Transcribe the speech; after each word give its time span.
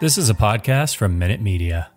This 0.00 0.16
is 0.16 0.30
a 0.30 0.34
podcast 0.34 0.94
from 0.94 1.18
Minute 1.18 1.40
Media. 1.40 1.90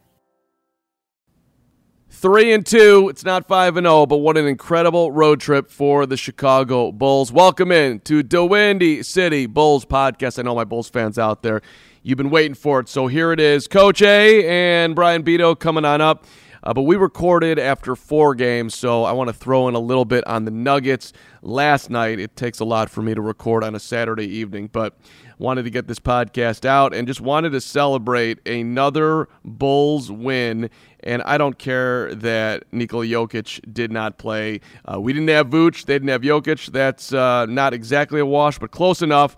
Three 2.09 2.51
and 2.51 2.65
two. 2.65 3.09
It's 3.09 3.23
not 3.23 3.47
five 3.47 3.77
and 3.77 3.85
zero, 3.85 4.07
but 4.07 4.17
what 4.17 4.37
an 4.37 4.47
incredible 4.47 5.11
road 5.11 5.39
trip 5.39 5.69
for 5.69 6.07
the 6.07 6.17
Chicago 6.17 6.91
Bulls. 6.91 7.31
Welcome 7.31 7.71
in 7.71 7.99
to 8.01 8.23
the 8.23 8.43
Windy 8.43 9.03
City 9.03 9.45
Bulls 9.45 9.85
podcast. 9.85 10.39
I 10.39 10.41
know 10.41 10.55
my 10.55 10.63
Bulls 10.63 10.89
fans 10.89 11.19
out 11.19 11.43
there. 11.43 11.61
You've 12.01 12.17
been 12.17 12.31
waiting 12.31 12.55
for 12.55 12.79
it, 12.79 12.89
so 12.89 13.05
here 13.05 13.31
it 13.33 13.39
is. 13.39 13.67
Coach 13.67 14.01
A 14.01 14.47
and 14.49 14.95
Brian 14.95 15.21
Beto 15.21 15.57
coming 15.57 15.85
on 15.85 16.01
up. 16.01 16.25
Uh, 16.63 16.73
but 16.73 16.83
we 16.83 16.95
recorded 16.95 17.57
after 17.57 17.95
four 17.95 18.35
games, 18.35 18.75
so 18.75 19.03
I 19.03 19.13
want 19.13 19.29
to 19.29 19.33
throw 19.33 19.67
in 19.67 19.73
a 19.73 19.79
little 19.79 20.05
bit 20.05 20.25
on 20.27 20.45
the 20.45 20.51
Nuggets 20.51 21.11
last 21.41 21.89
night. 21.89 22.19
It 22.19 22.35
takes 22.35 22.59
a 22.59 22.65
lot 22.65 22.89
for 22.89 23.01
me 23.01 23.15
to 23.15 23.21
record 23.21 23.63
on 23.63 23.73
a 23.73 23.79
Saturday 23.79 24.27
evening, 24.27 24.69
but 24.71 24.95
wanted 25.41 25.63
to 25.63 25.69
get 25.69 25.87
this 25.87 25.99
podcast 25.99 26.65
out 26.65 26.93
and 26.93 27.07
just 27.07 27.19
wanted 27.19 27.49
to 27.51 27.59
celebrate 27.59 28.47
another 28.47 29.27
Bulls 29.43 30.11
win. 30.11 30.69
And 31.01 31.23
I 31.23 31.37
don't 31.37 31.57
care 31.57 32.13
that 32.15 32.63
Nikola 32.71 33.05
Jokic 33.05 33.73
did 33.73 33.91
not 33.91 34.19
play. 34.19 34.61
Uh, 34.85 35.01
we 35.01 35.11
didn't 35.11 35.29
have 35.29 35.47
Vooch, 35.47 35.85
they 35.85 35.95
didn't 35.95 36.09
have 36.09 36.21
Jokic. 36.21 36.71
That's 36.71 37.11
uh, 37.11 37.47
not 37.47 37.73
exactly 37.73 38.19
a 38.19 38.25
wash, 38.25 38.59
but 38.59 38.71
close 38.71 39.01
enough. 39.01 39.35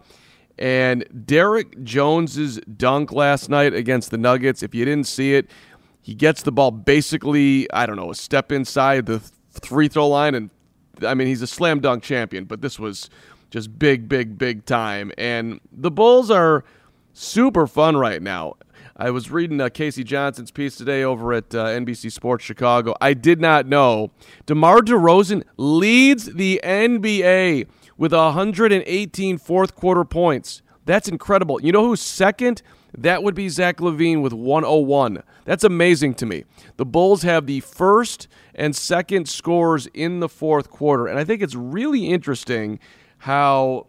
And 0.59 1.25
Derrick 1.25 1.81
Jones's 1.83 2.59
dunk 2.77 3.11
last 3.11 3.49
night 3.49 3.73
against 3.73 4.11
the 4.11 4.17
Nuggets, 4.17 4.61
if 4.61 4.75
you 4.75 4.85
didn't 4.85 5.07
see 5.07 5.33
it, 5.33 5.49
he 6.01 6.13
gets 6.13 6.43
the 6.43 6.51
ball 6.51 6.69
basically, 6.69 7.71
I 7.71 7.85
don't 7.85 7.95
know, 7.95 8.11
a 8.11 8.15
step 8.15 8.51
inside 8.51 9.05
the 9.05 9.21
free 9.63 9.87
throw 9.87 10.09
line. 10.09 10.35
And 10.35 10.49
I 11.01 11.13
mean, 11.13 11.27
he's 11.27 11.41
a 11.41 11.47
slam 11.47 11.79
dunk 11.79 12.03
champion, 12.03 12.45
but 12.45 12.61
this 12.61 12.77
was 12.77 13.09
just 13.53 13.77
big, 13.77 14.09
big, 14.09 14.35
big 14.35 14.65
time. 14.65 15.11
And 15.15 15.61
the 15.71 15.91
Bulls 15.91 16.31
are 16.31 16.63
super 17.13 17.67
fun 17.67 17.95
right 17.95 18.19
now. 18.19 18.55
I 18.97 19.11
was 19.11 19.29
reading 19.29 19.61
uh, 19.61 19.69
K.C. 19.69 20.03
Johnson's 20.03 20.49
piece 20.49 20.75
today 20.75 21.03
over 21.03 21.33
at 21.33 21.53
uh, 21.53 21.67
NBC 21.67 22.11
Sports 22.11 22.43
Chicago. 22.43 22.95
I 22.99 23.13
did 23.13 23.39
not 23.39 23.67
know 23.67 24.09
DeMar 24.47 24.79
DeRozan 24.79 25.43
leads 25.57 26.33
the 26.33 26.61
NBA 26.63 27.67
with 27.95 28.11
118 28.11 29.37
fourth 29.37 29.75
quarter 29.75 30.03
points. 30.03 30.63
That's 30.85 31.07
incredible. 31.07 31.61
You 31.61 31.71
know 31.73 31.85
who's 31.85 32.01
second? 32.01 32.63
That 32.97 33.21
would 33.21 33.35
be 33.35 33.49
Zach 33.49 33.77
LaVine 33.77 34.23
with 34.23 34.33
101. 34.33 35.21
That's 35.45 35.63
amazing 35.63 36.15
to 36.15 36.25
me. 36.25 36.45
The 36.77 36.85
Bulls 36.85 37.21
have 37.21 37.45
the 37.45 37.59
first 37.59 38.27
and 38.55 38.75
second 38.75 39.29
scores 39.29 39.85
in 39.93 40.21
the 40.21 40.29
fourth 40.29 40.71
quarter, 40.71 41.05
and 41.05 41.19
I 41.19 41.23
think 41.23 41.43
it's 41.43 41.55
really 41.55 42.07
interesting 42.09 42.79
how 43.23 43.87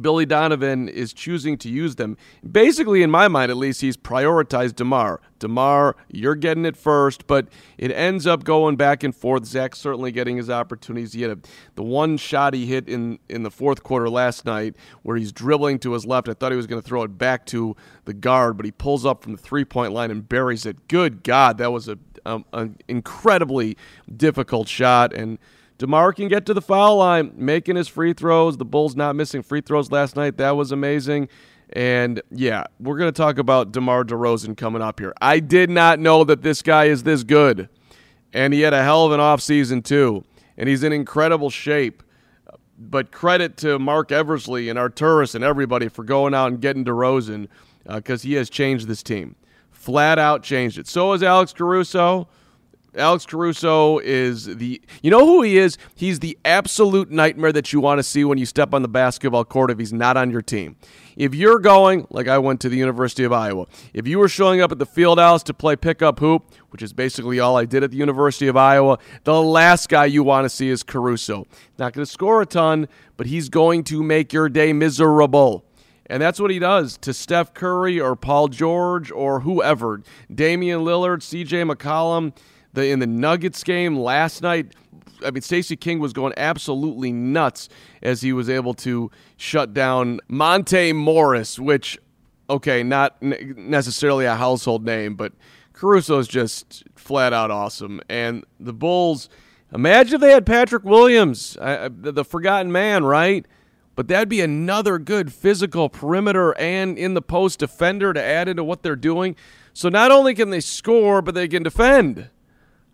Billy 0.00 0.26
Donovan 0.26 0.88
is 0.88 1.12
choosing 1.12 1.56
to 1.58 1.68
use 1.68 1.94
them. 1.94 2.16
Basically, 2.50 3.00
in 3.00 3.08
my 3.08 3.28
mind 3.28 3.48
at 3.52 3.56
least, 3.56 3.80
he's 3.80 3.96
prioritized 3.96 4.74
DeMar. 4.74 5.20
DeMar, 5.38 5.94
you're 6.08 6.34
getting 6.34 6.64
it 6.64 6.76
first, 6.76 7.28
but 7.28 7.46
it 7.78 7.92
ends 7.92 8.26
up 8.26 8.42
going 8.42 8.74
back 8.74 9.04
and 9.04 9.14
forth. 9.14 9.44
Zach 9.44 9.76
certainly 9.76 10.10
getting 10.10 10.36
his 10.36 10.50
opportunities. 10.50 11.12
He 11.12 11.22
had 11.22 11.30
a, 11.30 11.38
the 11.76 11.84
one 11.84 12.16
shot 12.16 12.52
he 12.52 12.66
hit 12.66 12.88
in, 12.88 13.20
in 13.28 13.44
the 13.44 13.52
fourth 13.52 13.84
quarter 13.84 14.10
last 14.10 14.44
night 14.44 14.74
where 15.02 15.16
he's 15.16 15.30
dribbling 15.30 15.78
to 15.80 15.92
his 15.92 16.04
left. 16.04 16.28
I 16.28 16.34
thought 16.34 16.50
he 16.50 16.56
was 16.56 16.66
going 16.66 16.82
to 16.82 16.86
throw 16.86 17.04
it 17.04 17.16
back 17.16 17.46
to 17.46 17.76
the 18.04 18.14
guard, 18.14 18.56
but 18.56 18.66
he 18.66 18.72
pulls 18.72 19.06
up 19.06 19.22
from 19.22 19.36
the 19.36 19.38
three 19.38 19.64
point 19.64 19.92
line 19.92 20.10
and 20.10 20.28
buries 20.28 20.66
it. 20.66 20.88
Good 20.88 21.22
God, 21.22 21.58
that 21.58 21.70
was 21.70 21.86
a, 21.86 21.98
um, 22.26 22.44
an 22.52 22.78
incredibly 22.88 23.76
difficult 24.16 24.66
shot. 24.66 25.12
And 25.12 25.38
DeMar 25.80 26.12
can 26.12 26.28
get 26.28 26.44
to 26.44 26.52
the 26.52 26.60
foul 26.60 26.96
line, 26.96 27.32
making 27.36 27.76
his 27.76 27.88
free 27.88 28.12
throws. 28.12 28.58
The 28.58 28.66
Bulls 28.66 28.94
not 28.94 29.16
missing 29.16 29.40
free 29.40 29.62
throws 29.62 29.90
last 29.90 30.14
night. 30.14 30.36
That 30.36 30.50
was 30.50 30.72
amazing. 30.72 31.30
And 31.72 32.20
yeah, 32.30 32.64
we're 32.78 32.98
going 32.98 33.10
to 33.10 33.16
talk 33.16 33.38
about 33.38 33.72
DeMar 33.72 34.04
DeRozan 34.04 34.58
coming 34.58 34.82
up 34.82 35.00
here. 35.00 35.14
I 35.22 35.40
did 35.40 35.70
not 35.70 35.98
know 35.98 36.22
that 36.24 36.42
this 36.42 36.60
guy 36.60 36.84
is 36.84 37.04
this 37.04 37.22
good. 37.22 37.70
And 38.34 38.52
he 38.52 38.60
had 38.60 38.74
a 38.74 38.82
hell 38.82 39.06
of 39.06 39.12
an 39.12 39.20
offseason, 39.20 39.82
too. 39.82 40.22
And 40.58 40.68
he's 40.68 40.82
in 40.82 40.92
incredible 40.92 41.48
shape. 41.48 42.02
But 42.78 43.10
credit 43.10 43.56
to 43.58 43.78
Marc 43.78 44.12
Eversley 44.12 44.68
and 44.68 44.78
Arturas 44.78 45.34
and 45.34 45.42
everybody 45.42 45.88
for 45.88 46.04
going 46.04 46.34
out 46.34 46.48
and 46.48 46.60
getting 46.60 46.84
DeRozan 46.84 47.48
because 47.86 48.22
uh, 48.22 48.28
he 48.28 48.34
has 48.34 48.50
changed 48.50 48.86
this 48.86 49.02
team. 49.02 49.34
Flat 49.70 50.18
out 50.18 50.42
changed 50.42 50.76
it. 50.76 50.86
So 50.86 51.12
has 51.12 51.22
Alex 51.22 51.54
Caruso. 51.54 52.28
Alex 52.96 53.24
Caruso 53.24 53.98
is 53.98 54.46
the 54.46 54.82
you 55.02 55.10
know 55.10 55.24
who 55.24 55.42
he 55.42 55.58
is? 55.58 55.78
He's 55.94 56.18
the 56.18 56.36
absolute 56.44 57.10
nightmare 57.10 57.52
that 57.52 57.72
you 57.72 57.80
want 57.80 57.98
to 57.98 58.02
see 58.02 58.24
when 58.24 58.38
you 58.38 58.46
step 58.46 58.74
on 58.74 58.82
the 58.82 58.88
basketball 58.88 59.44
court 59.44 59.70
if 59.70 59.78
he's 59.78 59.92
not 59.92 60.16
on 60.16 60.30
your 60.30 60.42
team. 60.42 60.76
If 61.16 61.34
you're 61.34 61.58
going, 61.58 62.06
like 62.10 62.28
I 62.28 62.38
went 62.38 62.60
to 62.62 62.68
the 62.68 62.76
University 62.76 63.24
of 63.24 63.32
Iowa, 63.32 63.66
if 63.94 64.08
you 64.08 64.18
were 64.18 64.28
showing 64.28 64.60
up 64.60 64.72
at 64.72 64.78
the 64.78 64.86
field 64.86 65.18
house 65.18 65.42
to 65.44 65.54
play 65.54 65.76
pickup 65.76 66.18
hoop, 66.18 66.52
which 66.70 66.82
is 66.82 66.92
basically 66.92 67.38
all 67.38 67.56
I 67.56 67.64
did 67.64 67.84
at 67.84 67.90
the 67.90 67.96
University 67.96 68.48
of 68.48 68.56
Iowa, 68.56 68.98
the 69.24 69.40
last 69.40 69.88
guy 69.88 70.06
you 70.06 70.24
want 70.24 70.44
to 70.44 70.48
see 70.48 70.68
is 70.68 70.82
Caruso. 70.82 71.46
Not 71.78 71.92
going 71.92 72.04
to 72.04 72.10
score 72.10 72.42
a 72.42 72.46
ton, 72.46 72.88
but 73.16 73.26
he's 73.26 73.48
going 73.48 73.84
to 73.84 74.02
make 74.02 74.32
your 74.32 74.48
day 74.48 74.72
miserable. 74.72 75.64
And 76.06 76.20
that's 76.20 76.40
what 76.40 76.50
he 76.50 76.58
does 76.58 76.96
to 76.98 77.14
Steph 77.14 77.54
Curry 77.54 78.00
or 78.00 78.16
Paul 78.16 78.48
George 78.48 79.12
or 79.12 79.40
whoever. 79.40 80.02
Damian 80.34 80.80
Lillard, 80.80 81.20
CJ 81.20 81.70
McCollum 81.72 82.32
the 82.72 82.88
in 82.88 82.98
the 82.98 83.06
Nuggets 83.06 83.62
game 83.64 83.96
last 83.96 84.42
night. 84.42 84.74
I 85.24 85.30
mean, 85.30 85.42
Stacey 85.42 85.76
King 85.76 85.98
was 85.98 86.12
going 86.12 86.32
absolutely 86.36 87.12
nuts 87.12 87.68
as 88.02 88.22
he 88.22 88.32
was 88.32 88.48
able 88.48 88.74
to 88.74 89.10
shut 89.36 89.74
down 89.74 90.20
Monte 90.28 90.94
Morris, 90.94 91.58
which, 91.58 91.98
okay, 92.48 92.82
not 92.82 93.20
necessarily 93.20 94.24
a 94.24 94.34
household 94.34 94.84
name, 94.84 95.16
but 95.16 95.32
Caruso 95.74 96.18
is 96.18 96.28
just 96.28 96.84
flat 96.96 97.32
out 97.32 97.50
awesome. 97.50 98.00
And 98.08 98.44
the 98.58 98.72
Bulls, 98.72 99.28
imagine 99.74 100.14
if 100.14 100.20
they 100.22 100.32
had 100.32 100.46
Patrick 100.46 100.84
Williams, 100.84 101.54
the 101.60 102.24
forgotten 102.26 102.72
man, 102.72 103.04
right? 103.04 103.44
But 103.96 104.08
that'd 104.08 104.30
be 104.30 104.40
another 104.40 104.98
good 104.98 105.32
physical 105.32 105.90
perimeter 105.90 106.58
and 106.58 106.96
in 106.96 107.12
the 107.12 107.20
post 107.20 107.58
defender 107.58 108.14
to 108.14 108.22
add 108.22 108.48
into 108.48 108.64
what 108.64 108.82
they're 108.82 108.96
doing. 108.96 109.36
So 109.74 109.90
not 109.90 110.10
only 110.10 110.34
can 110.34 110.48
they 110.48 110.60
score, 110.60 111.20
but 111.20 111.34
they 111.34 111.48
can 111.48 111.62
defend. 111.62 112.30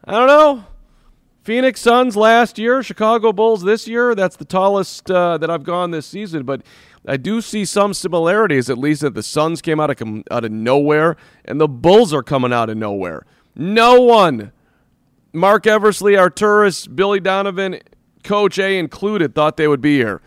I 0.04 0.12
don't 0.12 0.26
know. 0.28 0.64
Phoenix 1.42 1.80
Suns 1.80 2.16
last 2.16 2.58
year, 2.58 2.82
Chicago 2.82 3.32
Bulls 3.32 3.62
this 3.62 3.86
year. 3.86 4.16
That's 4.16 4.34
the 4.36 4.44
tallest 4.44 5.08
uh, 5.10 5.38
that 5.38 5.48
I've 5.48 5.62
gone 5.62 5.92
this 5.92 6.04
season. 6.04 6.42
But 6.42 6.62
I 7.06 7.16
do 7.16 7.40
see 7.40 7.64
some 7.64 7.94
similarities, 7.94 8.68
at 8.68 8.78
least 8.78 9.02
that 9.02 9.14
the 9.14 9.22
Suns 9.22 9.62
came 9.62 9.78
out 9.78 9.90
of 9.90 10.24
out 10.30 10.44
of 10.44 10.50
nowhere, 10.50 11.16
and 11.44 11.60
the 11.60 11.68
Bulls 11.68 12.12
are 12.12 12.24
coming 12.24 12.52
out 12.52 12.68
of 12.68 12.76
nowhere. 12.76 13.24
No 13.54 14.00
one, 14.00 14.50
Marc 15.32 15.68
Eversley, 15.68 16.14
Arturas, 16.14 16.92
Billy 16.92 17.20
Donovan, 17.20 17.80
Coach 18.24 18.58
A 18.58 18.76
included, 18.76 19.34
thought 19.34 19.56
they 19.56 19.68
would 19.68 19.80
be 19.80 19.96
here. 19.96 20.20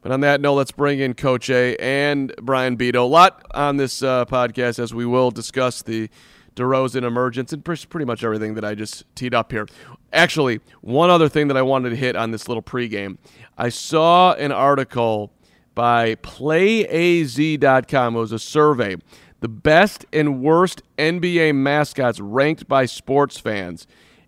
But 0.00 0.10
on 0.10 0.20
that 0.20 0.40
note, 0.40 0.54
let's 0.54 0.72
bring 0.72 0.98
in 1.00 1.14
Coach 1.14 1.50
A 1.50 1.76
and 1.76 2.34
Brian 2.40 2.76
Beto. 2.78 2.96
A 2.96 3.00
lot 3.00 3.44
on 3.54 3.76
this 3.76 4.02
uh, 4.02 4.24
podcast 4.24 4.78
as 4.78 4.94
we 4.94 5.04
will 5.04 5.30
discuss 5.30 5.82
the 5.82 6.08
DeRozan 6.54 7.04
emergence 7.04 7.52
and 7.52 7.64
pretty 7.64 8.04
much 8.04 8.24
everything 8.24 8.54
that 8.54 8.64
I 8.64 8.74
just 8.74 9.04
teed 9.14 9.34
up 9.34 9.52
here. 9.52 9.66
Actually, 10.12 10.60
one 10.80 11.10
other 11.10 11.28
thing 11.28 11.48
that 11.48 11.56
I 11.56 11.62
wanted 11.62 11.90
to 11.90 11.96
hit 11.96 12.16
on 12.16 12.30
this 12.30 12.48
little 12.48 12.62
pregame. 12.62 13.18
I 13.56 13.70
saw 13.70 14.34
an 14.34 14.52
article 14.52 15.32
by 15.74 16.16
PlayAZ.com. 16.16 18.16
It 18.16 18.18
was 18.18 18.32
a 18.32 18.38
survey. 18.38 18.96
The 19.40 19.48
best 19.48 20.04
and 20.12 20.42
worst 20.42 20.82
NBA 20.98 21.54
mascots 21.54 22.20
ranked 22.20 22.68
by 22.68 22.86
sports 22.86 23.38
fans. 23.38 23.86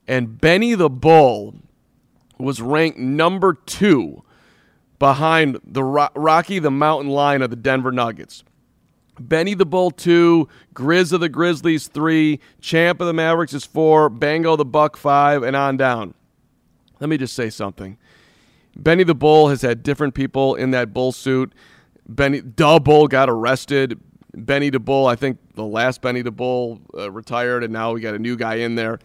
And 0.08 0.40
Benny 0.40 0.74
the 0.74 0.90
Bull 0.90 1.54
was 2.38 2.60
ranked 2.60 2.98
number 2.98 3.54
two 3.54 4.24
behind 4.98 5.60
the 5.64 5.84
Rocky 5.84 6.58
the 6.58 6.70
Mountain 6.70 7.10
Lion 7.10 7.42
of 7.42 7.50
the 7.50 7.56
Denver 7.56 7.92
Nuggets. 7.92 8.44
Benny 9.18 9.54
the 9.54 9.66
Bull 9.66 9.90
two, 9.90 10.48
Grizz 10.74 11.12
of 11.12 11.20
the 11.20 11.28
Grizzlies 11.28 11.88
three, 11.88 12.40
Champ 12.60 13.00
of 13.00 13.06
the 13.06 13.12
Mavericks 13.12 13.54
is 13.54 13.64
four, 13.64 14.08
Bango 14.08 14.56
the 14.56 14.64
Buck 14.64 14.96
five, 14.96 15.42
and 15.42 15.54
on 15.54 15.76
down. 15.76 16.14
Let 17.00 17.08
me 17.08 17.16
just 17.16 17.34
say 17.34 17.50
something. 17.50 17.98
Benny 18.76 19.04
the 19.04 19.14
Bull 19.14 19.48
has 19.48 19.62
had 19.62 19.82
different 19.82 20.14
people 20.14 20.54
in 20.54 20.72
that 20.72 20.92
bull 20.92 21.12
suit. 21.12 21.52
Benny 22.08 22.40
the 22.40 22.80
Bull 22.80 23.06
got 23.08 23.30
arrested. 23.30 24.00
Benny 24.36 24.70
the 24.70 24.80
Bull, 24.80 25.06
I 25.06 25.14
think 25.14 25.38
the 25.54 25.64
last 25.64 26.02
Benny 26.02 26.22
the 26.22 26.32
Bull 26.32 26.80
uh, 26.96 27.10
retired, 27.10 27.62
and 27.62 27.72
now 27.72 27.92
we 27.92 28.00
got 28.00 28.14
a 28.14 28.18
new 28.18 28.36
guy 28.36 28.56
in 28.56 28.74
there. 28.74 28.98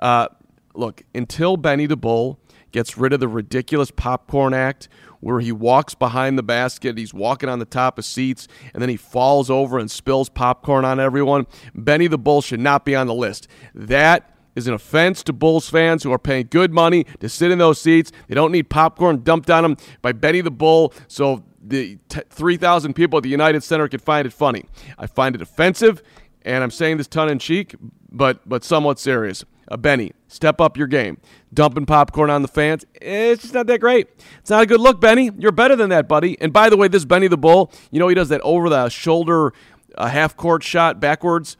Uh, 0.00 0.28
look, 0.74 1.02
until 1.14 1.56
Benny 1.56 1.86
the 1.86 1.96
Bull 1.96 2.40
gets 2.72 2.96
rid 2.98 3.12
of 3.12 3.20
the 3.20 3.28
ridiculous 3.28 3.90
popcorn 3.90 4.54
act 4.54 4.88
where 5.22 5.38
he 5.38 5.52
walks 5.52 5.94
behind 5.94 6.36
the 6.36 6.42
basket, 6.42 6.98
he's 6.98 7.14
walking 7.14 7.48
on 7.48 7.60
the 7.60 7.64
top 7.64 7.96
of 7.96 8.04
seats, 8.04 8.48
and 8.74 8.82
then 8.82 8.88
he 8.88 8.96
falls 8.96 9.48
over 9.48 9.78
and 9.78 9.88
spills 9.88 10.28
popcorn 10.28 10.84
on 10.84 10.98
everyone. 10.98 11.46
Benny 11.76 12.08
the 12.08 12.18
Bull 12.18 12.42
should 12.42 12.58
not 12.58 12.84
be 12.84 12.96
on 12.96 13.06
the 13.06 13.14
list. 13.14 13.46
That 13.72 14.36
is 14.56 14.66
an 14.66 14.74
offense 14.74 15.22
to 15.22 15.32
Bulls 15.32 15.70
fans 15.70 16.02
who 16.02 16.12
are 16.12 16.18
paying 16.18 16.48
good 16.50 16.72
money 16.72 17.04
to 17.20 17.28
sit 17.28 17.52
in 17.52 17.58
those 17.58 17.80
seats. 17.80 18.10
They 18.26 18.34
don't 18.34 18.50
need 18.50 18.68
popcorn 18.68 19.22
dumped 19.22 19.48
on 19.48 19.62
them 19.62 19.76
by 20.02 20.10
Benny 20.10 20.40
the 20.40 20.50
Bull, 20.50 20.92
so 21.06 21.44
the 21.62 21.98
t- 22.08 22.20
3,000 22.28 22.92
people 22.92 23.18
at 23.18 23.22
the 23.22 23.30
United 23.30 23.62
Center 23.62 23.86
could 23.86 24.02
find 24.02 24.26
it 24.26 24.32
funny. 24.32 24.64
I 24.98 25.06
find 25.06 25.36
it 25.36 25.40
offensive, 25.40 26.02
and 26.42 26.64
I'm 26.64 26.72
saying 26.72 26.96
this 26.96 27.06
tongue 27.06 27.30
in 27.30 27.38
cheek, 27.38 27.76
but 28.10 28.46
but 28.48 28.64
somewhat 28.64 28.98
serious. 28.98 29.44
Benny, 29.76 30.12
step 30.28 30.60
up 30.60 30.76
your 30.76 30.86
game. 30.86 31.18
Dumping 31.54 31.86
popcorn 31.86 32.30
on 32.30 32.42
the 32.42 32.48
fans, 32.48 32.84
it's 32.94 33.42
just 33.42 33.54
not 33.54 33.66
that 33.66 33.80
great. 33.80 34.08
It's 34.38 34.50
not 34.50 34.62
a 34.62 34.66
good 34.66 34.80
look, 34.80 35.00
Benny. 35.00 35.30
You're 35.38 35.52
better 35.52 35.76
than 35.76 35.90
that, 35.90 36.08
buddy. 36.08 36.40
And 36.40 36.52
by 36.52 36.70
the 36.70 36.76
way, 36.76 36.88
this 36.88 37.04
Benny 37.04 37.28
the 37.28 37.36
Bull, 37.36 37.70
you 37.90 37.98
know, 37.98 38.08
he 38.08 38.14
does 38.14 38.30
that 38.30 38.40
over 38.40 38.68
the 38.68 38.88
shoulder 38.88 39.52
uh, 39.96 40.08
half 40.08 40.36
court 40.36 40.62
shot 40.62 41.00
backwards. 41.00 41.56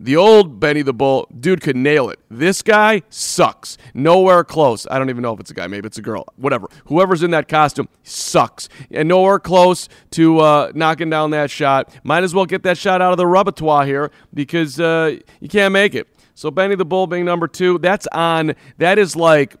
The 0.00 0.16
old 0.16 0.58
Benny 0.58 0.82
the 0.82 0.92
Bull, 0.92 1.28
dude 1.38 1.60
could 1.60 1.76
nail 1.76 2.10
it. 2.10 2.18
This 2.28 2.62
guy 2.62 3.02
sucks. 3.10 3.78
Nowhere 3.94 4.42
close. 4.42 4.86
I 4.90 4.98
don't 4.98 5.08
even 5.08 5.22
know 5.22 5.32
if 5.32 5.40
it's 5.40 5.50
a 5.52 5.54
guy. 5.54 5.66
Maybe 5.68 5.86
it's 5.86 5.98
a 5.98 6.02
girl. 6.02 6.26
Whatever. 6.36 6.66
Whoever's 6.86 7.22
in 7.22 7.30
that 7.30 7.48
costume 7.48 7.88
sucks. 8.02 8.68
And 8.90 9.08
nowhere 9.08 9.38
close 9.38 9.88
to 10.10 10.40
uh, 10.40 10.72
knocking 10.74 11.10
down 11.10 11.30
that 11.30 11.50
shot. 11.50 11.94
Might 12.02 12.24
as 12.24 12.34
well 12.34 12.44
get 12.44 12.64
that 12.64 12.76
shot 12.76 13.00
out 13.00 13.12
of 13.12 13.18
the 13.18 13.26
repertoire 13.26 13.86
here 13.86 14.10
because 14.34 14.80
uh, 14.80 15.16
you 15.40 15.48
can't 15.48 15.72
make 15.72 15.94
it. 15.94 16.08
So 16.34 16.50
Benny 16.50 16.74
the 16.74 16.84
Bull 16.84 17.06
being 17.06 17.24
number 17.24 17.46
two, 17.48 17.78
that's 17.78 18.06
on. 18.08 18.54
That 18.78 18.98
is 18.98 19.14
like 19.14 19.56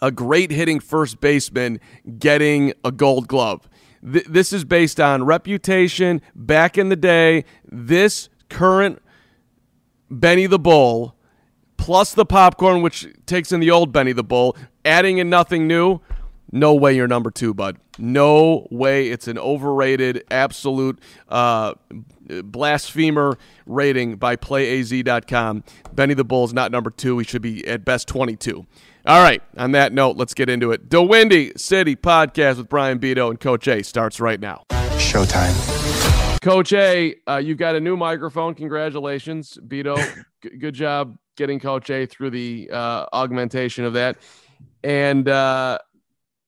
a 0.00 0.10
great 0.10 0.50
hitting 0.50 0.80
first 0.80 1.20
baseman 1.20 1.80
getting 2.18 2.72
a 2.84 2.92
gold 2.92 3.26
glove. 3.26 3.68
Th- 4.00 4.24
this 4.24 4.52
is 4.52 4.64
based 4.64 5.00
on 5.00 5.24
reputation 5.24 6.22
back 6.34 6.78
in 6.78 6.88
the 6.88 6.96
day. 6.96 7.44
This 7.64 8.28
current 8.48 9.02
Benny 10.10 10.46
the 10.46 10.58
Bull 10.58 11.16
plus 11.76 12.12
the 12.14 12.26
popcorn, 12.26 12.82
which 12.82 13.06
takes 13.26 13.50
in 13.50 13.60
the 13.60 13.70
old 13.70 13.92
Benny 13.92 14.12
the 14.12 14.22
Bull, 14.22 14.56
adding 14.84 15.18
in 15.18 15.28
nothing 15.28 15.66
new. 15.66 16.00
No 16.50 16.74
way 16.74 16.96
you're 16.96 17.08
number 17.08 17.30
two, 17.30 17.52
bud. 17.52 17.78
No 17.98 18.66
way. 18.70 19.08
It's 19.08 19.28
an 19.28 19.38
overrated, 19.38 20.24
absolute 20.30 20.98
uh, 21.28 21.74
blasphemer 22.44 23.36
rating 23.66 24.16
by 24.16 24.36
PlayAZ.com. 24.36 25.64
Benny 25.92 26.14
the 26.14 26.24
Bull 26.24 26.44
is 26.44 26.54
not 26.54 26.72
number 26.72 26.90
two. 26.90 27.18
He 27.18 27.24
should 27.24 27.42
be 27.42 27.66
at 27.66 27.84
best 27.84 28.08
22. 28.08 28.66
All 29.06 29.22
right. 29.22 29.42
On 29.56 29.72
that 29.72 29.92
note, 29.92 30.16
let's 30.16 30.34
get 30.34 30.48
into 30.48 30.70
it. 30.72 30.90
The 30.90 31.02
Windy 31.02 31.52
City 31.56 31.96
podcast 31.96 32.58
with 32.58 32.68
Brian 32.68 32.98
Beto 32.98 33.30
and 33.30 33.40
Coach 33.40 33.66
A 33.68 33.82
starts 33.82 34.20
right 34.20 34.40
now. 34.40 34.64
Showtime. 34.70 35.78
Coach 36.40 36.72
A, 36.72 37.14
uh, 37.26 37.36
you've 37.38 37.58
got 37.58 37.74
a 37.74 37.80
new 37.80 37.96
microphone. 37.96 38.54
Congratulations, 38.54 39.58
Beto. 39.66 39.96
G- 40.42 40.56
good 40.58 40.74
job 40.74 41.18
getting 41.36 41.58
Coach 41.58 41.90
A 41.90 42.06
through 42.06 42.30
the 42.30 42.70
uh, 42.72 43.06
augmentation 43.12 43.84
of 43.84 43.94
that. 43.94 44.18
And 44.84 45.28
uh, 45.28 45.78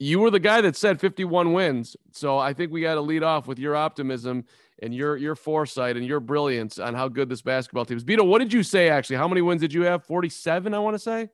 you 0.00 0.18
were 0.18 0.30
the 0.30 0.40
guy 0.40 0.62
that 0.62 0.76
said 0.76 0.98
51 0.98 1.52
wins. 1.52 1.94
So 2.10 2.38
I 2.38 2.54
think 2.54 2.72
we 2.72 2.80
got 2.80 2.94
to 2.94 3.02
lead 3.02 3.22
off 3.22 3.46
with 3.46 3.58
your 3.58 3.76
optimism 3.76 4.44
and 4.82 4.94
your 4.94 5.18
your 5.18 5.36
foresight 5.36 5.96
and 5.98 6.06
your 6.06 6.20
brilliance 6.20 6.78
on 6.78 6.94
how 6.94 7.06
good 7.06 7.28
this 7.28 7.42
basketball 7.42 7.84
team 7.84 7.98
is. 7.98 8.04
Beto, 8.04 8.26
what 8.26 8.38
did 8.38 8.50
you 8.52 8.62
say 8.62 8.88
actually? 8.88 9.16
How 9.16 9.28
many 9.28 9.42
wins 9.42 9.60
did 9.60 9.74
you 9.74 9.82
have? 9.82 10.04
47, 10.04 10.72
I 10.72 10.78
want 10.78 10.94
to 10.94 10.98
say. 10.98 11.28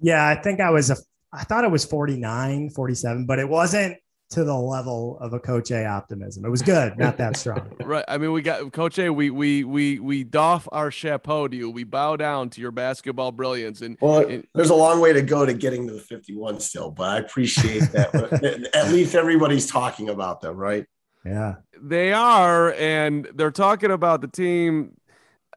Yeah, 0.00 0.26
I 0.26 0.36
think 0.36 0.58
I 0.58 0.70
was 0.70 0.90
a 0.90 0.96
I 1.34 1.44
thought 1.44 1.64
it 1.64 1.70
was 1.70 1.84
49, 1.84 2.70
47, 2.70 3.26
but 3.26 3.38
it 3.38 3.48
wasn't 3.48 3.98
to 4.30 4.44
the 4.44 4.54
level 4.54 5.18
of 5.20 5.32
a 5.32 5.40
Coach 5.40 5.70
A 5.70 5.86
optimism. 5.86 6.44
It 6.44 6.50
was 6.50 6.60
good, 6.60 6.98
not 6.98 7.16
that 7.16 7.36
strong. 7.36 7.72
right. 7.82 8.04
I 8.06 8.18
mean, 8.18 8.32
we 8.32 8.42
got 8.42 8.72
Coach 8.72 8.98
A. 8.98 9.10
We 9.10 9.30
we 9.30 9.64
we 9.64 9.98
we 9.98 10.24
doff 10.24 10.68
our 10.70 10.90
chapeau 10.90 11.48
to 11.48 11.56
you. 11.56 11.70
We 11.70 11.84
bow 11.84 12.16
down 12.16 12.50
to 12.50 12.60
your 12.60 12.70
basketball 12.70 13.32
brilliance. 13.32 13.80
And 13.80 13.96
well, 14.00 14.26
and, 14.26 14.46
there's 14.54 14.70
a 14.70 14.74
long 14.74 15.00
way 15.00 15.14
to 15.14 15.22
go 15.22 15.46
to 15.46 15.54
getting 15.54 15.86
to 15.88 15.94
the 15.94 16.00
51 16.00 16.60
still, 16.60 16.90
but 16.90 17.08
I 17.08 17.18
appreciate 17.18 17.90
that. 17.92 18.70
At 18.74 18.92
least 18.92 19.14
everybody's 19.14 19.66
talking 19.66 20.10
about 20.10 20.42
them, 20.42 20.56
right? 20.56 20.84
Yeah, 21.24 21.56
they 21.80 22.12
are, 22.12 22.72
and 22.74 23.28
they're 23.34 23.50
talking 23.50 23.90
about 23.90 24.20
the 24.20 24.28
team. 24.28 24.96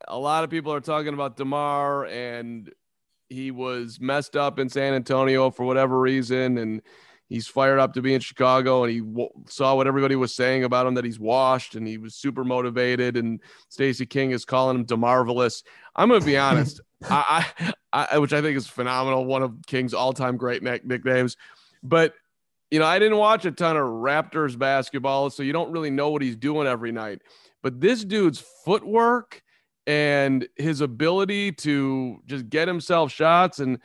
A 0.08 0.18
lot 0.18 0.44
of 0.44 0.50
people 0.50 0.74
are 0.74 0.80
talking 0.80 1.14
about 1.14 1.36
Demar, 1.36 2.06
and 2.06 2.72
he 3.30 3.52
was 3.52 4.00
messed 4.00 4.36
up 4.36 4.60
in 4.60 4.70
San 4.70 4.94
Antonio 4.94 5.52
for 5.52 5.66
whatever 5.66 6.00
reason, 6.00 6.58
and 6.58 6.82
he's 7.32 7.48
fired 7.48 7.80
up 7.80 7.94
to 7.94 8.02
be 8.02 8.14
in 8.14 8.20
Chicago 8.20 8.84
and 8.84 8.92
he 8.92 9.00
w- 9.00 9.30
saw 9.48 9.74
what 9.74 9.88
everybody 9.88 10.16
was 10.16 10.36
saying 10.36 10.66
about 10.66 10.86
him 10.86 10.96
that 10.96 11.06
he's 11.06 11.20
washed 11.20 11.76
and 11.76 11.88
he 11.88 11.98
was 11.98 12.14
super 12.14 12.44
motivated 12.44 13.16
and 13.16 13.40
Stacey 13.70 14.06
King 14.06 14.32
is 14.32 14.44
calling 14.44 14.78
him 14.78 14.86
DeMarvelous. 14.86 15.64
I'm 15.96 16.10
going 16.10 16.20
to 16.20 16.26
be 16.26 16.38
honest, 16.38 16.82
I, 17.10 17.46
I, 17.94 18.08
I, 18.12 18.18
which 18.18 18.34
I 18.34 18.42
think 18.42 18.58
is 18.58 18.68
phenomenal, 18.68 19.26
one 19.26 19.44
of 19.44 19.56
King's 19.66 19.94
all-time 19.94 20.36
great 20.36 20.62
nicknames. 20.62 21.38
But 21.82 22.14
you 22.70 22.80
know, 22.80 22.86
I 22.86 23.00
didn't 23.00 23.18
watch 23.18 23.46
a 23.46 23.52
ton 23.52 23.76
of 23.76 23.84
Raptors 23.84 24.58
basketball, 24.58 25.30
so 25.30 25.44
you 25.44 25.52
don't 25.52 25.72
really 25.72 25.90
know 25.90 26.10
what 26.10 26.22
he's 26.22 26.38
doing 26.38 26.68
every 26.68 26.92
night. 26.92 27.22
But 27.62 27.80
this 27.82 28.04
dude's 28.04 28.44
footwork 28.66 29.42
and 29.88 30.48
his 30.58 30.82
ability 30.82 31.54
to 31.54 32.20
just 32.26 32.50
get 32.50 32.68
himself 32.68 33.12
shots 33.12 33.60
and 33.60 33.80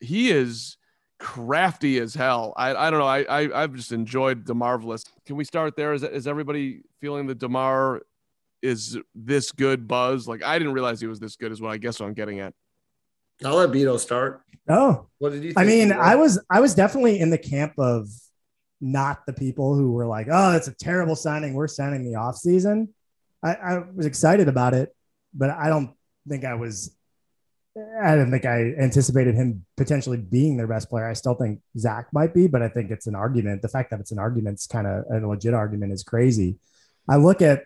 he 0.00 0.30
is 0.30 0.76
crafty 1.18 1.98
as 1.98 2.14
hell. 2.14 2.52
I, 2.56 2.74
I 2.74 2.90
don't 2.90 3.00
know. 3.00 3.06
I, 3.06 3.22
I 3.22 3.62
I've 3.62 3.74
just 3.74 3.92
enjoyed 3.92 4.46
the 4.46 4.54
marvelous. 4.54 5.04
Can 5.26 5.36
we 5.36 5.44
start 5.44 5.76
there? 5.76 5.92
Is 5.92 6.02
is 6.02 6.26
everybody 6.26 6.82
feeling 7.00 7.26
that 7.28 7.38
Demar 7.38 8.02
is 8.62 8.98
this 9.14 9.52
good? 9.52 9.86
Buzz 9.86 10.26
like 10.28 10.42
I 10.42 10.58
didn't 10.58 10.74
realize 10.74 11.00
he 11.00 11.06
was 11.06 11.20
this 11.20 11.36
good. 11.36 11.52
Is 11.52 11.60
what 11.60 11.72
I 11.72 11.78
guess 11.78 12.00
what 12.00 12.06
I'm 12.06 12.14
getting 12.14 12.40
at. 12.40 12.54
I'll 13.44 13.56
let 13.56 13.70
Beto 13.70 13.98
start. 13.98 14.42
Oh, 14.68 15.06
what 15.18 15.32
did 15.32 15.44
you? 15.44 15.52
I 15.56 15.64
mean, 15.64 15.92
I 15.92 16.16
was 16.16 16.42
I 16.50 16.60
was 16.60 16.74
definitely 16.74 17.20
in 17.20 17.30
the 17.30 17.38
camp 17.38 17.74
of 17.78 18.08
not 18.80 19.26
the 19.26 19.32
people 19.32 19.74
who 19.74 19.92
were 19.92 20.06
like, 20.06 20.28
"Oh, 20.30 20.52
that's 20.52 20.68
a 20.68 20.74
terrible 20.74 21.16
signing. 21.16 21.54
We're 21.54 21.68
signing 21.68 22.04
the 22.04 22.16
off 22.16 22.36
season." 22.36 22.94
I, 23.42 23.54
I 23.54 23.78
was 23.94 24.06
excited 24.06 24.48
about 24.48 24.72
it, 24.72 24.94
but 25.34 25.50
I 25.50 25.68
don't 25.68 25.94
think 26.28 26.44
I 26.44 26.54
was 26.54 26.96
I 27.76 28.12
didn't 28.12 28.30
think 28.30 28.44
I 28.44 28.72
anticipated 28.80 29.34
him 29.34 29.64
potentially 29.76 30.18
being 30.18 30.56
their 30.56 30.68
best 30.68 30.88
player. 30.88 31.08
I 31.08 31.14
still 31.14 31.34
think 31.34 31.60
Zach 31.76 32.06
might 32.12 32.32
be, 32.32 32.46
but 32.46 32.62
I 32.62 32.68
think 32.68 32.90
it's 32.92 33.08
an 33.08 33.16
argument. 33.16 33.62
The 33.62 33.68
fact 33.68 33.90
that 33.90 33.98
it's 33.98 34.12
an 34.12 34.18
argument 34.18 34.60
is 34.60 34.66
kind 34.66 34.86
of 34.86 35.04
a 35.10 35.26
legit 35.26 35.54
argument 35.54 35.92
is 35.92 36.04
crazy. 36.04 36.56
I 37.08 37.16
look 37.16 37.42
at 37.42 37.64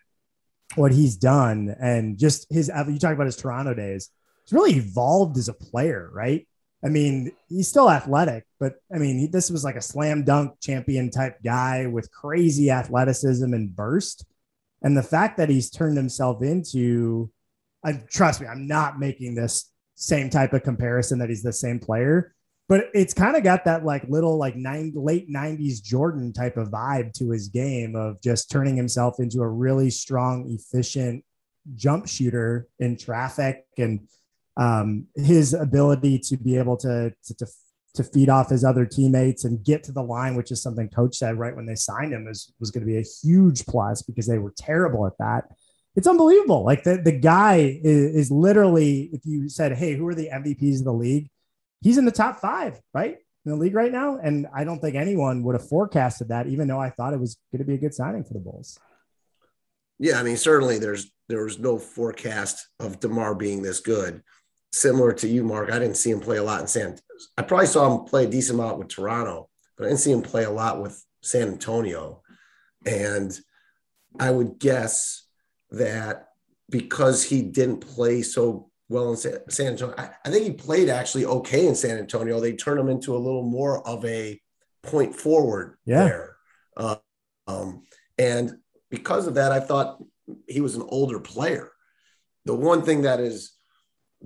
what 0.76 0.92
he's 0.92 1.16
done 1.16 1.74
and 1.78 2.18
just 2.18 2.50
his, 2.50 2.70
you 2.88 2.98
talk 2.98 3.12
about 3.12 3.26
his 3.26 3.36
Toronto 3.36 3.74
days. 3.74 4.08
He's 4.44 4.52
really 4.54 4.76
evolved 4.76 5.36
as 5.36 5.48
a 5.48 5.54
player, 5.54 6.08
right? 6.12 6.46
I 6.82 6.88
mean, 6.88 7.32
he's 7.48 7.68
still 7.68 7.90
athletic, 7.90 8.46
but 8.58 8.76
I 8.94 8.98
mean, 8.98 9.18
he, 9.18 9.26
this 9.26 9.50
was 9.50 9.64
like 9.64 9.76
a 9.76 9.82
slam 9.82 10.24
dunk 10.24 10.60
champion 10.60 11.10
type 11.10 11.38
guy 11.44 11.86
with 11.86 12.12
crazy 12.12 12.70
athleticism 12.70 13.52
and 13.52 13.74
burst. 13.74 14.24
And 14.80 14.96
the 14.96 15.02
fact 15.02 15.36
that 15.36 15.50
he's 15.50 15.70
turned 15.70 15.96
himself 15.96 16.42
into, 16.42 17.30
I 17.84 18.04
trust 18.08 18.40
me, 18.40 18.46
I'm 18.46 18.68
not 18.68 18.98
making 18.98 19.34
this 19.34 19.70
same 19.98 20.30
type 20.30 20.52
of 20.52 20.62
comparison 20.62 21.18
that 21.18 21.28
he's 21.28 21.42
the 21.42 21.52
same 21.52 21.78
player, 21.78 22.34
but 22.68 22.88
it's 22.94 23.12
kind 23.12 23.36
of 23.36 23.42
got 23.42 23.64
that 23.64 23.84
like 23.84 24.04
little 24.08 24.38
like 24.38 24.54
nine 24.54 24.92
late 24.94 25.28
90s 25.28 25.82
Jordan 25.82 26.32
type 26.32 26.56
of 26.56 26.68
vibe 26.68 27.12
to 27.14 27.30
his 27.30 27.48
game 27.48 27.96
of 27.96 28.22
just 28.22 28.50
turning 28.50 28.76
himself 28.76 29.16
into 29.18 29.40
a 29.40 29.48
really 29.48 29.90
strong, 29.90 30.48
efficient 30.50 31.24
jump 31.74 32.06
shooter 32.06 32.68
in 32.78 32.96
traffic 32.96 33.64
and 33.76 34.08
um, 34.56 35.06
his 35.14 35.52
ability 35.52 36.18
to 36.18 36.36
be 36.36 36.56
able 36.56 36.76
to, 36.78 37.12
to, 37.24 37.34
to 37.36 37.46
to 37.94 38.04
feed 38.04 38.28
off 38.28 38.50
his 38.50 38.64
other 38.64 38.86
teammates 38.86 39.44
and 39.44 39.64
get 39.64 39.82
to 39.82 39.92
the 39.92 40.02
line, 40.02 40.36
which 40.36 40.52
is 40.52 40.62
something 40.62 40.88
coach 40.88 41.16
said 41.16 41.36
right 41.36 41.56
when 41.56 41.66
they 41.66 41.74
signed 41.74 42.12
him 42.12 42.28
is 42.28 42.52
was 42.60 42.70
going 42.70 42.86
to 42.86 42.86
be 42.86 42.98
a 42.98 43.04
huge 43.22 43.66
plus 43.66 44.02
because 44.02 44.26
they 44.26 44.38
were 44.38 44.54
terrible 44.56 45.06
at 45.06 45.18
that. 45.18 45.44
It's 45.98 46.06
unbelievable. 46.06 46.64
Like 46.64 46.84
the, 46.84 46.96
the 46.96 47.12
guy 47.12 47.78
is, 47.82 48.14
is 48.14 48.30
literally, 48.30 49.10
if 49.12 49.26
you 49.26 49.48
said, 49.48 49.76
Hey, 49.76 49.94
who 49.94 50.06
are 50.06 50.14
the 50.14 50.28
MVPs 50.32 50.78
of 50.78 50.84
the 50.84 50.92
league? 50.92 51.28
He's 51.80 51.98
in 51.98 52.04
the 52.04 52.12
top 52.12 52.40
five, 52.40 52.80
right? 52.94 53.16
In 53.44 53.52
the 53.52 53.56
league 53.56 53.74
right 53.74 53.92
now. 53.92 54.16
And 54.16 54.46
I 54.54 54.64
don't 54.64 54.78
think 54.78 54.94
anyone 54.94 55.42
would 55.42 55.54
have 55.54 55.68
forecasted 55.68 56.28
that, 56.28 56.46
even 56.46 56.68
though 56.68 56.80
I 56.80 56.90
thought 56.90 57.12
it 57.12 57.20
was 57.20 57.36
going 57.52 57.60
to 57.60 57.64
be 57.64 57.74
a 57.74 57.78
good 57.78 57.94
signing 57.94 58.24
for 58.24 58.32
the 58.32 58.40
Bulls. 58.40 58.78
Yeah, 59.98 60.20
I 60.20 60.22
mean, 60.22 60.36
certainly 60.36 60.78
there's 60.78 61.10
there 61.28 61.44
was 61.44 61.58
no 61.58 61.78
forecast 61.78 62.68
of 62.80 63.00
DeMar 63.00 63.34
being 63.34 63.62
this 63.62 63.80
good 63.80 64.22
similar 64.72 65.12
to 65.12 65.28
you, 65.28 65.44
Mark, 65.44 65.70
I 65.70 65.78
didn't 65.78 65.96
see 65.96 66.10
him 66.10 66.20
play 66.20 66.36
a 66.36 66.42
lot 66.42 66.60
in 66.60 66.66
San. 66.66 66.96
I 67.36 67.42
probably 67.42 67.66
saw 67.66 67.98
him 67.98 68.04
play 68.04 68.24
a 68.24 68.28
decent 68.28 68.58
amount 68.58 68.78
with 68.78 68.88
Toronto, 68.88 69.48
but 69.76 69.84
I 69.84 69.88
didn't 69.88 70.00
see 70.00 70.12
him 70.12 70.22
play 70.22 70.44
a 70.44 70.50
lot 70.50 70.80
with 70.80 71.02
San 71.22 71.48
Antonio. 71.48 72.22
And 72.86 73.38
I 74.18 74.30
would 74.30 74.58
guess 74.58 75.26
that 75.70 76.28
because 76.70 77.24
he 77.24 77.42
didn't 77.42 77.80
play 77.80 78.22
so 78.22 78.70
well 78.88 79.10
in 79.10 79.16
San, 79.16 79.38
San 79.48 79.66
Antonio, 79.68 79.94
I, 79.98 80.10
I, 80.24 80.30
think 80.30 80.44
he 80.44 80.52
played 80.52 80.88
actually 80.88 81.26
okay 81.26 81.66
in 81.66 81.74
San 81.74 81.98
Antonio. 81.98 82.40
They 82.40 82.54
turned 82.54 82.80
him 82.80 82.88
into 82.88 83.16
a 83.16 83.18
little 83.18 83.42
more 83.42 83.86
of 83.86 84.04
a 84.04 84.40
point 84.82 85.14
forward 85.14 85.76
yeah. 85.84 86.04
there. 86.04 86.36
Uh, 86.76 86.96
um, 87.46 87.82
and 88.16 88.58
because 88.90 89.26
of 89.26 89.34
that, 89.34 89.52
I 89.52 89.60
thought 89.60 90.02
he 90.46 90.60
was 90.60 90.76
an 90.76 90.86
older 90.88 91.20
player. 91.20 91.70
The 92.44 92.54
one 92.54 92.82
thing 92.82 93.02
that 93.02 93.18
has 93.20 93.52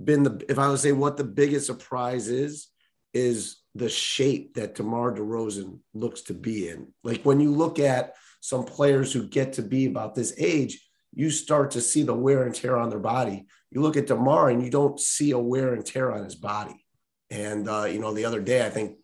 been 0.01 0.23
the 0.23 0.43
if 0.49 0.57
I 0.57 0.69
would 0.69 0.79
say 0.79 0.91
what 0.91 1.17
the 1.17 1.23
biggest 1.23 1.65
surprise 1.65 2.27
is, 2.27 2.67
is 3.13 3.57
the 3.75 3.89
shape 3.89 4.55
that 4.55 4.75
DeMar 4.75 5.13
DeRozan 5.13 5.79
looks 5.93 6.21
to 6.21 6.33
be 6.33 6.69
in. 6.69 6.93
Like 7.03 7.23
when 7.23 7.39
you 7.39 7.51
look 7.51 7.79
at 7.79 8.13
some 8.39 8.65
players 8.65 9.11
who 9.11 9.27
get 9.27 9.53
to 9.53 9.61
be 9.61 9.85
about 9.85 10.15
this 10.15 10.33
age, 10.37 10.79
you 11.15 11.29
start 11.29 11.71
to 11.71 11.81
see 11.81 12.03
the 12.03 12.13
wear 12.13 12.43
and 12.43 12.55
tear 12.55 12.77
on 12.77 12.89
their 12.89 12.99
body. 12.99 13.45
You 13.71 13.81
look 13.81 13.97
at 13.97 14.07
DeMar 14.07 14.49
and 14.49 14.63
you 14.63 14.69
don't 14.69 14.99
see 14.99 15.31
a 15.31 15.39
wear 15.39 15.73
and 15.73 15.85
tear 15.85 16.11
on 16.11 16.23
his 16.23 16.35
body. 16.35 16.85
And 17.29 17.67
uh, 17.67 17.85
you 17.85 17.99
know, 17.99 18.13
the 18.13 18.25
other 18.25 18.41
day 18.41 18.65
I 18.65 18.69
think 18.69 18.97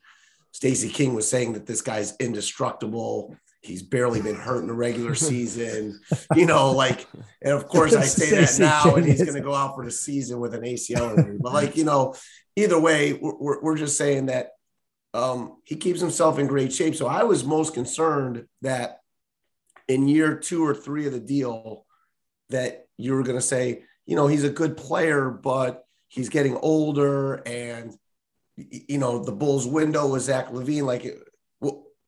Stacey 0.51 0.89
King 0.89 1.13
was 1.13 1.30
saying 1.30 1.54
that 1.54 1.66
this 1.66 1.82
guy's 1.82 2.16
indestructible. 2.18 3.36
He's 3.62 3.84
barely 3.84 4.22
been 4.22 4.36
hurt 4.36 4.62
in 4.62 4.68
the 4.68 4.74
regular 4.74 5.16
season, 5.30 6.00
you 6.36 6.46
know, 6.46 6.72
like, 6.72 7.08
and 7.42 7.54
of 7.54 7.68
course 7.68 7.94
I 7.94 8.04
say 8.04 8.30
that 8.39 8.58
now, 8.60 8.96
and 8.96 9.06
he's 9.06 9.22
going 9.22 9.36
to 9.36 9.42
go 9.42 9.54
out 9.54 9.75
for 9.75 9.84
the 9.84 9.92
season 9.92 10.39
with 10.39 10.54
an 10.54 10.62
ACL 10.62 11.18
injury. 11.18 11.38
But 11.39 11.54
like, 11.54 11.75
you 11.75 11.84
know, 11.84 12.16
either 12.56 12.80
way, 12.80 13.13
we're, 13.13 13.62
we're 13.62 13.78
just 13.78 13.98
saying 13.98 14.28
that 14.28 14.51
um, 15.13 15.58
he 15.66 15.75
keeps 15.75 16.00
himself 16.00 16.39
in 16.39 16.48
great 16.48 16.72
shape. 16.72 16.96
So 16.96 17.08
I 17.08 17.24
was 17.24 17.44
most 17.44 17.74
concerned 17.74 18.46
that 18.62 19.00
in 19.88 20.08
year 20.08 20.36
two 20.36 20.66
or 20.66 20.75
three 20.75 21.08
of 21.08 21.13
the 21.13 21.20
deal, 21.20 21.86
that 22.50 22.88
you 22.98 23.13
were 23.13 23.24
going 23.24 23.38
to 23.38 23.41
say, 23.41 23.84
you 24.06 24.15
know, 24.15 24.27
he's 24.27 24.44
a 24.44 24.50
good 24.50 24.75
player, 24.75 25.29
but 25.29 25.84
he's 26.08 26.29
getting 26.29 26.58
older, 26.58 27.36
and 27.46 27.96
you 28.58 28.98
know, 28.98 29.24
the 29.24 29.32
Bulls' 29.32 29.68
window 29.68 30.08
was 30.08 30.25
Zach 30.25 30.50
LaVine. 30.50 30.84
Like, 30.84 31.06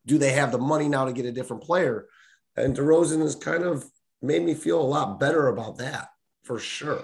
do 0.06 0.18
they 0.18 0.32
have 0.32 0.52
the 0.52 0.58
money 0.58 0.90
now 0.90 1.06
to 1.06 1.14
get 1.14 1.26
a 1.26 1.32
different 1.32 1.64
player? 1.64 2.08
And 2.56 2.76
DeRozan 2.76 3.22
has 3.22 3.36
kind 3.36 3.64
of 3.64 3.86
made 4.22 4.44
me 4.44 4.54
feel 4.54 4.82
a 4.82 4.84
lot 4.84 5.20
better 5.20 5.48
about 5.48 5.78
that 5.78 6.10
for 6.44 6.60
sure. 6.60 7.04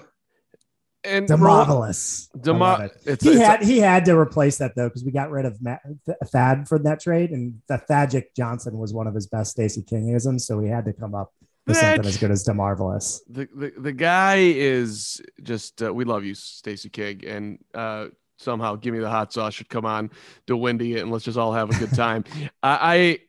And 1.03 1.29
marvelous. 1.29 2.27
Demo- 2.41 2.89
it's, 3.05 3.23
he 3.23 3.31
it's, 3.31 3.39
had 3.39 3.63
he 3.63 3.77
had 3.77 4.03
to 4.05 4.17
replace 4.17 4.57
that 4.57 4.75
though 4.75 4.89
because 4.89 5.05
we 5.05 5.11
got 5.11 5.31
rid 5.31 5.45
of 5.45 5.61
Matt, 5.61 5.81
Thad 6.25 6.67
for 6.67 6.79
that 6.79 6.99
trade, 6.99 7.31
and 7.31 7.61
the 7.69 7.81
Thagic 7.89 8.35
Johnson 8.35 8.77
was 8.77 8.93
one 8.93 9.07
of 9.07 9.15
his 9.15 9.27
best 9.27 9.51
Stacey 9.51 9.83
Kingisms, 9.83 10.41
so 10.41 10.59
he 10.59 10.67
had 10.67 10.83
to 10.85 10.91
come 10.91 11.15
up 11.15 11.31
something 11.73 12.05
as 12.05 12.17
good 12.17 12.31
as 12.31 12.43
DeMarvelous. 12.45 13.21
The, 13.29 13.47
the 13.55 13.73
the 13.77 13.91
guy 13.91 14.37
is 14.37 15.21
just 15.43 15.81
uh, 15.81 15.93
we 15.93 16.05
love 16.05 16.23
you, 16.23 16.33
Stacey 16.33 16.89
King, 16.89 17.25
and 17.25 17.59
uh, 17.73 18.07
somehow 18.37 18.75
give 18.75 18.93
me 18.93 18.99
the 18.99 19.09
hot 19.09 19.33
sauce 19.33 19.55
should 19.55 19.69
come 19.69 19.85
on 19.85 20.11
to 20.47 20.55
Wendy 20.55 20.97
and 20.97 21.11
let's 21.11 21.25
just 21.25 21.37
all 21.37 21.53
have 21.53 21.69
a 21.69 21.79
good 21.79 21.93
time. 21.93 22.23
I, 22.63 23.19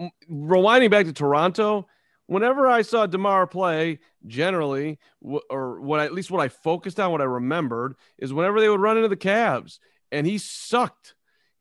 I 0.00 0.06
rewinding 0.30 0.90
back 0.90 1.06
to 1.06 1.12
Toronto, 1.12 1.86
whenever 2.26 2.66
I 2.66 2.82
saw 2.82 3.06
DeMar 3.06 3.46
play, 3.46 4.00
generally, 4.26 4.98
or 5.20 5.80
what 5.80 6.00
at 6.00 6.12
least 6.12 6.30
what 6.30 6.40
I 6.40 6.48
focused 6.48 6.98
on, 6.98 7.12
what 7.12 7.20
I 7.20 7.24
remembered 7.24 7.96
is 8.18 8.32
whenever 8.32 8.60
they 8.60 8.68
would 8.68 8.80
run 8.80 8.96
into 8.96 9.08
the 9.08 9.16
Cavs, 9.16 9.78
and 10.10 10.26
he 10.26 10.38
sucked. 10.38 11.14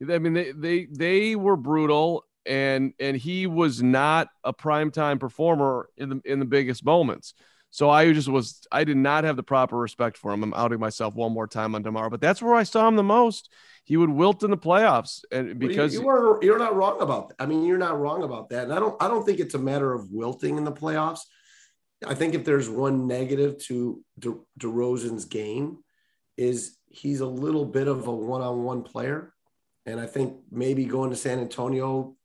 I 0.10 0.18
mean, 0.20 0.34
they 0.34 0.52
they 0.52 0.86
they 0.86 1.36
were 1.36 1.56
brutal, 1.56 2.26
and 2.46 2.94
and 3.00 3.18
he 3.18 3.48
was 3.48 3.82
not 3.82 4.30
a 4.44 4.54
primetime 4.54 5.20
performer 5.20 5.90
in 5.98 6.10
the 6.10 6.22
in 6.26 6.40
the 6.40 6.46
biggest 6.46 6.84
moments. 6.86 7.34
So 7.74 7.90
I 7.90 8.14
just 8.14 8.28
was, 8.28 8.68
I 8.72 8.84
did 8.84 8.98
not 8.98 9.24
have 9.24 9.36
the 9.36 9.42
proper 9.42 9.76
respect 9.76 10.16
for 10.16 10.32
him. 10.32 10.44
I'm 10.44 10.54
outing 10.54 10.80
myself 10.80 11.16
one 11.16 11.34
more 11.34 11.48
time 11.48 11.74
on 11.74 11.82
tomorrow, 11.82 12.12
but 12.12 12.22
that's 12.22 12.40
where 12.40 12.54
I 12.54 12.62
saw 12.62 12.88
him 12.88 12.96
the 12.96 13.02
most. 13.02 13.52
He 13.84 13.98
would 13.98 14.12
wilt 14.12 14.44
in 14.44 14.52
the 14.52 14.58
playoffs, 14.58 15.24
and 15.32 15.58
because 15.58 15.94
well, 15.94 16.04
you, 16.04 16.08
you 16.08 16.10
are, 16.10 16.44
you're 16.44 16.60
not 16.60 16.76
wrong 16.76 17.02
about 17.02 17.30
that. 17.30 17.36
I 17.40 17.48
mean, 17.48 17.66
you're 17.66 17.80
not 17.80 18.00
wrong 18.00 18.22
about 18.22 18.50
that. 18.50 18.66
And 18.66 18.74
I 18.74 18.80
don't, 18.80 18.96
I 19.02 19.08
don't 19.08 19.26
think 19.26 19.40
it's 19.40 19.56
a 19.56 19.60
matter 19.60 19.92
of 19.92 20.12
wilting 20.12 20.60
in 20.60 20.66
the 20.66 20.72
playoffs. 20.72 21.22
I 22.06 22.14
think 22.14 22.36
if 22.36 22.46
there's 22.46 22.70
one 22.70 23.08
negative 23.08 23.58
to 23.66 24.04
De, 24.20 24.36
DeRozan's 24.60 25.26
game, 25.26 25.80
is 26.38 26.78
he's 26.90 27.22
a 27.22 27.26
little 27.26 27.66
bit 27.66 27.88
of 27.88 28.06
a 28.06 28.12
one-on-one 28.16 28.84
player, 28.84 29.34
and 29.88 30.00
I 30.00 30.06
think 30.06 30.36
maybe 30.52 30.86
going 30.86 31.10
to 31.10 31.16
San 31.16 31.40
Antonio 31.40 32.16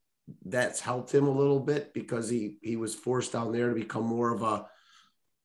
that's 0.45 0.81
helped 0.81 1.15
him 1.15 1.27
a 1.27 1.39
little 1.39 1.61
bit 1.61 1.95
because 1.95 2.29
he 2.29 2.59
he 2.63 2.77
was 2.77 2.95
forced 2.95 3.33
down 3.33 3.53
there 3.53 3.69
to 3.69 3.75
become 3.75 4.05
more 4.05 4.33
of 4.33 4.43
a 4.43 4.67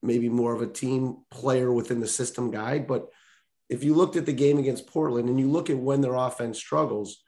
maybe 0.01 0.29
more 0.29 0.53
of 0.53 0.61
a 0.61 0.67
team 0.67 1.17
player 1.31 1.71
within 1.71 1.99
the 1.99 2.07
system 2.07 2.51
guy. 2.51 2.79
But 2.79 3.07
if 3.69 3.83
you 3.83 3.95
looked 3.95 4.17
at 4.17 4.25
the 4.25 4.33
game 4.33 4.57
against 4.57 4.87
Portland 4.87 5.29
and 5.29 5.39
you 5.39 5.49
look 5.49 5.69
at 5.69 5.77
when 5.77 6.01
their 6.01 6.15
offense 6.15 6.59
struggles, 6.59 7.23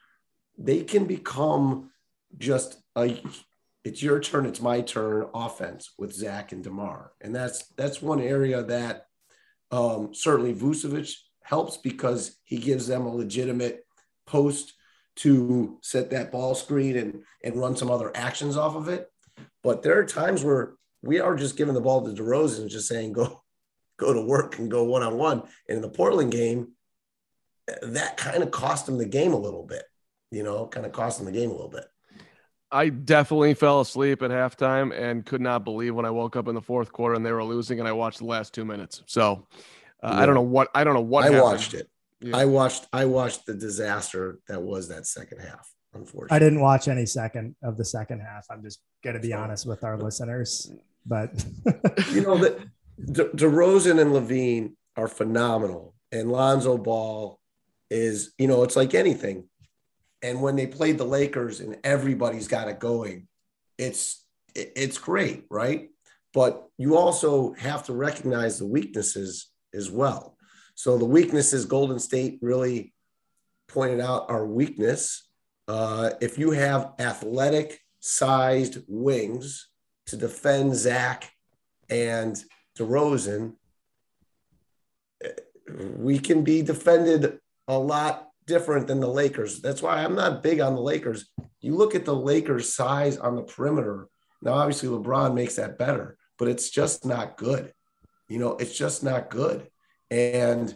they 0.58 0.84
can 0.84 1.06
become 1.06 1.90
just 2.38 2.76
a 2.96 3.20
it's 3.84 4.02
your 4.02 4.18
turn, 4.18 4.46
it's 4.46 4.60
my 4.60 4.80
turn 4.80 5.28
offense 5.32 5.92
with 5.96 6.12
Zach 6.12 6.50
and 6.50 6.64
DeMar. 6.64 7.12
And 7.20 7.34
that's 7.34 7.68
that's 7.76 8.02
one 8.02 8.20
area 8.20 8.62
that 8.64 9.06
um, 9.70 10.12
certainly 10.12 10.54
Vucevic 10.54 11.14
helps 11.42 11.76
because 11.76 12.36
he 12.44 12.58
gives 12.58 12.88
them 12.88 13.06
a 13.06 13.14
legitimate 13.14 13.86
post 14.26 14.72
to 15.16 15.78
set 15.82 16.10
that 16.10 16.30
ball 16.30 16.54
screen 16.54 16.96
and 16.96 17.22
and 17.42 17.60
run 17.60 17.76
some 17.76 17.90
other 17.90 18.12
actions 18.14 18.56
off 18.56 18.76
of 18.76 18.88
it. 18.88 19.10
But 19.62 19.82
there 19.82 19.98
are 19.98 20.04
times 20.04 20.44
where 20.44 20.74
we 21.02 21.20
are 21.20 21.36
just 21.36 21.56
giving 21.56 21.74
the 21.74 21.80
ball 21.80 22.04
to 22.04 22.22
DeRozan 22.22 22.62
and 22.62 22.70
just 22.70 22.88
saying 22.88 23.12
go 23.12 23.42
go 23.98 24.12
to 24.12 24.20
work 24.20 24.58
and 24.58 24.70
go 24.70 24.84
one 24.84 25.02
on 25.02 25.16
one. 25.16 25.42
And 25.68 25.76
in 25.76 25.82
the 25.82 25.88
Portland 25.88 26.32
game, 26.32 26.72
that 27.82 28.16
kind 28.16 28.42
of 28.42 28.50
cost 28.50 28.88
him 28.88 28.98
the 28.98 29.06
game 29.06 29.32
a 29.32 29.38
little 29.38 29.64
bit. 29.64 29.84
You 30.30 30.42
know, 30.42 30.66
kind 30.66 30.86
of 30.86 30.92
cost 30.92 31.20
him 31.20 31.26
the 31.26 31.32
game 31.32 31.50
a 31.50 31.54
little 31.54 31.70
bit. 31.70 31.84
I 32.70 32.88
definitely 32.88 33.54
fell 33.54 33.80
asleep 33.80 34.22
at 34.22 34.30
halftime 34.30 34.92
and 34.92 35.24
could 35.24 35.40
not 35.40 35.64
believe 35.64 35.94
when 35.94 36.04
I 36.04 36.10
woke 36.10 36.34
up 36.34 36.48
in 36.48 36.54
the 36.54 36.60
fourth 36.60 36.92
quarter 36.92 37.14
and 37.14 37.24
they 37.24 37.30
were 37.30 37.44
losing 37.44 37.78
and 37.78 37.88
I 37.88 37.92
watched 37.92 38.18
the 38.18 38.24
last 38.24 38.52
two 38.52 38.64
minutes. 38.64 39.02
So 39.06 39.46
uh, 40.02 40.10
yeah. 40.12 40.20
I 40.20 40.26
don't 40.26 40.34
know 40.34 40.42
what 40.42 40.68
I 40.74 40.84
don't 40.84 40.94
know 40.94 41.00
what 41.00 41.22
I 41.22 41.26
happened. 41.26 41.42
watched 41.42 41.74
it. 41.74 41.88
Yeah. 42.20 42.36
I 42.36 42.44
watched 42.46 42.86
I 42.92 43.04
watched 43.04 43.46
the 43.46 43.54
disaster 43.54 44.38
that 44.48 44.62
was 44.62 44.88
that 44.88 45.06
second 45.06 45.40
half. 45.40 45.70
Unfortunately, 45.94 46.36
I 46.36 46.38
didn't 46.38 46.60
watch 46.60 46.88
any 46.88 47.06
second 47.06 47.56
of 47.62 47.76
the 47.76 47.84
second 47.84 48.20
half. 48.20 48.46
I'm 48.50 48.62
just 48.62 48.80
gonna 49.04 49.20
be 49.20 49.32
honest 49.32 49.66
with 49.66 49.84
our 49.84 49.98
listeners 49.98 50.70
but 51.06 51.44
you 52.12 52.20
know 52.20 52.36
that 52.38 52.58
De- 53.12 53.28
DeRozan 53.30 54.00
and 54.00 54.12
LaVine 54.12 54.72
are 54.96 55.08
phenomenal, 55.08 55.94
and 56.12 56.30
Lonzo 56.30 56.76
Ball 56.76 57.38
is 57.90 58.32
you 58.38 58.48
know 58.48 58.62
it's 58.64 58.76
like 58.76 58.94
anything. 58.94 59.48
And 60.22 60.42
when 60.42 60.56
they 60.56 60.66
played 60.66 60.98
the 60.98 61.04
Lakers 61.04 61.60
and 61.60 61.76
everybody's 61.84 62.48
got 62.48 62.68
it 62.68 62.80
going, 62.80 63.28
it's 63.78 64.24
it's 64.54 64.98
great, 64.98 65.44
right? 65.50 65.90
But 66.34 66.66
you 66.78 66.96
also 66.96 67.54
have 67.54 67.84
to 67.84 67.92
recognize 67.92 68.58
the 68.58 68.66
weaknesses 68.66 69.50
as 69.74 69.90
well. 69.90 70.35
So 70.76 70.98
the 70.98 71.06
weaknesses 71.06 71.64
Golden 71.64 71.98
State 71.98 72.38
really 72.42 72.92
pointed 73.66 73.98
out 73.98 74.26
our 74.28 74.46
weakness. 74.46 75.26
Uh, 75.66 76.10
if 76.20 76.38
you 76.38 76.50
have 76.50 76.92
athletic 76.98 77.80
sized 78.00 78.82
wings 78.86 79.68
to 80.06 80.18
defend 80.18 80.76
Zach 80.76 81.32
and 81.88 82.40
DeRozan, 82.78 83.54
we 85.96 86.18
can 86.18 86.44
be 86.44 86.60
defended 86.60 87.38
a 87.66 87.78
lot 87.78 88.28
different 88.46 88.86
than 88.86 89.00
the 89.00 89.08
Lakers. 89.08 89.62
That's 89.62 89.80
why 89.80 90.04
I'm 90.04 90.14
not 90.14 90.42
big 90.42 90.60
on 90.60 90.74
the 90.74 90.82
Lakers. 90.82 91.30
You 91.62 91.74
look 91.74 91.94
at 91.94 92.04
the 92.04 92.14
Lakers' 92.14 92.72
size 92.74 93.16
on 93.16 93.34
the 93.34 93.42
perimeter. 93.42 94.08
Now, 94.42 94.52
obviously, 94.52 94.90
LeBron 94.90 95.34
makes 95.34 95.56
that 95.56 95.78
better, 95.78 96.18
but 96.38 96.48
it's 96.48 96.68
just 96.68 97.06
not 97.06 97.38
good. 97.38 97.72
You 98.28 98.38
know, 98.38 98.56
it's 98.56 98.76
just 98.76 99.02
not 99.02 99.30
good. 99.30 99.68
And, 100.10 100.74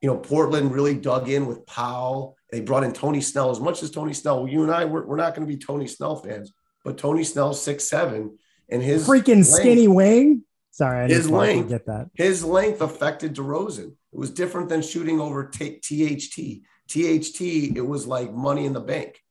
you 0.00 0.08
know, 0.08 0.16
Portland 0.16 0.72
really 0.72 0.94
dug 0.94 1.28
in 1.28 1.46
with 1.46 1.66
Powell. 1.66 2.36
They 2.50 2.60
brought 2.60 2.84
in 2.84 2.92
Tony 2.92 3.20
Snell. 3.20 3.50
As 3.50 3.60
much 3.60 3.82
as 3.82 3.90
Tony 3.90 4.14
Snell, 4.14 4.48
you 4.48 4.62
and 4.62 4.72
I, 4.72 4.84
we're, 4.84 5.04
we're 5.04 5.16
not 5.16 5.34
going 5.34 5.46
to 5.46 5.52
be 5.52 5.58
Tony 5.58 5.86
Snell 5.86 6.16
fans, 6.16 6.52
but 6.84 6.96
Tony 6.96 7.24
Snell, 7.24 7.52
six 7.52 7.84
seven, 7.84 8.38
and 8.68 8.82
his 8.82 9.06
freaking 9.06 9.36
length, 9.36 9.48
skinny 9.48 9.88
wing. 9.88 10.44
Sorry, 10.70 11.04
I 11.04 11.08
his 11.08 11.28
length 11.28 11.68
get 11.68 11.86
that. 11.86 12.08
His 12.14 12.44
length 12.44 12.80
affected 12.80 13.34
DeRozan. 13.34 13.92
It 14.12 14.18
was 14.18 14.30
different 14.30 14.68
than 14.68 14.80
shooting 14.80 15.20
over 15.20 15.48
t- 15.48 15.80
THT. 15.80 16.62
THT, 16.88 17.40
it 17.76 17.86
was 17.86 18.06
like 18.06 18.32
money 18.32 18.64
in 18.64 18.72
the 18.72 18.80
bank. 18.80 19.22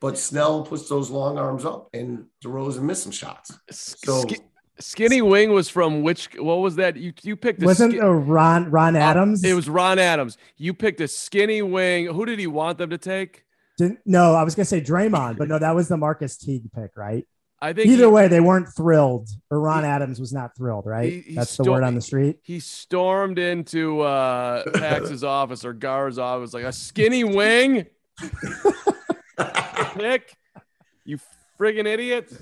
But 0.00 0.18
Snell 0.18 0.64
puts 0.64 0.88
those 0.88 1.10
long 1.10 1.38
arms 1.38 1.64
up, 1.64 1.88
and 1.92 2.26
DeRozan 2.44 2.82
missed 2.82 3.02
some 3.02 3.12
shots. 3.12 3.52
So 3.70 4.22
Sk- 4.22 4.42
Skinny 4.82 5.22
Wing 5.22 5.52
was 5.52 5.68
from 5.68 6.02
which? 6.02 6.28
What 6.38 6.56
was 6.56 6.76
that? 6.76 6.96
You 6.96 7.12
you 7.22 7.36
picked? 7.36 7.62
A 7.62 7.66
Wasn't 7.66 7.92
ski- 7.92 8.00
uh, 8.00 8.06
Ron 8.08 8.70
Ron 8.70 8.96
Adams? 8.96 9.44
Uh, 9.44 9.48
it 9.48 9.54
was 9.54 9.68
Ron 9.68 9.98
Adams. 9.98 10.36
You 10.56 10.74
picked 10.74 11.00
a 11.00 11.08
Skinny 11.08 11.62
Wing. 11.62 12.06
Who 12.06 12.26
did 12.26 12.38
he 12.38 12.46
want 12.46 12.78
them 12.78 12.90
to 12.90 12.98
take? 12.98 13.44
Didn't, 13.78 14.00
no, 14.04 14.34
I 14.34 14.42
was 14.42 14.54
gonna 14.54 14.66
say 14.66 14.80
Draymond, 14.82 15.38
but 15.38 15.48
no, 15.48 15.58
that 15.58 15.74
was 15.74 15.88
the 15.88 15.96
Marcus 15.96 16.36
Teague 16.36 16.70
pick, 16.72 16.90
right? 16.96 17.26
I 17.60 17.72
think 17.72 17.86
Either 17.88 18.06
he, 18.06 18.10
way, 18.10 18.26
they 18.28 18.40
weren't 18.40 18.66
thrilled, 18.76 19.28
or 19.48 19.60
Ron 19.60 19.84
He- 19.84 19.88
Adams 19.88 20.18
was 20.20 20.32
not 20.32 20.56
thrilled, 20.56 20.84
right? 20.84 21.10
he- 21.12 21.20
he 21.20 21.34
That's 21.36 21.56
the 21.56 21.70
word 21.70 21.84
on 21.84 21.94
the 21.94 22.00
street. 22.00 22.40
he 22.42 22.58
stormed 22.60 23.38
into 23.38 24.00
uh 24.00 24.64
Pax's 24.72 25.22
office 25.24 25.64
or 25.64 25.72
Gar's 25.72 26.18
office 26.18 26.52
like 26.52 26.64
a 26.64 26.72
Skinny 26.72 27.22
Wing 27.24 27.86
pick. 29.94 30.36
You 31.04 31.18
friggin' 31.58 31.86
idiot! 31.86 32.32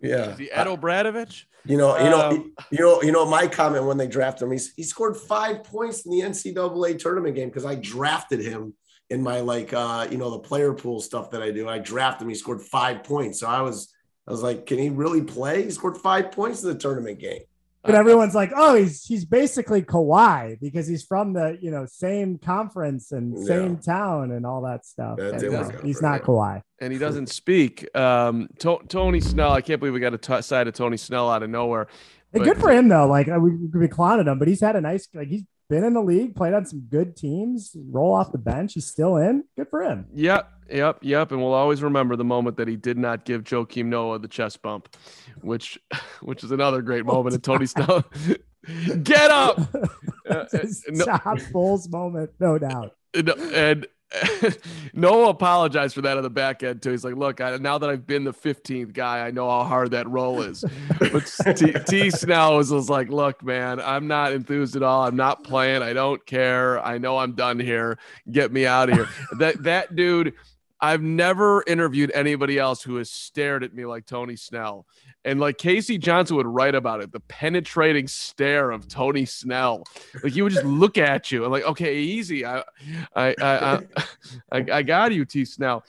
Yeah, 0.00 0.32
Is 0.32 0.38
he 0.38 0.50
Ed 0.50 0.66
Obradovich? 0.66 1.44
You 1.64 1.76
know, 1.76 1.96
you 1.98 2.10
know, 2.10 2.28
Um, 2.28 2.52
you 2.70 2.78
know, 2.78 3.02
you 3.02 3.12
know. 3.12 3.26
My 3.26 3.48
comment 3.48 3.86
when 3.86 3.96
they 3.96 4.06
drafted 4.06 4.46
him, 4.46 4.52
he's, 4.52 4.72
he 4.74 4.82
scored 4.82 5.16
five 5.16 5.64
points 5.64 6.06
in 6.06 6.12
the 6.12 6.20
NCAA 6.20 6.98
tournament 6.98 7.34
game 7.34 7.48
because 7.48 7.64
I 7.64 7.74
drafted 7.74 8.40
him 8.40 8.74
in 9.10 9.22
my 9.22 9.40
like, 9.40 9.72
uh, 9.72 10.06
you 10.10 10.16
know, 10.16 10.30
the 10.30 10.38
player 10.38 10.72
pool 10.74 11.00
stuff 11.00 11.30
that 11.30 11.42
I 11.42 11.50
do. 11.50 11.68
I 11.68 11.78
drafted 11.78 12.24
him. 12.24 12.28
He 12.28 12.34
scored 12.34 12.62
five 12.62 13.02
points, 13.02 13.40
so 13.40 13.48
I 13.48 13.62
was, 13.62 13.92
I 14.28 14.30
was 14.30 14.42
like, 14.42 14.66
can 14.66 14.78
he 14.78 14.90
really 14.90 15.22
play? 15.22 15.64
He 15.64 15.70
scored 15.70 15.96
five 15.96 16.30
points 16.30 16.62
in 16.62 16.68
the 16.68 16.78
tournament 16.78 17.18
game. 17.18 17.42
But 17.86 17.94
everyone's 17.94 18.34
like, 18.34 18.52
oh, 18.54 18.74
he's 18.74 19.04
he's 19.04 19.24
basically 19.24 19.82
Kawhi 19.82 20.58
because 20.60 20.86
he's 20.86 21.04
from 21.04 21.32
the 21.32 21.56
you 21.60 21.70
know 21.70 21.86
same 21.86 22.38
conference 22.38 23.12
and 23.12 23.38
same 23.46 23.74
Yeah. 23.74 23.80
town 23.94 24.32
and 24.32 24.44
all 24.44 24.62
that 24.62 24.84
stuff. 24.84 25.16
That 25.18 25.30
And 25.32 25.40
didn't 25.40 25.52
no, 25.54 25.62
work 25.62 25.74
out 25.76 25.84
he's 25.84 26.02
not 26.02 26.20
him. 26.20 26.26
Kawhi. 26.26 26.62
and 26.80 26.92
he 26.92 26.98
doesn't 26.98 27.28
speak. 27.28 27.86
Um, 27.96 28.48
To- 28.58 28.80
Tony 28.88 29.20
Snell. 29.20 29.52
I 29.52 29.60
can't 29.60 29.78
believe 29.80 29.94
we 29.94 30.00
got 30.00 30.14
a 30.14 30.18
t- 30.18 30.42
side 30.42 30.66
of 30.68 30.74
Tony 30.74 30.96
Snell 30.96 31.30
out 31.30 31.42
of 31.42 31.50
nowhere. 31.50 31.86
But- 32.32 32.42
good 32.44 32.58
for 32.58 32.70
him 32.70 32.88
though. 32.88 33.06
Like 33.06 33.28
uh, 33.28 33.38
we 33.38 33.50
we 33.56 33.68
could 33.70 33.80
be 33.80 33.88
clowning 33.88 34.26
him, 34.26 34.38
but 34.38 34.48
he's 34.48 34.60
had 34.60 34.76
a 34.76 34.80
nice 34.80 35.08
like 35.14 35.28
he's 35.28 35.44
been 35.70 35.84
in 35.84 35.94
the 35.94 36.02
league, 36.02 36.36
played 36.36 36.54
on 36.54 36.64
some 36.66 36.80
good 36.90 37.16
teams. 37.16 37.74
Roll 37.90 38.12
off 38.14 38.30
the 38.32 38.38
bench, 38.38 38.74
he's 38.74 38.86
still 38.86 39.16
in. 39.16 39.44
Good 39.56 39.68
for 39.70 39.82
him. 39.82 40.06
Yep, 40.14 40.48
yep, 40.70 40.98
yep. 41.02 41.32
And 41.32 41.40
we'll 41.42 41.52
always 41.54 41.82
remember 41.82 42.16
the 42.16 42.24
moment 42.24 42.56
that 42.58 42.68
he 42.68 42.76
did 42.76 42.98
not 42.98 43.24
give 43.24 43.44
Joakim 43.44 43.86
Noah 43.86 44.18
the 44.18 44.28
chest 44.28 44.62
bump, 44.62 44.94
which, 45.42 45.78
which 46.22 46.44
is 46.44 46.50
another 46.50 46.82
great 46.82 47.04
moment 47.04 47.34
in 47.34 47.40
Tony 47.40 47.66
Snell. 47.66 48.04
Get 49.02 49.30
up! 49.30 49.60
Uh, 50.28 50.44
His 50.50 50.84
no- 50.88 51.04
top 51.04 51.38
Bulls 51.52 51.88
moment, 51.88 52.32
no 52.40 52.58
doubt. 52.58 52.96
and, 53.14 53.28
and 53.28 53.86
Noah 54.92 55.28
apologized 55.28 55.94
for 55.94 56.00
that 56.00 56.16
on 56.16 56.24
the 56.24 56.30
back 56.30 56.64
end 56.64 56.82
too. 56.82 56.90
He's 56.90 57.04
like, 57.04 57.14
"Look, 57.14 57.40
I, 57.40 57.56
now 57.58 57.78
that 57.78 57.88
I've 57.88 58.08
been 58.08 58.24
the 58.24 58.32
15th 58.32 58.92
guy, 58.92 59.24
I 59.24 59.30
know 59.30 59.48
how 59.48 59.62
hard 59.62 59.92
that 59.92 60.08
role 60.08 60.42
is." 60.42 60.64
But 60.98 61.32
T, 61.56 61.72
T 61.86 62.10
Snell 62.10 62.56
was, 62.56 62.72
was 62.72 62.90
like, 62.90 63.08
"Look, 63.08 63.44
man, 63.44 63.78
I'm 63.80 64.08
not 64.08 64.32
enthused 64.32 64.74
at 64.74 64.82
all. 64.82 65.04
I'm 65.06 65.14
not 65.14 65.44
playing. 65.44 65.82
I 65.82 65.92
don't 65.92 66.26
care. 66.26 66.84
I 66.84 66.98
know 66.98 67.18
I'm 67.18 67.34
done 67.36 67.60
here. 67.60 67.98
Get 68.28 68.50
me 68.52 68.66
out 68.66 68.88
of 68.88 68.96
here." 68.96 69.08
that 69.38 69.62
that 69.62 69.94
dude. 69.94 70.34
I've 70.80 71.02
never 71.02 71.64
interviewed 71.66 72.10
anybody 72.14 72.58
else 72.58 72.82
who 72.82 72.96
has 72.96 73.10
stared 73.10 73.64
at 73.64 73.74
me 73.74 73.86
like 73.86 74.04
Tony 74.04 74.36
Snell. 74.36 74.86
And 75.24 75.40
like 75.40 75.58
K.C. 75.58 75.98
Johnson 75.98 76.36
would 76.36 76.46
write 76.46 76.74
about 76.74 77.00
it, 77.00 77.12
the 77.12 77.20
penetrating 77.20 78.06
stare 78.06 78.70
of 78.70 78.86
Tony 78.86 79.24
Snell. 79.24 79.84
Like 80.22 80.32
he 80.32 80.42
would 80.42 80.52
just 80.52 80.66
look 80.66 80.98
at 80.98 81.32
you 81.32 81.44
and 81.44 81.52
like, 81.52 81.64
okay, 81.64 81.96
easy. 81.96 82.44
I 82.44 82.62
I 83.14 83.34
I 83.40 83.80
I, 84.52 84.64
I, 84.72 84.82
got 84.82 85.12
you, 85.12 85.24
T 85.24 85.44
Snell. 85.44 85.84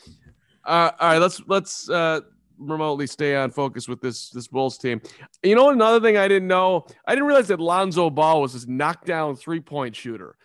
Uh, 0.64 0.92
all 1.00 1.10
right, 1.10 1.18
let's 1.18 1.42
let's 1.48 1.90
uh 1.90 2.22
remotely 2.58 3.08
stay 3.08 3.36
on 3.36 3.52
focus 3.52 3.88
with 3.88 4.02
this 4.02 4.30
this 4.30 4.48
Bulls 4.48 4.78
team. 4.78 5.02
You 5.44 5.56
know 5.56 5.70
another 5.70 6.00
thing 6.00 6.18
I 6.18 6.28
didn't 6.28 6.48
know? 6.48 6.88
I 7.06 7.14
didn't 7.14 7.28
realize 7.28 7.50
that 7.50 7.60
Lonzo 7.60 8.10
Ball 8.10 8.42
was 8.42 8.54
this 8.54 8.68
knockdown 8.68 9.36
three-point 9.36 9.96
shooter. 9.96 10.36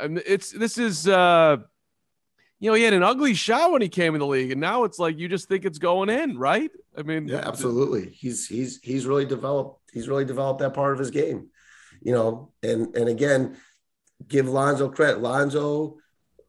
And 0.00 0.22
it's 0.26 0.50
this 0.50 0.78
is 0.78 1.08
uh 1.08 1.58
you 2.64 2.70
know, 2.70 2.76
he 2.76 2.82
had 2.82 2.94
an 2.94 3.02
ugly 3.02 3.34
shot 3.34 3.72
when 3.72 3.82
he 3.82 3.90
came 3.90 4.14
in 4.14 4.20
the 4.20 4.26
league, 4.26 4.50
and 4.50 4.58
now 4.58 4.84
it's 4.84 4.98
like 4.98 5.18
you 5.18 5.28
just 5.28 5.48
think 5.48 5.66
it's 5.66 5.76
going 5.76 6.08
in, 6.08 6.38
right? 6.38 6.70
I 6.96 7.02
mean, 7.02 7.28
Yeah, 7.28 7.46
absolutely. 7.46 8.08
He's 8.08 8.46
he's 8.46 8.80
he's 8.82 9.04
really 9.04 9.26
developed. 9.26 9.82
He's 9.92 10.08
really 10.08 10.24
developed 10.24 10.60
that 10.60 10.72
part 10.72 10.94
of 10.94 10.98
his 10.98 11.10
game. 11.10 11.50
You 12.00 12.12
know, 12.12 12.52
and 12.62 12.96
and 12.96 13.10
again, 13.10 13.58
give 14.26 14.48
Lonzo 14.48 14.88
credit. 14.88 15.20
Lonzo, 15.20 15.98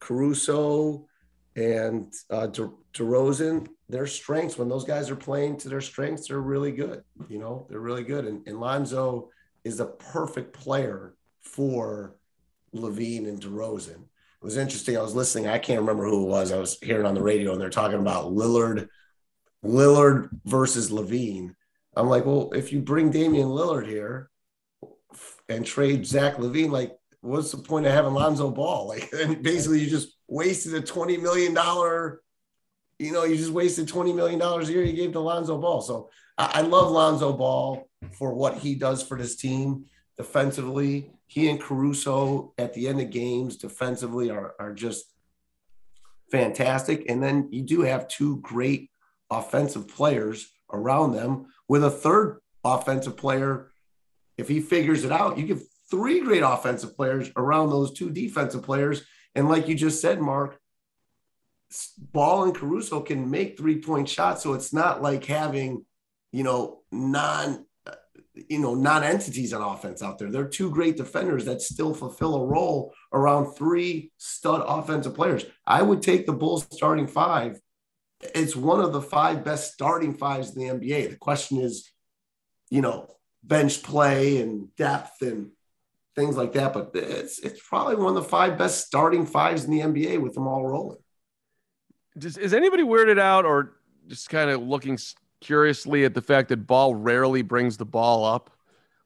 Caruso, 0.00 1.06
and 1.54 2.10
uh, 2.30 2.46
De- 2.46 2.72
DeRozan, 2.94 3.68
their 3.90 4.06
strengths 4.06 4.56
when 4.56 4.70
those 4.70 4.84
guys 4.84 5.10
are 5.10 5.16
playing 5.16 5.58
to 5.58 5.68
their 5.68 5.82
strengths, 5.82 6.28
they're 6.28 6.40
really 6.40 6.72
good. 6.72 7.02
You 7.28 7.40
know, 7.40 7.66
they're 7.68 7.78
really 7.78 8.04
good. 8.04 8.24
And, 8.24 8.48
and 8.48 8.58
Lonzo 8.58 9.28
is 9.64 9.80
a 9.80 9.86
perfect 9.86 10.54
player 10.54 11.14
for 11.42 12.16
LaVine 12.74 13.28
and 13.28 13.38
DeRozan. 13.38 14.04
Was 14.46 14.56
interesting. 14.56 14.96
I 14.96 15.02
was 15.02 15.16
listening. 15.16 15.48
I 15.48 15.58
can't 15.58 15.80
remember 15.80 16.04
who 16.04 16.22
it 16.22 16.28
was. 16.28 16.52
I 16.52 16.58
was 16.58 16.78
hearing 16.80 17.04
on 17.04 17.14
the 17.14 17.20
radio, 17.22 17.50
and 17.50 17.60
they're 17.60 17.68
talking 17.68 17.98
about 17.98 18.26
Lillard, 18.26 18.86
Lillard 19.64 20.28
versus 20.44 20.92
LaVine. 20.92 21.56
I'm 21.96 22.08
like, 22.08 22.24
well, 22.24 22.52
if 22.54 22.72
you 22.72 22.80
bring 22.80 23.10
Damian 23.10 23.48
Lillard 23.48 23.88
here 23.88 24.30
and 25.48 25.66
trade 25.66 26.06
Zach 26.06 26.36
LaVine, 26.36 26.70
like, 26.70 26.92
what's 27.22 27.50
the 27.50 27.56
point 27.56 27.86
of 27.86 27.92
having 27.92 28.14
Lonzo 28.14 28.52
Ball? 28.52 28.86
Like, 28.88 29.12
and 29.12 29.42
basically, 29.42 29.80
you 29.80 29.90
just 29.90 30.16
wasted 30.28 30.74
a 30.74 30.80
twenty 30.80 31.16
million 31.16 31.52
dollar. 31.52 32.20
You 33.00 33.10
know, 33.10 33.24
you 33.24 33.34
just 33.34 33.50
wasted 33.50 33.88
twenty 33.88 34.12
million 34.12 34.38
dollars 34.38 34.68
a 34.68 34.72
year 34.72 34.84
you 34.84 34.92
gave 34.92 35.10
to 35.14 35.18
Lonzo 35.18 35.58
Ball. 35.60 35.80
So 35.80 36.08
I, 36.38 36.50
I 36.54 36.60
love 36.60 36.92
Lonzo 36.92 37.32
Ball 37.32 37.88
for 38.12 38.32
what 38.32 38.58
he 38.58 38.76
does 38.76 39.02
for 39.02 39.18
this 39.18 39.34
team 39.34 39.86
defensively. 40.16 41.10
He 41.26 41.48
and 41.48 41.60
Caruso 41.60 42.52
at 42.56 42.74
the 42.74 42.88
end 42.88 43.00
of 43.00 43.10
games 43.10 43.56
defensively 43.56 44.30
are, 44.30 44.54
are 44.58 44.72
just 44.72 45.12
fantastic. 46.30 47.08
And 47.08 47.22
then 47.22 47.48
you 47.50 47.62
do 47.62 47.82
have 47.82 48.08
two 48.08 48.38
great 48.38 48.90
offensive 49.30 49.88
players 49.88 50.50
around 50.72 51.12
them 51.12 51.46
with 51.68 51.84
a 51.84 51.90
third 51.90 52.40
offensive 52.64 53.16
player. 53.16 53.70
If 54.36 54.48
he 54.48 54.60
figures 54.60 55.04
it 55.04 55.12
out, 55.12 55.38
you 55.38 55.46
give 55.46 55.62
three 55.90 56.20
great 56.20 56.42
offensive 56.42 56.96
players 56.96 57.30
around 57.36 57.70
those 57.70 57.92
two 57.92 58.10
defensive 58.10 58.62
players. 58.62 59.02
And 59.34 59.48
like 59.48 59.68
you 59.68 59.74
just 59.74 60.00
said, 60.00 60.20
Mark, 60.20 60.58
Ball 62.12 62.44
and 62.44 62.54
Caruso 62.54 63.00
can 63.00 63.30
make 63.30 63.56
three 63.56 63.80
point 63.80 64.08
shots. 64.08 64.42
So 64.42 64.54
it's 64.54 64.72
not 64.72 65.02
like 65.02 65.24
having, 65.24 65.84
you 66.32 66.44
know, 66.44 66.80
non 66.92 67.66
you 68.48 68.58
know, 68.58 68.74
non-entities 68.74 69.52
on 69.52 69.62
offense 69.62 70.02
out 70.02 70.18
there. 70.18 70.30
They're 70.30 70.48
two 70.48 70.70
great 70.70 70.96
defenders 70.96 71.44
that 71.46 71.62
still 71.62 71.94
fulfill 71.94 72.36
a 72.36 72.46
role 72.46 72.92
around 73.12 73.54
three 73.54 74.12
stud 74.18 74.62
offensive 74.66 75.14
players. 75.14 75.44
I 75.66 75.82
would 75.82 76.02
take 76.02 76.26
the 76.26 76.32
Bulls 76.32 76.66
starting 76.70 77.06
five. 77.06 77.58
It's 78.34 78.56
one 78.56 78.80
of 78.80 78.92
the 78.92 79.02
five 79.02 79.44
best 79.44 79.72
starting 79.72 80.14
fives 80.14 80.54
in 80.54 80.60
the 80.60 80.74
NBA. 80.74 81.10
The 81.10 81.16
question 81.16 81.58
is, 81.58 81.90
you 82.70 82.80
know, 82.80 83.08
bench 83.42 83.82
play 83.82 84.40
and 84.40 84.74
depth 84.76 85.22
and 85.22 85.50
things 86.14 86.36
like 86.36 86.52
that. 86.54 86.72
But 86.72 86.90
it's 86.94 87.38
it's 87.38 87.60
probably 87.66 87.96
one 87.96 88.08
of 88.08 88.22
the 88.22 88.28
five 88.28 88.58
best 88.58 88.86
starting 88.86 89.26
fives 89.26 89.64
in 89.64 89.70
the 89.70 89.80
NBA 89.80 90.20
with 90.20 90.34
them 90.34 90.46
all 90.46 90.66
rolling. 90.66 90.98
Does, 92.18 92.38
is 92.38 92.54
anybody 92.54 92.82
weirded 92.82 93.18
out 93.18 93.44
or 93.44 93.76
just 94.08 94.30
kind 94.30 94.50
of 94.50 94.62
looking 94.62 94.98
curiously 95.40 96.04
at 96.04 96.14
the 96.14 96.22
fact 96.22 96.48
that 96.48 96.66
Ball 96.66 96.94
rarely 96.94 97.42
brings 97.42 97.76
the 97.76 97.84
ball 97.84 98.24
up? 98.24 98.50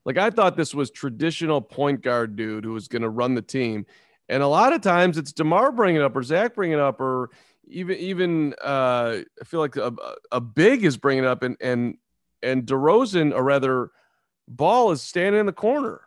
Like 0.05 0.17
I 0.17 0.29
thought 0.29 0.57
this 0.57 0.73
was 0.73 0.89
traditional 0.89 1.61
point 1.61 2.01
guard 2.01 2.35
dude 2.35 2.63
who 2.63 2.73
was 2.73 2.87
going 2.87 3.03
to 3.03 3.09
run 3.09 3.35
the 3.35 3.41
team, 3.41 3.85
And 4.29 4.41
a 4.41 4.47
lot 4.47 4.73
of 4.73 4.81
times 4.81 5.17
it's 5.17 5.31
DeMar 5.31 5.71
bringing 5.71 6.01
it 6.01 6.03
up 6.03 6.15
or 6.15 6.23
Zach 6.23 6.55
bringing 6.55 6.77
it 6.77 6.81
up 6.81 6.99
or 6.99 7.29
even 7.67 7.97
even 7.97 8.53
uh, 8.63 9.19
I 9.39 9.43
feel 9.45 9.59
like 9.59 9.75
a, 9.75 9.93
a 10.31 10.41
big 10.41 10.83
is 10.83 10.97
bringing 10.97 11.23
it 11.23 11.27
up 11.27 11.43
and 11.43 11.55
and 11.61 11.97
and 12.41 12.65
DeRozan 12.65 13.33
or 13.33 13.43
rather 13.43 13.91
Ball 14.47 14.91
is 14.91 15.01
standing 15.01 15.39
in 15.39 15.45
the 15.45 15.53
corner. 15.53 16.01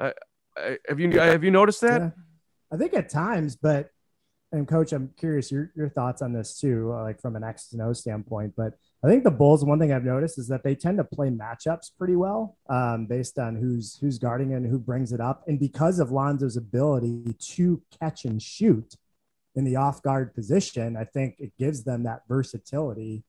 Uh, 0.00 0.12
have 0.88 1.00
you 1.00 1.10
have 1.18 1.44
you 1.44 1.50
noticed 1.50 1.80
that? 1.80 2.00
Yeah. 2.00 2.10
I 2.72 2.76
think 2.76 2.94
at 2.94 3.08
times, 3.08 3.56
but 3.56 3.90
and 4.52 4.66
coach, 4.66 4.92
I'm 4.92 5.10
curious 5.18 5.50
your 5.50 5.72
your 5.74 5.88
thoughts 5.88 6.22
on 6.22 6.32
this 6.32 6.58
too, 6.58 6.90
like 6.92 7.20
from 7.20 7.36
an 7.36 7.44
X 7.44 7.72
and 7.72 7.82
O 7.82 7.92
standpoint. 7.92 8.54
But 8.56 8.74
I 9.06 9.10
think 9.10 9.22
the 9.22 9.30
Bulls, 9.30 9.64
one 9.64 9.78
thing 9.78 9.92
I've 9.92 10.04
noticed 10.04 10.36
is 10.36 10.48
that 10.48 10.64
they 10.64 10.74
tend 10.74 10.98
to 10.98 11.04
play 11.04 11.28
matchups 11.28 11.92
pretty 11.96 12.16
well, 12.16 12.56
um, 12.68 13.06
based 13.06 13.38
on 13.38 13.54
who's 13.54 13.98
who's 14.00 14.18
guarding 14.18 14.52
and 14.54 14.66
who 14.66 14.78
brings 14.78 15.12
it 15.12 15.20
up, 15.20 15.44
and 15.46 15.60
because 15.60 16.00
of 16.00 16.10
Lonzo's 16.10 16.56
ability 16.56 17.36
to 17.38 17.82
catch 18.00 18.24
and 18.24 18.42
shoot 18.42 18.96
in 19.54 19.64
the 19.64 19.76
off 19.76 20.02
guard 20.02 20.34
position, 20.34 20.96
I 20.96 21.04
think 21.04 21.36
it 21.38 21.52
gives 21.56 21.84
them 21.84 22.02
that 22.02 22.22
versatility 22.28 23.22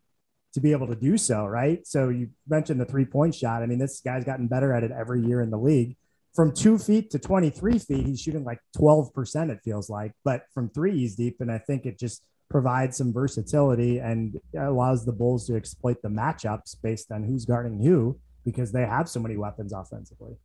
to 0.54 0.60
be 0.60 0.72
able 0.72 0.88
to 0.88 0.96
do 0.96 1.18
so. 1.18 1.46
Right. 1.46 1.86
So 1.86 2.10
you 2.10 2.30
mentioned 2.48 2.82
the 2.82 2.86
three 2.86 3.06
point 3.06 3.36
shot. 3.36 3.62
I 3.62 3.68
mean, 3.68 3.78
this 3.78 4.02
guy's 4.02 4.26
gotten 4.26 4.48
better 4.48 4.74
at 4.74 4.84
it 4.84 4.92
every 4.92 5.22
year 5.22 5.42
in 5.42 5.52
the 5.52 5.60
league 5.60 5.96
from 6.38 6.54
two 6.54 6.78
feet 6.78 7.10
to 7.10 7.18
23 7.18 7.80
feet, 7.80 8.06
he's 8.06 8.22
shooting 8.22 8.44
like 8.44 8.60
12%, 8.78 9.50
it 9.50 9.60
feels 9.66 9.90
like. 9.90 10.12
But 10.24 10.44
from 10.54 10.70
three, 10.70 10.96
he's 10.96 11.16
deep. 11.16 11.38
And 11.42 11.52
I 11.52 11.58
think 11.58 11.88
it 11.88 11.98
just 11.98 12.22
provides 12.50 12.98
some 12.98 13.12
versatility 13.12 14.00
and 14.00 14.40
allows 14.58 15.06
the 15.06 15.12
Bulls 15.12 15.46
to 15.48 15.56
exploit 15.56 16.02
the 16.02 16.10
matchups 16.10 16.76
based 16.82 17.12
on 17.12 17.24
who's 17.24 17.46
guarding 17.46 17.82
who 17.82 18.20
because 18.46 18.72
they 18.72 18.86
have 18.86 19.10
so 19.10 19.20
many 19.20 19.36
weapons 19.36 19.74
offensively. 19.74 20.38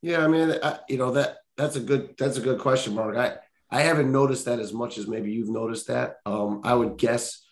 Yeah, 0.00 0.24
I 0.24 0.28
mean, 0.28 0.54
I, 0.62 0.78
you 0.88 0.98
know 0.98 1.12
that 1.12 1.38
that's 1.56 1.76
a 1.76 1.80
good 1.80 2.14
that's 2.18 2.36
a 2.36 2.42
good 2.42 2.58
question, 2.58 2.94
Mark. 2.94 3.16
I 3.16 3.36
I 3.70 3.82
haven't 3.82 4.12
noticed 4.12 4.44
that 4.46 4.58
as 4.58 4.72
much 4.72 4.98
as 4.98 5.06
maybe 5.06 5.32
you've 5.32 5.48
noticed 5.48 5.88
that. 5.88 6.16
Um, 6.26 6.60
I 6.64 6.74
would 6.74 6.96
guess 6.96 7.42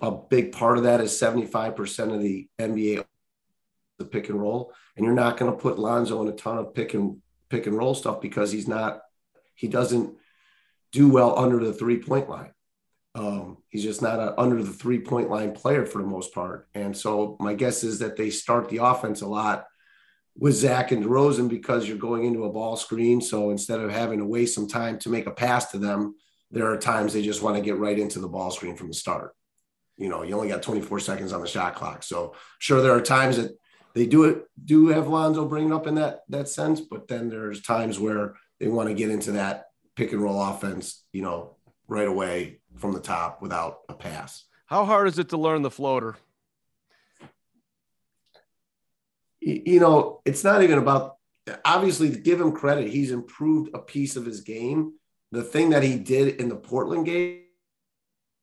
a 0.00 0.10
big 0.10 0.52
part 0.52 0.78
of 0.78 0.84
that 0.84 1.00
is 1.00 1.12
75% 1.12 2.14
of 2.14 2.22
the 2.22 2.48
NBA 2.58 3.04
the 3.98 4.04
pick 4.06 4.30
and 4.30 4.40
roll, 4.40 4.72
and 4.96 5.04
you're 5.04 5.14
not 5.14 5.36
going 5.36 5.52
to 5.52 5.58
put 5.58 5.78
Lonzo 5.78 6.22
in 6.22 6.28
a 6.28 6.32
ton 6.32 6.58
of 6.58 6.74
pick 6.74 6.94
and 6.94 7.18
pick 7.50 7.66
and 7.66 7.76
roll 7.76 7.94
stuff 7.94 8.20
because 8.20 8.50
he's 8.50 8.66
not 8.66 9.02
he 9.54 9.68
doesn't 9.68 10.16
do 10.90 11.08
well 11.08 11.38
under 11.38 11.62
the 11.62 11.72
three 11.72 11.98
point 11.98 12.28
line. 12.28 12.50
Um, 13.14 13.58
he's 13.70 13.82
just 13.82 14.02
not 14.02 14.20
a 14.20 14.40
under 14.40 14.62
the 14.62 14.72
three 14.72 15.00
point 15.00 15.30
line 15.30 15.52
player 15.52 15.84
for 15.84 16.00
the 16.00 16.08
most 16.08 16.32
part, 16.32 16.68
and 16.74 16.96
so 16.96 17.36
my 17.40 17.54
guess 17.54 17.82
is 17.82 17.98
that 17.98 18.16
they 18.16 18.30
start 18.30 18.68
the 18.68 18.78
offense 18.78 19.20
a 19.20 19.26
lot 19.26 19.66
with 20.36 20.54
Zach 20.54 20.92
and 20.92 21.04
DeRozan 21.04 21.48
because 21.48 21.88
you're 21.88 21.98
going 21.98 22.24
into 22.24 22.44
a 22.44 22.52
ball 22.52 22.76
screen. 22.76 23.20
So 23.20 23.50
instead 23.50 23.80
of 23.80 23.90
having 23.90 24.20
to 24.20 24.24
waste 24.24 24.54
some 24.54 24.68
time 24.68 24.98
to 25.00 25.08
make 25.08 25.26
a 25.26 25.32
pass 25.32 25.70
to 25.72 25.78
them, 25.78 26.14
there 26.50 26.70
are 26.70 26.78
times 26.78 27.12
they 27.12 27.22
just 27.22 27.42
want 27.42 27.56
to 27.56 27.62
get 27.62 27.78
right 27.78 27.98
into 27.98 28.20
the 28.20 28.28
ball 28.28 28.50
screen 28.50 28.76
from 28.76 28.88
the 28.88 28.94
start. 28.94 29.34
You 29.96 30.08
know, 30.08 30.22
you 30.22 30.34
only 30.34 30.48
got 30.48 30.62
24 30.62 31.00
seconds 31.00 31.32
on 31.32 31.40
the 31.40 31.46
shot 31.46 31.74
clock. 31.74 32.02
So 32.02 32.34
sure, 32.58 32.80
there 32.80 32.94
are 32.94 33.02
times 33.02 33.36
that 33.36 33.52
they 33.94 34.06
do 34.06 34.24
it 34.24 34.44
do 34.64 34.88
have 34.88 35.08
Lonzo 35.08 35.46
bring 35.46 35.72
up 35.72 35.86
in 35.86 35.96
that 35.96 36.20
that 36.28 36.48
sense, 36.48 36.80
but 36.80 37.08
then 37.08 37.28
there's 37.28 37.60
times 37.60 37.98
where 37.98 38.34
they 38.58 38.68
want 38.68 38.88
to 38.88 38.94
get 38.94 39.10
into 39.10 39.32
that 39.32 39.66
pick 39.96 40.12
and 40.12 40.22
roll 40.22 40.42
offense, 40.42 41.04
you 41.12 41.22
know, 41.22 41.56
right 41.88 42.08
away 42.08 42.59
from 42.80 42.92
the 42.92 43.00
top 43.00 43.42
without 43.42 43.80
a 43.88 43.94
pass. 43.94 44.44
How 44.66 44.84
hard 44.84 45.08
is 45.08 45.18
it 45.18 45.28
to 45.30 45.36
learn 45.36 45.62
the 45.62 45.70
floater? 45.70 46.16
You 49.40 49.80
know, 49.80 50.20
it's 50.24 50.44
not 50.44 50.62
even 50.62 50.78
about 50.78 51.16
obviously 51.64 52.10
give 52.10 52.40
him 52.40 52.52
credit. 52.52 52.90
He's 52.90 53.10
improved 53.10 53.70
a 53.74 53.78
piece 53.78 54.16
of 54.16 54.26
his 54.26 54.42
game. 54.42 54.94
The 55.32 55.42
thing 55.42 55.70
that 55.70 55.82
he 55.82 55.96
did 55.96 56.40
in 56.40 56.48
the 56.48 56.56
Portland 56.56 57.06
game 57.06 57.42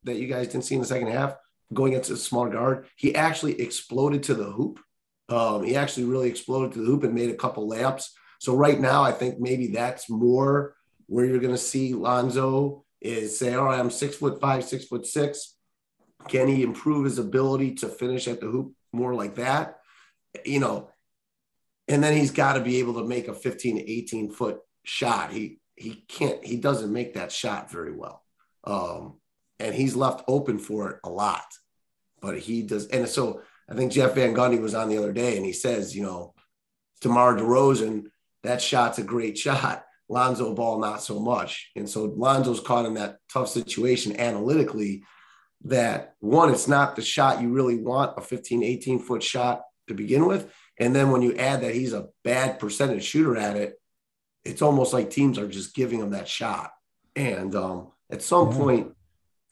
that 0.04 0.16
you 0.16 0.26
guys 0.26 0.48
didn't 0.48 0.64
see 0.64 0.74
in 0.74 0.80
the 0.80 0.86
second 0.86 1.08
half, 1.08 1.36
going 1.72 1.92
against 1.92 2.10
a 2.10 2.16
small 2.16 2.48
guard, 2.48 2.86
he 2.96 3.14
actually 3.14 3.60
exploded 3.60 4.22
to 4.24 4.34
the 4.34 4.44
hoop 4.44 4.80
um, 5.28 5.62
he 5.62 5.76
actually 5.76 6.04
really 6.04 6.28
exploded 6.28 6.72
to 6.72 6.80
the 6.80 6.86
hoop 6.86 7.04
and 7.04 7.14
made 7.14 7.30
a 7.30 7.34
couple 7.34 7.68
layups. 7.68 8.10
So 8.38 8.54
right 8.56 8.80
now, 8.80 9.02
I 9.02 9.12
think 9.12 9.38
maybe 9.38 9.68
that's 9.68 10.08
more 10.08 10.74
where 11.06 11.24
you're 11.24 11.40
going 11.40 11.54
to 11.54 11.58
see 11.58 11.94
Lonzo 11.94 12.84
is 13.00 13.38
say, 13.38 13.54
all 13.54 13.66
right, 13.66 13.78
I'm 13.78 13.90
six 13.90 14.16
foot 14.16 14.40
five, 14.40 14.64
six 14.64 14.84
foot 14.84 15.06
six. 15.06 15.54
Can 16.28 16.48
he 16.48 16.62
improve 16.62 17.04
his 17.04 17.18
ability 17.18 17.74
to 17.76 17.88
finish 17.88 18.26
at 18.26 18.40
the 18.40 18.46
hoop 18.46 18.72
more 18.92 19.14
like 19.14 19.36
that? 19.36 19.78
You 20.44 20.60
know, 20.60 20.90
and 21.86 22.02
then 22.02 22.16
he's 22.16 22.30
got 22.30 22.54
to 22.54 22.60
be 22.60 22.78
able 22.78 22.94
to 22.94 23.04
make 23.04 23.28
a 23.28 23.34
15 23.34 23.76
to 23.76 23.90
18 23.90 24.30
foot 24.30 24.58
shot. 24.84 25.32
He 25.32 25.60
he 25.76 26.04
can't, 26.08 26.44
he 26.44 26.56
doesn't 26.56 26.92
make 26.92 27.14
that 27.14 27.30
shot 27.30 27.70
very 27.70 27.92
well. 27.92 28.24
Um, 28.64 29.18
and 29.60 29.74
he's 29.74 29.94
left 29.94 30.24
open 30.26 30.58
for 30.58 30.90
it 30.90 31.00
a 31.04 31.08
lot. 31.08 31.44
But 32.20 32.38
he 32.38 32.62
does, 32.62 32.88
and 32.88 33.08
so 33.08 33.42
I 33.70 33.74
think 33.74 33.92
Jeff 33.92 34.14
Van 34.14 34.34
Gundy 34.34 34.60
was 34.60 34.74
on 34.74 34.88
the 34.88 34.98
other 34.98 35.12
day 35.12 35.36
and 35.36 35.46
he 35.46 35.52
says, 35.52 35.94
you 35.94 36.02
know, 36.02 36.34
DeMar 37.00 37.36
DeRozan, 37.36 38.06
that 38.42 38.60
shot's 38.60 38.98
a 38.98 39.04
great 39.04 39.38
shot. 39.38 39.84
Lonzo 40.08 40.54
Ball, 40.54 40.80
not 40.80 41.02
so 41.02 41.20
much. 41.20 41.70
And 41.76 41.88
so 41.88 42.04
Lonzo's 42.04 42.60
caught 42.60 42.86
in 42.86 42.94
that 42.94 43.18
tough 43.32 43.48
situation 43.48 44.18
analytically 44.18 45.04
that 45.64 46.14
one, 46.20 46.50
it's 46.50 46.68
not 46.68 46.96
the 46.96 47.02
shot 47.02 47.42
you 47.42 47.50
really 47.50 47.76
want, 47.76 48.14
a 48.16 48.20
15, 48.20 48.62
18 48.62 49.00
foot 49.00 49.22
shot 49.22 49.62
to 49.88 49.94
begin 49.94 50.26
with. 50.26 50.50
And 50.78 50.94
then 50.94 51.10
when 51.10 51.22
you 51.22 51.34
add 51.34 51.62
that 51.62 51.74
he's 51.74 51.92
a 51.92 52.08
bad 52.24 52.58
percentage 52.58 53.04
shooter 53.04 53.36
at 53.36 53.56
it, 53.56 53.74
it's 54.44 54.62
almost 54.62 54.92
like 54.92 55.10
teams 55.10 55.38
are 55.38 55.48
just 55.48 55.74
giving 55.74 56.00
him 56.00 56.10
that 56.10 56.28
shot. 56.28 56.70
And 57.16 57.54
um, 57.54 57.88
at 58.10 58.22
some 58.22 58.50
yeah. 58.50 58.56
point, 58.56 58.92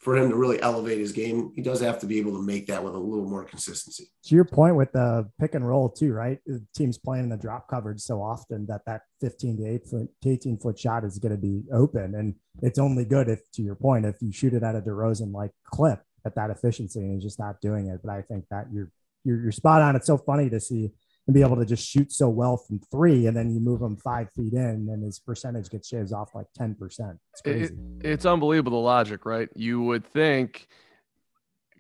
for 0.07 0.17
him 0.17 0.31
to 0.31 0.37
really 0.37 0.63
elevate 0.63 0.99
his 0.99 1.11
game, 1.11 1.51
he 1.57 1.61
does 1.61 1.81
have 1.81 1.99
to 1.99 2.07
be 2.07 2.17
able 2.19 2.31
to 2.31 2.41
make 2.41 2.69
that 2.69 2.85
with 2.85 2.95
a 2.95 2.97
little 2.97 3.29
more 3.29 3.43
consistency. 3.43 4.05
To 4.27 4.37
your 4.37 4.45
point 4.45 4.77
with 4.77 4.93
the 4.93 5.29
pick 5.41 5.57
and 5.57 5.67
roll 5.67 5.89
too, 5.89 6.13
right? 6.13 6.39
The 6.47 6.65
team's 6.77 6.97
playing 6.97 7.25
in 7.25 7.31
the 7.31 7.37
drop 7.37 7.69
coverage 7.69 7.99
so 7.99 8.23
often 8.23 8.67
that 8.67 8.83
that 8.87 9.01
15 9.21 9.57
to 9.57 9.69
8 9.69 9.87
foot, 9.89 10.09
18 10.25 10.59
foot 10.59 10.79
shot 10.79 11.03
is 11.03 11.19
going 11.19 11.33
to 11.33 11.37
be 11.37 11.65
open. 11.73 12.15
And 12.15 12.37
it's 12.63 12.79
only 12.79 13.05
good 13.05 13.29
if, 13.29 13.41
to 13.55 13.63
your 13.63 13.75
point, 13.75 14.07
if 14.07 14.15
you 14.21 14.31
shoot 14.31 14.55
it 14.55 14.63
at 14.63 14.77
a 14.77 14.81
DeRozan 14.81 15.33
like 15.33 15.51
clip 15.65 16.01
at 16.25 16.37
that 16.37 16.51
efficiency 16.51 17.01
and 17.01 17.13
he's 17.13 17.25
just 17.25 17.41
not 17.41 17.61
doing 17.61 17.89
it. 17.89 17.99
But 18.05 18.13
I 18.13 18.23
think 18.23 18.45
that 18.53 18.67
you're, 18.73 18.93
you're, 19.25 19.43
you're 19.43 19.51
spot 19.51 19.83
on. 19.83 19.97
It's 19.97 20.07
so 20.07 20.19
funny 20.19 20.49
to 20.51 20.61
see 20.61 20.93
and 21.27 21.35
be 21.35 21.41
able 21.41 21.57
to 21.57 21.65
just 21.65 21.87
shoot 21.87 22.13
so 22.13 22.29
well 22.29 22.57
from 22.57 22.79
three, 22.91 23.27
and 23.27 23.37
then 23.37 23.51
you 23.51 23.61
move 23.61 23.83
him 23.83 23.97
five 23.97 24.31
feet 24.33 24.53
in, 24.53 24.89
and 24.91 25.03
his 25.03 25.19
percentage 25.19 25.69
gets 25.71 25.89
shaved 25.89 26.13
off 26.13 26.35
like 26.35 26.47
ten 26.55 26.75
percent. 26.75 27.19
It's, 27.45 27.71
it, 27.71 27.79
it's 28.01 28.27
unbelievable 28.27 28.79
the 28.79 28.85
logic, 28.85 29.27
right? 29.27 29.49
You 29.55 29.83
would 29.83 30.05
think, 30.05 30.69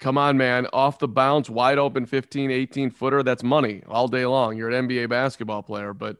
come 0.00 0.18
on, 0.18 0.36
man, 0.36 0.66
off 0.72 0.98
the 0.98 1.08
bounce, 1.08 1.48
wide 1.48 1.78
open 1.78 2.06
15, 2.06 2.50
18 2.50 2.90
footer, 2.90 3.22
that's 3.22 3.42
money 3.42 3.82
all 3.88 4.08
day 4.08 4.26
long. 4.26 4.56
You're 4.56 4.70
an 4.70 4.88
NBA 4.88 5.08
basketball 5.08 5.62
player, 5.62 5.94
but 5.94 6.16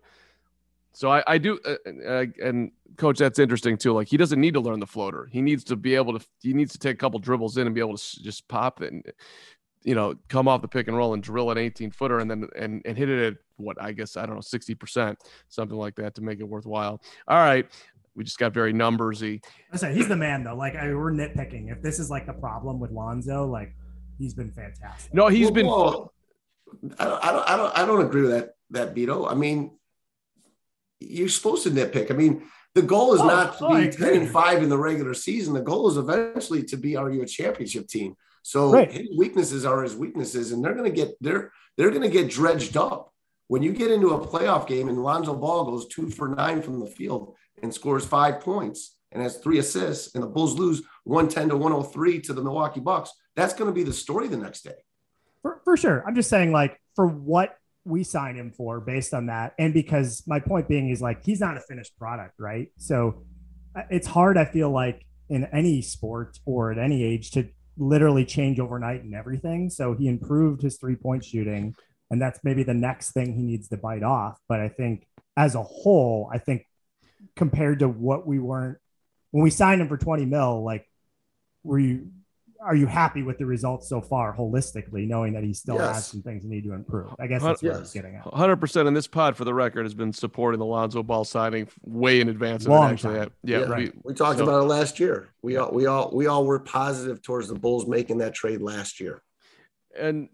so 0.93 1.11
I, 1.11 1.23
I 1.27 1.39
do, 1.39 1.59
uh, 1.65 1.75
uh, 2.09 2.25
and 2.43 2.71
coach, 2.97 3.19
that's 3.19 3.39
interesting 3.39 3.77
too. 3.77 3.93
Like 3.93 4.09
he 4.09 4.17
doesn't 4.17 4.41
need 4.41 4.55
to 4.55 4.61
learn 4.61 4.81
the 4.81 4.87
floater. 4.87 5.29
He 5.31 5.43
needs 5.43 5.65
to 5.65 5.77
be 5.77 5.95
able 5.95 6.19
to. 6.19 6.27
He 6.41 6.55
needs 6.55 6.73
to 6.73 6.79
take 6.79 6.95
a 6.95 6.99
couple 6.99 7.19
dribbles 7.19 7.59
in 7.59 7.67
and 7.67 7.75
be 7.75 7.81
able 7.81 7.97
to 7.97 8.23
just 8.23 8.49
pop 8.49 8.81
it. 8.81 9.15
And 9.87 9.91
you 9.91 9.95
know, 9.95 10.15
come 10.29 10.49
off 10.49 10.63
the 10.63 10.69
pick 10.69 10.89
and 10.89 10.97
roll 10.97 11.15
and 11.15 11.23
drill 11.23 11.51
an 11.51 11.59
18 11.59 11.91
footer 11.91 12.19
and 12.19 12.31
then 12.31 12.49
and, 12.57 12.83
and 12.85 12.99
hit 12.99 13.09
it 13.09 13.33
at 13.33 13.39
what 13.57 13.81
I 13.81 13.93
guess 13.93 14.17
I 14.17 14.27
don't 14.27 14.35
know 14.35 14.41
60%, 14.41 15.17
something 15.49 15.77
like 15.77 15.95
that 15.97 16.15
to 16.17 16.23
make 16.23 16.41
it 16.41 16.45
worthwhile. 16.45 17.01
All 17.29 17.39
right. 17.39 17.67
We 18.15 18.25
just 18.25 18.39
got 18.39 18.53
very 18.53 18.73
numbersy. 18.73 19.45
I 19.73 19.77
say 19.77 19.95
he's 19.95 20.09
the 20.09 20.17
man 20.17 20.43
though. 20.43 20.57
Like 20.57 20.75
I, 20.75 20.93
we're 20.95 21.13
nitpicking. 21.13 21.71
If 21.71 21.83
this 21.83 21.99
is 21.99 22.11
like 22.11 22.27
the 22.27 22.33
problem 22.33 22.81
with 22.81 22.91
Lonzo, 22.91 23.47
like 23.47 23.77
he's 24.19 24.35
been 24.35 24.51
fantastic. 24.51 25.13
No, 25.13 25.29
he's 25.29 25.47
well, 25.47 25.55
been. 25.55 25.67
Well, 25.67 26.13
I 26.99 27.05
don't, 27.05 27.25
I 27.25 27.33
don't, 27.33 27.51
I 27.51 27.57
don't, 27.57 27.79
I 27.79 27.87
don't 27.87 28.07
agree 28.07 28.23
with 28.23 28.31
that. 28.31 28.55
That 28.71 28.95
Beto. 28.95 29.31
I 29.31 29.35
mean, 29.35 29.71
you're 30.99 31.29
supposed 31.29 31.63
to 31.65 31.71
nitpick. 31.71 32.11
I 32.11 32.15
mean, 32.15 32.43
the 32.75 32.83
goal 32.83 33.15
is 33.15 33.21
oh, 33.21 33.27
not 33.27 33.59
to 33.59 33.67
oh, 33.67 33.81
be 33.81 33.89
10 33.89 34.15
and 34.15 34.31
5 34.31 34.63
in 34.63 34.69
the 34.69 34.79
regular 34.79 35.15
season. 35.15 35.55
The 35.55 35.61
goal 35.61 35.89
is 35.89 35.97
eventually 35.97 36.63
to 36.65 36.77
be 36.77 36.97
are 36.97 37.11
you 37.11 37.23
a 37.23 37.27
championship 37.27 37.87
team? 37.87 38.17
So 38.47 38.71
right. 38.71 38.93
his 38.93 39.09
weaknesses 39.19 39.65
are 39.65 39.83
his 39.83 39.97
weaknesses, 39.97 40.53
and 40.53 40.65
they're 40.65 40.73
going 40.73 40.89
to 40.89 40.97
get 40.97 41.17
they're 41.21 41.51
they're 41.77 41.91
going 41.91 42.03
to 42.03 42.09
get 42.09 42.31
dredged 42.31 42.77
up 42.77 43.13
when 43.49 43.61
you 43.61 43.73
get 43.73 43.91
into 43.91 44.11
a 44.11 44.25
playoff 44.25 44.69
game 44.69 44.89
and 44.89 45.03
Lonzo 45.03 45.35
Ball 45.35 45.65
goes 45.65 45.89
two 45.89 46.09
for 46.11 46.29
nine 46.29 46.63
from 46.63 46.79
the 46.79 46.87
field 46.87 47.35
and 47.61 47.75
scores 47.75 48.07
five 48.07 48.41
points 48.41 48.99
and 49.11 49.21
has 49.21 49.39
three 49.39 49.59
assists, 49.59 50.15
and 50.15 50.23
the 50.23 50.29
Bulls 50.29 50.57
lose 50.57 50.81
one 51.03 51.27
ten 51.27 51.49
to 51.49 51.57
103 51.57 52.21
to 52.21 52.33
the 52.33 52.41
Milwaukee 52.41 52.79
Bucks. 52.79 53.11
That's 53.35 53.53
going 53.53 53.69
to 53.69 53.75
be 53.75 53.83
the 53.83 53.93
story 53.93 54.29
the 54.29 54.37
next 54.37 54.63
day. 54.63 54.79
For, 55.43 55.61
for 55.65 55.77
sure, 55.77 56.05
I'm 56.07 56.15
just 56.15 56.31
saying 56.31 56.53
like 56.53 56.81
for 56.95 57.09
what 57.09 57.57
we 57.85 58.05
sign 58.05 58.37
him 58.37 58.53
for 58.53 58.79
based 58.79 59.13
on 59.13 59.27
that, 59.27 59.55
and 59.59 59.75
because 59.75 60.23
my 60.25 60.39
point 60.39 60.69
being 60.69 60.91
is 60.91 61.03
like 61.03 61.25
he's 61.25 61.41
not 61.41 61.57
a 61.57 61.61
finished 61.61 61.99
product, 61.99 62.39
right? 62.39 62.69
So 62.79 63.25
uh, 63.75 63.83
it's 63.91 64.07
hard. 64.07 64.39
I 64.39 64.45
feel 64.45 64.71
like 64.71 65.05
in 65.29 65.47
any 65.47 65.83
sport 65.83 66.39
or 66.45 66.71
at 66.71 66.79
any 66.79 67.03
age 67.03 67.33
to 67.33 67.49
literally 67.77 68.25
change 68.25 68.59
overnight 68.59 69.03
and 69.03 69.15
everything. 69.15 69.71
So 69.71 69.95
he 69.95 70.09
improved 70.09 70.63
his 70.63 70.79
three 70.79 70.97
point 70.97 71.25
shooting, 71.25 71.75
and 72.11 72.21
that's 72.21 72.41
maybe 72.43 72.63
the 72.63 72.75
next 72.75 73.13
thing 73.13 73.35
he 73.35 73.43
needs 73.43 73.69
to 73.69 73.77
bite 73.77 74.03
off. 74.03 74.39
But 74.49 74.61
I 74.61 74.69
think 74.69 75.07
as 75.37 75.55
a 75.55 75.63
whole, 75.63 76.31
I 76.33 76.39
think 76.39 76.67
compared 77.35 77.81
to 77.81 77.89
what 77.89 78.27
we 78.27 78.39
weren't 78.39 78.79
when 79.31 79.43
we 79.43 79.51
signed 79.51 79.81
him 79.81 79.89
for 79.89 79.99
20 79.99 80.25
mil, 80.25 80.65
like 80.65 80.89
were 81.63 81.79
you 81.79 82.09
are 82.67 82.75
you 82.75 82.87
happy 82.87 83.23
with 83.23 83.39
the 83.39 83.47
results 83.47 83.89
so 83.89 84.01
far 84.01 84.35
holistically, 84.37 85.07
knowing 85.07 85.33
that 85.35 85.45
he 85.45 85.53
still 85.55 85.77
Yes. 85.77 85.95
has 85.95 86.07
some 86.09 86.23
things 86.23 86.43
he 86.43 86.49
need 86.49 86.65
to 86.65 86.73
improve? 86.73 87.15
I 87.19 87.27
guess 87.27 87.43
that's 87.43 87.63
what 87.63 87.75
I 87.77 87.79
was 87.79 87.93
getting 87.93 88.17
at. 88.17 88.25
100% 88.25 88.87
in 88.89 88.93
this 88.95 89.07
pod 89.07 89.37
for 89.37 89.45
the 89.45 89.55
record 89.55 89.85
has 89.85 89.95
been 89.95 90.13
supporting 90.13 90.59
the 90.59 90.67
Lonzo 90.67 91.03
Ball 91.03 91.25
signing 91.25 91.69
way 91.85 92.21
in 92.21 92.29
advance 92.29 92.65
of 92.65 92.71
Long 92.73 92.91
it 92.91 92.93
actually. 92.95 93.19
time. 93.21 93.31
Yeah, 93.45 93.61
Yeah, 93.61 93.77
we, 93.77 93.93
We 94.05 94.15
talked 94.15 94.39
so- 94.39 94.45
about 94.45 94.63
it 94.63 94.67
last 94.67 94.99
year. 95.01 95.29
We 95.43 95.57
all 95.57 95.71
we 95.73 95.87
all 95.87 96.11
we 96.13 96.27
all 96.27 96.45
were 96.45 96.59
positive 96.59 97.23
towards 97.23 97.49
the 97.49 97.55
Bulls 97.55 97.87
making 97.87 98.19
that 98.19 98.35
trade 98.35 98.61
last 98.61 99.01
year. 99.01 99.23
and 99.99 100.29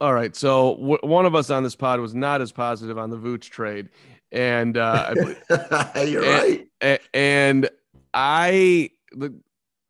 all 0.00 0.12
right, 0.12 0.36
so 0.36 0.74
w- 0.76 0.98
one 1.02 1.24
of 1.24 1.34
us 1.34 1.48
on 1.48 1.62
this 1.62 1.74
pod 1.74 2.00
was 2.00 2.14
not 2.14 2.42
as 2.42 2.52
positive 2.52 2.98
on 2.98 3.08
the 3.08 3.16
Vooch 3.16 3.48
trade, 3.48 3.88
and 4.30 4.76
uh, 4.76 5.06
I 5.08 5.14
believe, 5.14 5.42
You're 6.12 6.24
And- 6.24 6.42
right. 6.42 6.68
a- 6.82 7.16
and 7.16 7.70
I 8.12 8.90
the 9.12 9.32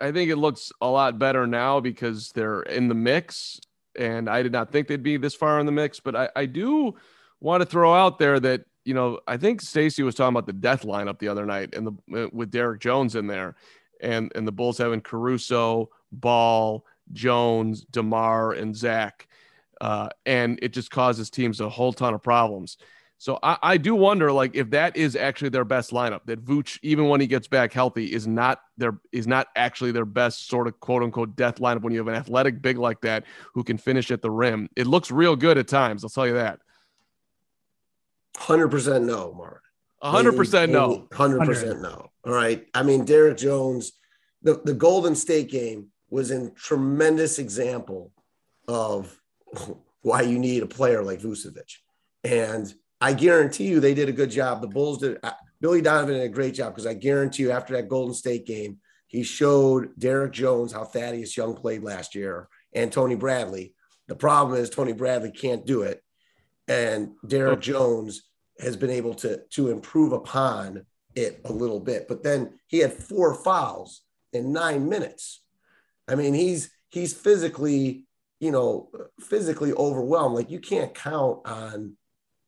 I 0.00 0.12
think 0.12 0.30
it 0.30 0.36
looks 0.36 0.72
a 0.80 0.88
lot 0.88 1.18
better 1.18 1.46
now 1.46 1.80
because 1.80 2.30
they're 2.32 2.62
in 2.62 2.88
the 2.88 2.94
mix, 2.94 3.60
and 3.98 4.28
I 4.28 4.42
did 4.42 4.52
not 4.52 4.70
think 4.70 4.88
they'd 4.88 5.02
be 5.02 5.16
this 5.16 5.34
far 5.34 5.58
in 5.58 5.66
the 5.66 5.72
mix, 5.72 6.00
but 6.00 6.14
I, 6.14 6.28
I 6.36 6.46
do 6.46 6.94
want 7.40 7.62
to 7.62 7.66
throw 7.66 7.94
out 7.94 8.18
there 8.18 8.38
that 8.40 8.64
you 8.84 8.94
know 8.94 9.20
I 9.26 9.36
think 9.36 9.60
Stacey 9.60 10.02
was 10.02 10.14
talking 10.14 10.34
about 10.34 10.46
the 10.46 10.52
death 10.52 10.82
lineup 10.82 11.18
the 11.18 11.28
other 11.28 11.46
night 11.46 11.74
and 11.74 11.86
the 11.86 12.30
with 12.32 12.50
Derrick 12.50 12.80
Jones 12.80 13.16
in 13.16 13.26
there, 13.26 13.56
and 14.00 14.30
and 14.34 14.46
the 14.46 14.52
Bulls 14.52 14.78
having 14.78 15.00
Caruso, 15.00 15.90
Ball, 16.12 16.84
Jones, 17.12 17.84
Demar, 17.90 18.52
and 18.52 18.76
Zach, 18.76 19.26
uh, 19.80 20.08
and 20.26 20.58
it 20.62 20.72
just 20.72 20.90
causes 20.90 21.30
teams 21.30 21.60
a 21.60 21.68
whole 21.68 21.92
ton 21.92 22.14
of 22.14 22.22
problems. 22.22 22.76
So 23.18 23.38
I, 23.42 23.56
I 23.62 23.76
do 23.78 23.94
wonder, 23.94 24.30
like, 24.30 24.54
if 24.54 24.70
that 24.70 24.96
is 24.96 25.16
actually 25.16 25.48
their 25.48 25.64
best 25.64 25.90
lineup, 25.90 26.20
that 26.26 26.44
Vooch, 26.44 26.78
even 26.82 27.08
when 27.08 27.20
he 27.20 27.26
gets 27.26 27.48
back 27.48 27.72
healthy, 27.72 28.12
is 28.12 28.26
not 28.26 28.60
their 28.76 28.98
is 29.10 29.26
not 29.26 29.48
actually 29.56 29.92
their 29.92 30.04
best 30.04 30.48
sort 30.48 30.66
of 30.66 30.78
quote 30.80 31.02
unquote 31.02 31.34
death 31.34 31.56
lineup. 31.56 31.82
When 31.82 31.92
you 31.92 31.98
have 31.98 32.08
an 32.08 32.14
athletic 32.14 32.60
big 32.60 32.76
like 32.76 33.00
that 33.02 33.24
who 33.54 33.64
can 33.64 33.78
finish 33.78 34.10
at 34.10 34.20
the 34.20 34.30
rim, 34.30 34.68
it 34.76 34.86
looks 34.86 35.10
real 35.10 35.34
good 35.34 35.56
at 35.56 35.66
times. 35.66 36.04
I'll 36.04 36.10
tell 36.10 36.26
you 36.26 36.34
that. 36.34 36.60
Hundred 38.36 38.68
percent 38.68 39.04
no, 39.04 39.32
Mark. 39.32 39.62
hundred 40.02 40.36
percent 40.36 40.70
no. 40.70 41.08
Hundred 41.10 41.46
percent 41.46 41.80
no. 41.80 42.10
All 42.26 42.32
right. 42.32 42.66
I 42.74 42.82
mean, 42.82 43.06
Derrick 43.06 43.38
Jones, 43.38 43.92
the, 44.42 44.60
the 44.62 44.74
Golden 44.74 45.14
State 45.14 45.50
game 45.50 45.88
was 46.10 46.30
a 46.30 46.50
tremendous 46.50 47.38
example 47.38 48.12
of 48.68 49.18
why 50.02 50.20
you 50.20 50.38
need 50.38 50.62
a 50.62 50.66
player 50.66 51.02
like 51.02 51.20
Vucevic. 51.20 51.78
And 52.24 52.72
I 53.00 53.12
guarantee 53.12 53.68
you 53.68 53.80
they 53.80 53.94
did 53.94 54.08
a 54.08 54.12
good 54.12 54.30
job. 54.30 54.60
The 54.60 54.68
Bulls 54.68 54.98
did 54.98 55.18
uh, 55.22 55.32
Billy 55.60 55.80
Donovan 55.80 56.14
did 56.14 56.22
a 56.22 56.28
great 56.28 56.54
job 56.54 56.72
because 56.72 56.86
I 56.86 56.94
guarantee 56.94 57.44
you 57.44 57.50
after 57.50 57.74
that 57.74 57.88
Golden 57.88 58.14
State 58.14 58.46
game, 58.46 58.78
he 59.06 59.22
showed 59.22 59.90
Derrick 59.98 60.32
Jones 60.32 60.72
how 60.72 60.84
Thaddeus 60.84 61.36
Young 61.36 61.54
played 61.54 61.82
last 61.82 62.14
year 62.14 62.48
and 62.74 62.92
Tony 62.92 63.14
Bradley. 63.14 63.74
The 64.08 64.16
problem 64.16 64.60
is 64.60 64.70
Tony 64.70 64.92
Bradley 64.92 65.30
can't 65.30 65.66
do 65.66 65.82
it. 65.82 66.02
And 66.68 67.12
Derrick 67.26 67.60
Jones 67.60 68.22
has 68.60 68.76
been 68.76 68.90
able 68.90 69.14
to 69.14 69.42
to 69.50 69.70
improve 69.70 70.12
upon 70.12 70.84
it 71.14 71.40
a 71.44 71.52
little 71.52 71.80
bit. 71.80 72.08
But 72.08 72.22
then 72.22 72.58
he 72.66 72.78
had 72.78 72.92
four 72.92 73.34
fouls 73.34 74.02
in 74.32 74.52
nine 74.52 74.88
minutes. 74.88 75.42
I 76.08 76.14
mean, 76.14 76.34
he's 76.34 76.70
he's 76.90 77.12
physically, 77.12 78.04
you 78.40 78.50
know, 78.50 78.90
physically 79.20 79.72
overwhelmed. 79.72 80.34
Like 80.34 80.50
you 80.50 80.60
can't 80.60 80.94
count 80.94 81.40
on 81.46 81.96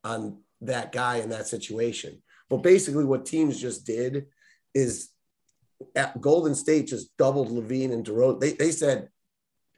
on 0.05 0.39
that 0.63 0.93
guy 0.93 1.17
in 1.17 1.31
that 1.31 1.47
situation. 1.47 2.23
But 2.49 2.59
basically, 2.59 3.05
what 3.05 3.27
teams 3.27 3.61
just 3.61 3.87
did 3.87 4.27
is 4.75 5.11
at 5.95 6.21
Golden 6.21 6.55
State 6.55 6.89
just 6.89 7.17
doubled 7.17 7.51
LaVine 7.51 7.93
and 7.93 8.05
DeRozan. 8.05 8.41
They 8.41 8.53
they 8.53 8.71
said, 8.71 9.09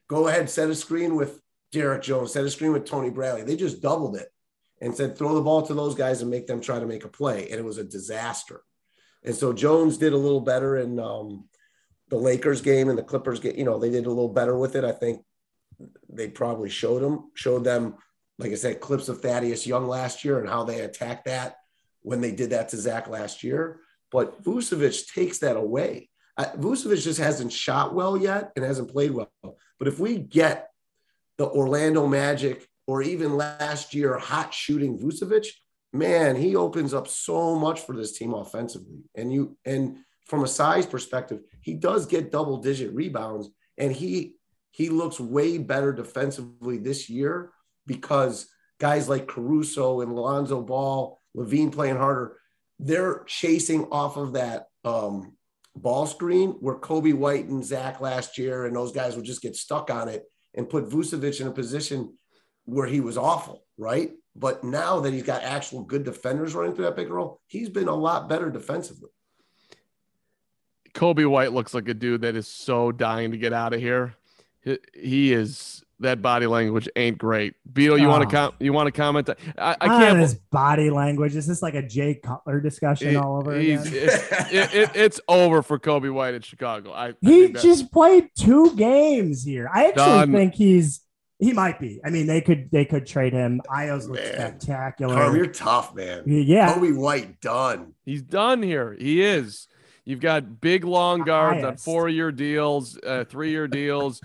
go 0.08 0.28
ahead, 0.28 0.48
set 0.48 0.70
a 0.70 0.74
screen 0.74 1.16
with 1.16 1.40
Derrick 1.72 2.02
Jones, 2.02 2.32
set 2.32 2.44
a 2.44 2.50
screen 2.50 2.72
with 2.72 2.84
Tony 2.84 3.10
Bradley. 3.10 3.42
They 3.42 3.56
just 3.56 3.82
doubled 3.82 4.16
it 4.16 4.28
and 4.80 4.94
said, 4.94 5.16
throw 5.16 5.34
the 5.34 5.42
ball 5.42 5.62
to 5.62 5.74
those 5.74 5.94
guys 5.94 6.22
and 6.22 6.30
make 6.30 6.46
them 6.46 6.60
try 6.60 6.78
to 6.78 6.86
make 6.86 7.04
a 7.04 7.08
play. 7.08 7.48
And 7.50 7.58
it 7.58 7.64
was 7.64 7.78
a 7.78 7.84
disaster. 7.84 8.62
And 9.22 9.34
so 9.34 9.52
Jones 9.52 9.98
did 9.98 10.14
a 10.14 10.18
little 10.18 10.40
better 10.40 10.78
in 10.78 10.98
um, 10.98 11.44
the 12.08 12.16
Lakers 12.16 12.62
game 12.62 12.88
and 12.88 12.98
the 12.98 13.02
Clippers 13.02 13.40
game. 13.40 13.54
You 13.56 13.64
know, 13.64 13.78
they 13.78 13.90
did 13.90 14.06
a 14.06 14.08
little 14.08 14.32
better 14.32 14.56
with 14.56 14.76
it. 14.76 14.84
I 14.84 14.92
think 14.92 15.22
they 16.08 16.28
probably 16.28 16.70
showed 16.70 17.02
them, 17.02 17.30
showed 17.34 17.64
them, 17.64 17.96
like 18.40 18.52
I 18.52 18.56
said, 18.56 18.80
clips 18.80 19.08
of 19.08 19.20
Thaddeus 19.20 19.66
Young 19.66 19.86
last 19.86 20.24
year 20.24 20.40
and 20.40 20.48
how 20.48 20.64
they 20.64 20.80
attacked 20.80 21.26
that 21.26 21.56
when 22.02 22.20
they 22.20 22.32
did 22.32 22.50
that 22.50 22.70
to 22.70 22.76
Zach 22.76 23.08
last 23.08 23.44
year. 23.44 23.80
But 24.10 24.42
Vucevic 24.42 25.12
takes 25.12 25.38
that 25.38 25.56
away. 25.56 26.08
Uh, 26.36 26.46
Vucevic 26.56 27.02
just 27.02 27.20
hasn't 27.20 27.52
shot 27.52 27.94
well 27.94 28.16
yet 28.16 28.52
and 28.56 28.64
hasn't 28.64 28.90
played 28.90 29.10
well. 29.10 29.30
But 29.78 29.88
if 29.88 30.00
we 30.00 30.18
get 30.18 30.70
the 31.36 31.46
Orlando 31.46 32.06
Magic 32.06 32.66
or 32.86 33.02
even 33.02 33.36
last 33.36 33.94
year 33.94 34.16
hot 34.16 34.54
shooting 34.54 34.98
Vucevic, 34.98 35.46
man, 35.92 36.36
he 36.36 36.56
opens 36.56 36.94
up 36.94 37.08
so 37.08 37.54
much 37.56 37.80
for 37.80 37.94
this 37.94 38.16
team 38.16 38.32
offensively. 38.32 39.04
And 39.14 39.32
you 39.32 39.56
and 39.64 39.98
from 40.26 40.44
a 40.44 40.48
size 40.48 40.86
perspective, 40.86 41.40
he 41.60 41.74
does 41.74 42.06
get 42.06 42.32
double 42.32 42.58
digit 42.58 42.94
rebounds 42.94 43.50
and 43.76 43.92
he 43.92 44.36
he 44.70 44.88
looks 44.88 45.18
way 45.18 45.58
better 45.58 45.92
defensively 45.92 46.78
this 46.78 47.10
year 47.10 47.50
because 47.90 48.46
guys 48.78 49.08
like 49.08 49.26
Caruso 49.26 50.00
and 50.00 50.14
Lonzo 50.14 50.62
Ball, 50.62 51.20
LaVine 51.36 51.72
playing 51.72 51.96
harder, 51.96 52.36
they're 52.78 53.24
chasing 53.26 53.86
off 53.86 54.16
of 54.16 54.34
that 54.34 54.68
um, 54.84 55.36
ball 55.74 56.06
screen 56.06 56.50
where 56.60 56.76
Coby 56.76 57.12
White 57.12 57.46
and 57.46 57.64
Zach 57.64 58.00
last 58.00 58.38
year 58.38 58.64
and 58.64 58.76
those 58.76 58.92
guys 58.92 59.16
would 59.16 59.24
just 59.24 59.42
get 59.42 59.56
stuck 59.56 59.90
on 59.90 60.08
it 60.08 60.22
and 60.54 60.70
put 60.70 60.88
Vucevic 60.88 61.40
in 61.40 61.48
a 61.48 61.50
position 61.50 62.16
where 62.64 62.86
he 62.86 63.00
was 63.00 63.18
awful, 63.18 63.64
right? 63.76 64.12
But 64.36 64.62
now 64.62 65.00
that 65.00 65.12
he's 65.12 65.24
got 65.24 65.42
actual 65.42 65.82
good 65.82 66.04
defenders 66.04 66.54
running 66.54 66.76
through 66.76 66.84
that 66.84 66.96
and 66.96 67.10
roll, 67.10 67.40
he's 67.48 67.70
been 67.70 67.88
a 67.88 67.94
lot 67.94 68.28
better 68.28 68.50
defensively. 68.50 69.10
Coby 70.94 71.28
White 71.28 71.52
looks 71.52 71.74
like 71.74 71.88
a 71.88 71.94
dude 71.94 72.20
that 72.20 72.36
is 72.36 72.46
so 72.46 72.92
dying 72.92 73.32
to 73.32 73.36
get 73.36 73.52
out 73.52 73.72
of 73.72 73.80
here. 73.80 74.14
He, 74.62 74.78
he 74.94 75.32
is 75.32 75.84
that 76.00 76.22
body 76.22 76.46
language 76.46 76.88
ain't 76.96 77.18
great. 77.18 77.54
Beto, 77.72 78.00
you 78.00 78.08
want 78.08 78.28
to 78.28 78.36
Oh. 78.36 78.40
com- 78.48 78.54
you 78.58 78.72
want 78.72 78.86
to 78.86 78.92
comment? 78.92 79.28
I, 79.30 79.36
I 79.58 79.76
I 79.80 79.86
can't. 79.86 80.18
his 80.18 80.34
body 80.34 80.90
language. 80.90 81.36
Is 81.36 81.46
this 81.46 81.62
like 81.62 81.74
a 81.74 81.82
Jay 81.86 82.14
Cutler 82.14 82.60
discussion 82.60 83.16
all 83.16 83.36
over 83.38 83.54
again? 83.54 83.80
it's, 83.84 83.92
it, 84.52 84.74
it- 84.74 84.90
it's 84.94 85.20
over 85.28 85.62
for 85.62 85.78
Coby 85.78 86.12
White 86.12 86.34
in 86.34 86.42
Chicago. 86.42 86.92
I, 86.92 87.08
I 87.08 87.12
He 87.20 87.28
think 87.42 87.54
that- 87.54 87.62
just 87.62 87.92
played 87.92 88.28
two 88.36 88.74
games 88.76 89.44
here. 89.44 89.70
I 89.72 89.86
actually 89.88 90.04
Done. 90.04 90.32
think 90.32 90.54
he's 90.54 91.00
he 91.38 91.52
might 91.54 91.80
be. 91.80 92.00
I 92.04 92.10
mean, 92.10 92.26
they 92.26 92.40
could 92.42 92.70
they 92.70 92.84
could 92.84 93.06
trade 93.06 93.32
him. 93.32 93.60
Ios 93.70 94.08
looks 94.08 94.26
spectacular. 94.28 95.14
Carm, 95.14 95.36
you're 95.36 95.46
tough, 95.46 95.94
man. 95.94 96.22
yeah, 96.26 96.74
Coby 96.74 96.94
White 96.96 97.40
done. 97.40 97.94
He's 98.04 98.22
done 98.22 98.62
here. 98.62 98.94
He 98.98 99.22
is. 99.22 99.66
You've 100.04 100.20
got 100.20 100.60
big 100.60 100.84
long 100.84 101.22
guards 101.22 101.62
on 101.62 101.76
four 101.76 102.08
year 102.08 102.32
deals, 102.32 102.98
uh, 103.06 103.24
three 103.24 103.50
year 103.50 103.68
deals. 103.68 104.20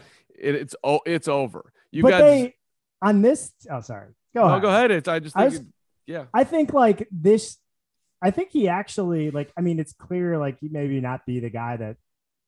It, 0.46 0.56
it's 0.56 0.76
oh, 0.84 1.00
it's 1.06 1.28
over. 1.28 1.72
You 1.92 2.04
but 2.04 2.10
got. 2.10 2.22
they 2.22 2.56
on 3.02 3.22
this. 3.22 3.52
Oh, 3.70 3.82
sorry. 3.82 4.10
Go 4.34 4.42
no, 4.42 4.48
ahead. 4.48 4.62
go 4.62 4.70
ahead. 4.70 4.92
It's 4.92 5.08
I 5.08 5.20
just 5.20 5.36
I 5.36 5.50
think. 5.50 5.52
was- 5.52 5.60
it- 5.62 5.68
yeah. 6.08 6.26
I 6.34 6.44
think 6.44 6.72
like 6.74 7.08
this. 7.12 7.58
I 8.22 8.32
think 8.32 8.52
he 8.52 8.68
actually 8.68 9.32
like. 9.32 9.52
I 9.58 9.62
mean, 9.62 9.80
it's 9.80 9.94
clear 9.94 10.38
like 10.38 10.60
he 10.60 10.70
maybe 10.70 11.02
not 11.02 11.26
be 11.26 11.40
the 11.40 11.50
guy 11.50 11.78
that 11.78 11.98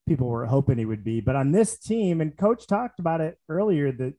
people 0.08 0.28
were 0.28 0.46
hoping 0.46 0.78
he 0.78 0.86
would 0.86 1.04
be, 1.04 1.20
but 1.22 1.36
on 1.36 1.52
this 1.52 1.78
team, 1.78 2.22
and 2.22 2.38
Coach 2.38 2.66
talked 2.68 3.00
about 3.00 3.20
it 3.20 3.38
earlier. 3.50 3.92
That 3.92 4.14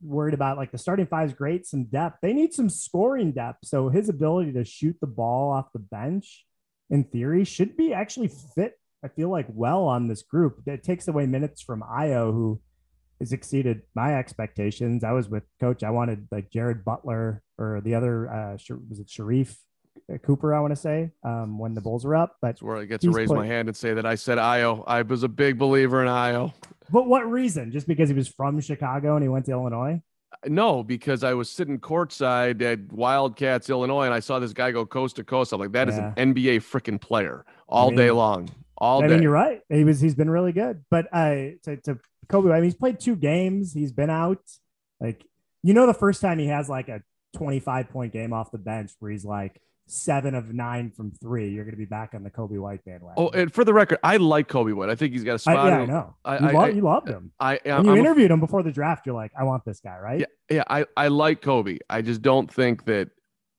worried 0.00 0.34
about 0.34 0.56
like 0.56 0.70
the 0.70 0.78
starting 0.78 1.06
five 1.06 1.28
is 1.30 1.34
great, 1.34 1.66
some 1.66 1.84
depth. 1.84 2.18
They 2.22 2.32
need 2.32 2.54
some 2.54 2.70
scoring 2.70 3.32
depth. 3.32 3.58
So 3.64 3.88
his 3.88 4.08
ability 4.08 4.52
to 4.52 4.64
shoot 4.64 4.96
the 5.00 5.06
ball 5.08 5.52
off 5.52 5.72
the 5.72 5.80
bench, 5.80 6.44
in 6.88 7.02
theory, 7.04 7.44
should 7.44 7.76
be 7.76 7.92
actually 7.92 8.28
fit. 8.28 8.78
I 9.04 9.08
feel 9.08 9.28
like 9.28 9.46
well 9.50 9.84
on 9.84 10.08
this 10.08 10.22
group. 10.22 10.64
That 10.66 10.82
takes 10.82 11.08
away 11.08 11.26
minutes 11.26 11.60
from 11.62 11.82
Ayo, 11.82 12.32
who 12.32 12.60
has 13.20 13.32
exceeded 13.32 13.82
my 13.94 14.16
expectations. 14.16 15.04
I 15.04 15.12
was 15.12 15.28
with 15.28 15.44
Coach. 15.60 15.82
I 15.82 15.90
wanted 15.90 16.28
like 16.30 16.50
Jared 16.50 16.84
Butler 16.84 17.42
or 17.58 17.80
the 17.82 17.94
other 17.94 18.28
uh, 18.30 18.52
was 18.88 18.98
it 19.00 19.06
Sharife 19.08 19.56
Cooper? 20.22 20.54
I 20.54 20.60
want 20.60 20.72
to 20.72 20.80
say 20.80 21.10
um, 21.22 21.58
when 21.58 21.74
the 21.74 21.80
Bulls 21.80 22.04
were 22.04 22.16
up, 22.16 22.36
but 22.40 22.48
That's 22.48 22.62
where 22.62 22.76
I 22.76 22.84
get 22.84 23.00
to 23.02 23.10
raise 23.10 23.28
put- 23.28 23.36
my 23.36 23.46
hand 23.46 23.68
and 23.68 23.76
say 23.76 23.94
that 23.94 24.04
I 24.06 24.14
said 24.16 24.38
Ayo. 24.38 24.84
I 24.86 25.02
was 25.02 25.22
a 25.22 25.28
big 25.28 25.58
believer 25.58 26.02
in 26.02 26.08
Ayo. 26.08 26.52
but 26.90 27.06
what 27.06 27.30
reason? 27.30 27.70
Just 27.72 27.86
because 27.86 28.08
he 28.08 28.14
was 28.14 28.28
from 28.28 28.60
Chicago 28.60 29.14
and 29.16 29.22
he 29.22 29.28
went 29.28 29.46
to 29.46 29.52
Illinois? 29.52 30.02
No, 30.46 30.82
because 30.82 31.22
I 31.24 31.32
was 31.32 31.48
sitting 31.48 31.78
courtside 31.78 32.60
at 32.60 32.92
Wildcats, 32.92 33.70
Illinois, 33.70 34.04
and 34.04 34.12
I 34.12 34.18
saw 34.20 34.40
this 34.40 34.52
guy 34.52 34.72
go 34.72 34.84
coast 34.84 35.16
to 35.16 35.24
coast. 35.24 35.52
I'm 35.52 35.60
like, 35.60 35.72
that 35.72 35.88
is 35.88 35.96
Yeah. 35.96 36.12
an 36.16 36.34
NBA 36.34 36.56
freaking 36.56 37.00
player 37.00 37.46
all 37.68 37.88
mean- 37.90 37.96
day 37.98 38.10
long, 38.10 38.50
all 38.76 39.02
I 39.02 39.06
day. 39.06 39.14
mean, 39.14 39.22
you're 39.22 39.30
right. 39.32 39.60
He 39.70 39.84
was 39.84 40.00
he's 40.00 40.16
been 40.16 40.28
really 40.28 40.52
good, 40.52 40.84
but 40.90 41.06
I 41.14 41.58
to, 41.62 41.76
to 41.82 41.98
Coby. 42.28 42.50
I 42.52 42.56
mean, 42.56 42.64
he's 42.64 42.74
played 42.74 43.00
two 43.00 43.16
games. 43.16 43.72
He's 43.72 43.92
been 43.92 44.10
out. 44.10 44.42
Like 45.00 45.24
you 45.62 45.74
know, 45.74 45.86
the 45.86 45.94
first 45.94 46.20
time 46.20 46.38
he 46.38 46.46
has 46.48 46.68
like 46.68 46.88
a 46.88 47.02
25 47.36 47.88
point 47.90 48.12
game 48.12 48.32
off 48.32 48.50
the 48.50 48.58
bench 48.58 48.92
where 49.00 49.10
he's 49.10 49.24
like 49.24 49.60
seven 49.86 50.34
of 50.34 50.52
nine 50.52 50.90
from 50.90 51.10
three, 51.10 51.50
you're 51.50 51.64
going 51.64 51.72
to 51.74 51.78
be 51.78 51.84
back 51.84 52.14
on 52.14 52.22
the 52.22 52.30
Coby 52.30 52.58
White 52.58 52.84
bandwagon. 52.84 53.14
Oh, 53.22 53.28
and 53.30 53.52
for 53.52 53.64
the 53.64 53.74
record, 53.74 53.98
I 54.02 54.16
like 54.18 54.48
Coby 54.48 54.72
White. 54.74 54.88
I 54.88 54.94
think 54.94 55.12
he's 55.12 55.24
got 55.24 55.34
a 55.34 55.38
spot. 55.38 55.66
yeah, 55.66 55.78
I 55.80 55.84
know. 55.86 56.16
I- 56.24 56.38
you, 56.38 56.46
I- 56.48 56.52
lo- 56.52 56.60
I- 56.60 56.68
you 56.68 56.80
loved 56.82 57.08
him. 57.08 57.32
I, 57.38 57.54
I 57.66 57.76
When 57.76 57.84
you 57.86 57.90
I'm 57.92 57.96
a- 57.98 58.00
interviewed 58.00 58.30
him 58.30 58.40
before 58.40 58.62
the 58.62 58.72
draft, 58.72 59.04
you're 59.06 59.14
like, 59.14 59.32
I 59.38 59.44
want 59.44 59.64
this 59.66 59.80
guy, 59.80 59.98
right? 59.98 60.20
Yeah, 60.20 60.26
yeah, 60.50 60.64
I, 60.68 60.86
I 60.96 61.08
like 61.08 61.42
Coby. 61.42 61.80
I 61.90 62.00
just 62.02 62.22
don't 62.22 62.50
think 62.50 62.84
that 62.86 63.10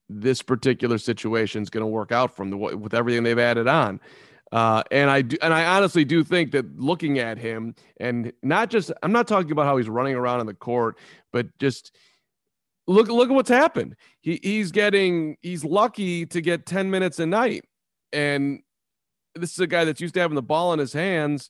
this 0.09 0.41
particular 0.41 0.97
situation 0.99 1.61
is 1.63 1.69
going 1.69 1.81
to 1.83 1.87
work 1.87 2.11
out 2.11 2.35
from 2.35 2.49
the 2.49 2.57
with 2.57 2.93
everything 2.93 3.23
they've 3.23 3.37
added 3.39 3.67
on. 3.67 3.99
Uh, 4.51 4.83
and 4.91 5.09
I 5.09 5.21
do, 5.21 5.37
and 5.41 5.53
I 5.53 5.65
honestly 5.65 6.05
do 6.05 6.23
think 6.23 6.51
that 6.51 6.79
looking 6.79 7.19
at 7.19 7.37
him 7.37 7.75
and 7.99 8.31
not 8.43 8.69
just 8.69 8.91
I'm 9.01 9.11
not 9.11 9.27
talking 9.27 9.51
about 9.51 9.65
how 9.65 9.77
he's 9.77 9.89
running 9.89 10.15
around 10.15 10.39
in 10.39 10.45
the 10.45 10.53
court, 10.53 10.97
but 11.33 11.47
just 11.57 11.95
look 12.87 13.07
look 13.07 13.29
at 13.29 13.33
what's 13.33 13.49
happened. 13.49 13.95
He 14.21 14.39
he's 14.43 14.71
getting 14.71 15.37
he's 15.41 15.65
lucky 15.65 16.25
to 16.27 16.41
get 16.41 16.65
10 16.65 16.91
minutes 16.91 17.19
a 17.19 17.25
night. 17.25 17.65
And 18.13 18.61
this 19.33 19.51
is 19.51 19.59
a 19.59 19.67
guy 19.67 19.83
that's 19.83 19.99
used 19.99 20.13
to 20.13 20.19
having 20.19 20.35
the 20.35 20.43
ball 20.43 20.73
in 20.73 20.79
his 20.79 20.93
hands. 20.93 21.49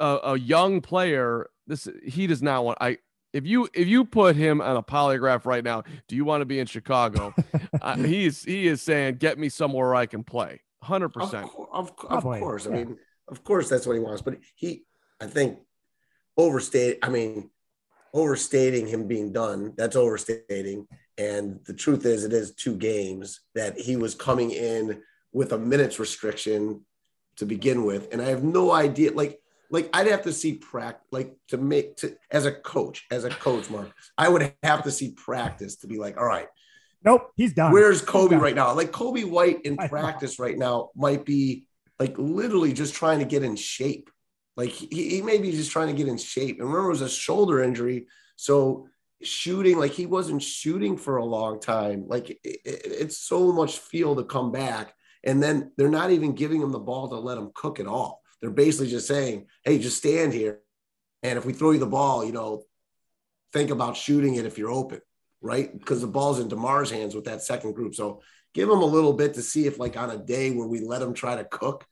A, 0.00 0.18
a 0.24 0.38
young 0.38 0.80
player. 0.80 1.48
This 1.66 1.88
he 2.04 2.26
does 2.26 2.42
not 2.42 2.64
want. 2.64 2.78
I 2.80 2.98
if 3.32 3.46
you 3.46 3.68
if 3.74 3.88
you 3.88 4.04
put 4.04 4.36
him 4.36 4.60
on 4.60 4.76
a 4.76 4.82
polygraph 4.82 5.44
right 5.44 5.64
now, 5.64 5.82
do 6.08 6.16
you 6.16 6.24
want 6.24 6.40
to 6.40 6.44
be 6.44 6.58
in 6.58 6.66
Chicago? 6.66 7.34
uh, 7.82 7.96
he 7.96 8.26
is 8.26 8.44
he 8.44 8.66
is 8.66 8.82
saying, 8.82 9.16
get 9.16 9.38
me 9.38 9.48
somewhere 9.48 9.86
where 9.86 9.94
I 9.94 10.06
can 10.06 10.22
play. 10.22 10.60
Hundred 10.82 11.06
Of, 11.06 11.12
percent. 11.12 11.48
cour- 11.48 11.68
of, 11.72 11.92
oh, 11.98 12.06
of 12.08 12.22
Probably, 12.22 12.40
course. 12.40 12.66
I 12.66 12.70
mean, 12.70 12.98
of 13.28 13.44
course, 13.44 13.68
that's 13.68 13.86
what 13.86 13.94
he 13.94 14.00
wants. 14.00 14.20
But 14.22 14.38
he, 14.56 14.84
I 15.20 15.26
think, 15.26 15.58
overstate. 16.36 16.98
I 17.02 17.08
mean, 17.08 17.50
overstating 18.12 18.86
him 18.88 19.06
being 19.06 19.32
done. 19.32 19.74
That's 19.76 19.96
overstating. 19.96 20.86
And 21.18 21.60
the 21.66 21.74
truth 21.74 22.04
is, 22.04 22.24
it 22.24 22.32
is 22.32 22.54
two 22.54 22.76
games 22.76 23.40
that 23.54 23.78
he 23.78 23.96
was 23.96 24.14
coming 24.14 24.50
in 24.50 25.02
with 25.32 25.52
a 25.52 25.58
minutes 25.58 25.98
restriction 25.98 26.84
to 27.36 27.46
begin 27.46 27.84
with, 27.84 28.12
and 28.12 28.20
I 28.20 28.26
have 28.26 28.44
no 28.44 28.72
idea. 28.72 29.12
Like, 29.12 29.40
like 29.70 29.88
I'd 29.94 30.08
have 30.08 30.22
to 30.22 30.32
see 30.32 30.54
practice, 30.54 31.06
like 31.10 31.34
to 31.48 31.56
make 31.56 31.96
to 31.98 32.16
as 32.30 32.44
a 32.44 32.52
coach, 32.52 33.06
as 33.10 33.24
a 33.24 33.30
coach, 33.30 33.70
Mark. 33.70 33.90
I 34.18 34.28
would 34.28 34.52
have 34.62 34.82
to 34.82 34.90
see 34.90 35.12
practice 35.12 35.76
to 35.76 35.86
be 35.86 35.96
like, 35.98 36.18
all 36.18 36.26
right, 36.26 36.48
Nope, 37.04 37.30
he's 37.36 37.52
done. 37.52 37.72
Where's 37.72 38.02
Coby 38.02 38.30
done. 38.30 38.40
right 38.40 38.54
now? 38.54 38.74
Like 38.74 38.92
Coby 38.92 39.24
White 39.28 39.62
in 39.62 39.76
I 39.80 39.84
know. 39.84 39.88
practice 39.88 40.38
right 40.38 40.56
now 40.56 40.90
might 40.94 41.24
be 41.24 41.64
like 41.98 42.14
literally 42.18 42.72
just 42.72 42.94
trying 42.94 43.18
to 43.18 43.24
get 43.24 43.42
in 43.42 43.56
shape. 43.56 44.10
Like 44.56 44.70
he, 44.70 44.86
he 45.08 45.22
may 45.22 45.38
be 45.38 45.50
just 45.52 45.70
trying 45.70 45.88
to 45.88 45.92
get 45.94 46.08
in 46.08 46.18
shape. 46.18 46.58
And 46.58 46.68
remember, 46.68 46.88
it 46.88 46.92
was 46.92 47.00
a 47.02 47.08
shoulder 47.08 47.62
injury. 47.62 48.06
So 48.36 48.88
shooting, 49.22 49.78
like 49.78 49.92
he 49.92 50.06
wasn't 50.06 50.42
shooting 50.42 50.96
for 50.96 51.16
a 51.16 51.24
long 51.24 51.60
time. 51.60 52.04
Like 52.06 52.30
it, 52.30 52.38
it- 52.44 52.60
it's 52.64 53.18
so 53.18 53.52
much 53.52 53.78
feel 53.78 54.16
to 54.16 54.24
come 54.24 54.52
back. 54.52 54.94
And 55.24 55.42
then 55.42 55.70
they're 55.76 55.88
not 55.88 56.10
even 56.10 56.34
giving 56.34 56.60
him 56.60 56.72
the 56.72 56.80
ball 56.80 57.08
to 57.08 57.14
let 57.16 57.38
him 57.38 57.50
cook 57.54 57.78
at 57.80 57.86
all. 57.86 58.20
They're 58.40 58.50
basically 58.50 58.88
just 58.88 59.06
saying, 59.06 59.46
hey, 59.64 59.78
just 59.78 59.98
stand 59.98 60.32
here. 60.32 60.60
And 61.22 61.38
if 61.38 61.44
we 61.46 61.52
throw 61.52 61.70
you 61.70 61.78
the 61.78 61.86
ball, 61.86 62.24
you 62.24 62.32
know, 62.32 62.64
think 63.52 63.70
about 63.70 63.96
shooting 63.96 64.34
it 64.34 64.46
if 64.46 64.58
you're 64.58 64.70
open 64.72 65.00
right? 65.42 65.76
Because 65.76 66.00
the 66.00 66.06
ball's 66.06 66.38
in 66.40 66.48
DeMar's 66.48 66.90
hands 66.90 67.14
with 67.14 67.24
that 67.24 67.42
second 67.42 67.72
group. 67.72 67.94
So 67.94 68.22
give 68.54 68.68
him 68.68 68.80
a 68.80 68.84
little 68.86 69.12
bit 69.12 69.34
to 69.34 69.42
see 69.42 69.66
if, 69.66 69.78
like, 69.78 69.96
on 69.96 70.10
a 70.10 70.18
day 70.18 70.50
where 70.52 70.66
we 70.66 70.80
let 70.80 71.02
him 71.02 71.14
try 71.14 71.36
to 71.36 71.44
cook 71.44 71.84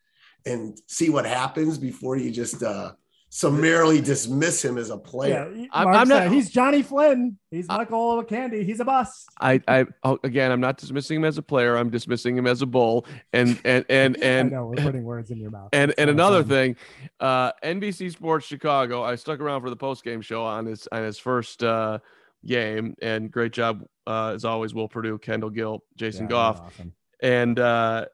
and 0.46 0.78
see 0.86 1.10
what 1.10 1.26
happens 1.26 1.76
before 1.78 2.16
you 2.16 2.30
just 2.30 2.62
uh, 2.62 2.92
summarily 3.32 4.00
dismiss 4.00 4.64
him 4.64 4.76
as 4.78 4.90
a 4.90 4.96
player. 4.98 5.52
he- 5.54 5.68
I'm- 5.72 5.88
I'm 5.88 6.08
not- 6.08 6.32
He's 6.32 6.50
Jonny 6.50 6.82
Flynn. 6.82 7.38
He's 7.50 7.68
Michael 7.68 8.24
Candy. 8.24 8.64
He's 8.64 8.80
a 8.80 8.84
bust. 8.84 9.28
I, 9.40 9.60
I, 9.68 9.86
oh, 10.02 10.18
again, 10.24 10.50
I'm 10.50 10.60
not 10.60 10.78
dismissing 10.78 11.18
him 11.18 11.24
as 11.24 11.38
a 11.38 11.42
player. 11.42 11.76
I'm 11.76 11.90
dismissing 11.90 12.36
him 12.36 12.46
as 12.46 12.60
a 12.62 12.66
bull. 12.66 13.06
And, 13.32 13.60
and, 13.64 13.84
and, 13.88 14.16
I 14.22 14.26
and, 14.26 14.50
know 14.50 14.66
we're 14.66 14.82
putting 14.82 15.04
words 15.04 15.30
in 15.30 15.38
your 15.38 15.50
mouth. 15.50 15.68
and, 15.72 15.94
and 15.96 16.10
another 16.10 16.42
thing, 16.42 16.76
uh, 17.20 17.52
NBC 17.62 18.10
Sports 18.12 18.46
Chicago. 18.46 19.02
I 19.04 19.14
stuck 19.14 19.40
around 19.40 19.60
for 19.60 19.70
the 19.70 19.76
post 19.76 20.02
game 20.04 20.20
show 20.22 20.44
on 20.44 20.66
his 20.66 20.88
on 20.90 21.02
his 21.04 21.18
first 21.18 21.62
uh, 21.62 21.98
game, 22.44 22.94
and 23.02 23.30
great 23.30 23.52
job 23.52 23.84
uh, 24.06 24.32
as 24.34 24.44
always. 24.44 24.74
Will 24.74 24.88
Perdue, 24.88 25.18
Kendall 25.18 25.50
Gill, 25.50 25.84
Jason 25.96 26.24
Yeah, 26.24 26.30
Goff, 26.30 26.60
awesome. 26.60 26.92
and 27.22 27.58
uh, 27.58 28.06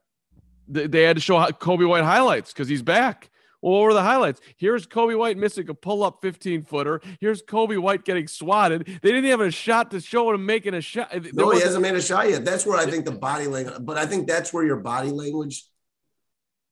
they, 0.68 0.86
they 0.86 1.02
had 1.02 1.16
to 1.16 1.22
show 1.22 1.36
Coby 1.52 1.88
White 1.88 2.04
highlights 2.04 2.52
because 2.52 2.68
he's 2.68 2.82
back. 2.82 3.30
Well, 3.62 3.72
what 3.74 3.82
were 3.84 3.94
the 3.94 4.02
highlights? 4.02 4.40
Here's 4.58 4.86
Coby 4.86 5.18
White 5.18 5.38
missing 5.38 5.68
a 5.70 5.74
pull 5.74 6.04
up 6.04 6.18
15 6.22 6.62
footer. 6.64 7.00
Here's 7.20 7.42
Coby 7.42 7.78
White 7.78 8.04
getting 8.04 8.28
swatted. 8.28 8.84
They 8.86 8.92
didn't 9.10 9.24
even 9.24 9.30
have 9.30 9.40
a 9.40 9.50
shot 9.50 9.90
to 9.92 10.00
show 10.00 10.30
him 10.32 10.44
making 10.44 10.74
a 10.74 10.80
shot. 10.80 11.10
There 11.10 11.20
No, 11.32 11.44
he 11.44 11.44
wasn't- 11.44 11.62
hasn't 11.64 11.82
made 11.82 11.94
a 11.94 12.02
shot 12.02 12.28
yet. 12.28 12.44
That's 12.44 12.66
where 12.66 12.78
I 12.78 12.84
think 12.88 13.04
the 13.06 13.12
body 13.12 13.46
language, 13.46 13.76
but 13.80 13.96
I 13.96 14.06
think 14.06 14.26
that's 14.28 14.52
where 14.52 14.64
your 14.64 14.76
body 14.76 15.10
language 15.10 15.64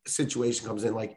situation 0.07 0.67
comes 0.67 0.85
in. 0.85 0.95
Like, 0.95 1.17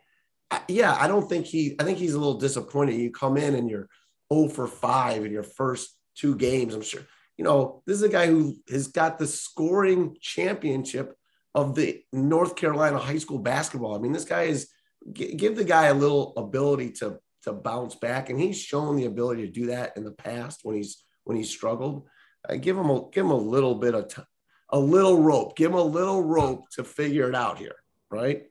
yeah, 0.70 0.96
I 1.00 1.08
don't 1.08 1.28
think 1.28 1.46
he, 1.46 1.76
I 1.80 1.84
think 1.84 1.98
he's 1.98 2.14
a 2.14 2.18
little 2.18 2.40
disappointed. 2.40 2.96
You 2.96 3.12
come 3.12 3.36
in 3.38 3.54
and 3.54 3.70
you're 3.70 3.90
0 4.34 4.50
for 4.50 4.68
5 4.68 5.26
in 5.26 5.32
your 5.32 5.44
first 5.44 5.97
two 6.18 6.36
games. 6.36 6.74
I'm 6.74 6.82
sure, 6.82 7.02
you 7.38 7.46
know, 7.46 7.84
this 7.86 7.98
is 7.98 8.04
a 8.04 8.10
guy 8.10 8.28
who 8.28 8.58
has 8.70 8.88
got 8.88 9.18
the 9.18 9.28
scoring 9.28 10.18
championship 10.20 11.16
of 11.54 11.76
the 11.76 12.02
North 12.12 12.56
Carolina 12.56 12.98
high 12.98 13.18
school 13.18 13.40
basketball. 13.40 13.96
I 13.96 14.00
mean, 14.00 14.12
this 14.12 14.26
guy 14.26 14.44
is, 14.44 14.70
gi- 15.12 15.36
give 15.36 15.56
the 15.56 15.64
guy 15.64 15.86
a 15.88 15.94
little 15.94 16.34
ability 16.38 16.92
to, 17.00 17.20
to 17.44 17.54
bounce 17.54 17.96
back. 17.96 18.30
And 18.30 18.40
he's 18.40 18.60
shown 18.60 18.96
the 18.96 19.06
ability 19.06 19.46
to 19.46 19.52
do 19.52 19.68
that 19.68 19.96
in 19.98 20.04
the 20.04 20.12
past 20.12 20.62
when 20.64 20.76
he's, 20.76 21.04
when 21.24 21.38
he's 21.38 21.50
struggled. 21.50 22.08
I 22.50 22.58
give 22.58 22.78
him 22.78 22.90
a 22.90 23.10
give 23.12 23.26
him 23.26 23.32
a 23.32 23.36
little 23.36 23.76
bit 23.76 23.94
of 23.94 24.08
t- 24.08 24.22
a 24.70 24.80
little 24.80 25.22
rope. 25.22 25.56
Give 25.58 25.72
him 25.72 25.78
a 25.78 25.84
little 25.84 26.24
rope 26.24 26.70
to 26.72 26.84
figure 26.84 27.28
it 27.28 27.36
out 27.36 27.58
here, 27.58 27.76
right? 28.10 28.44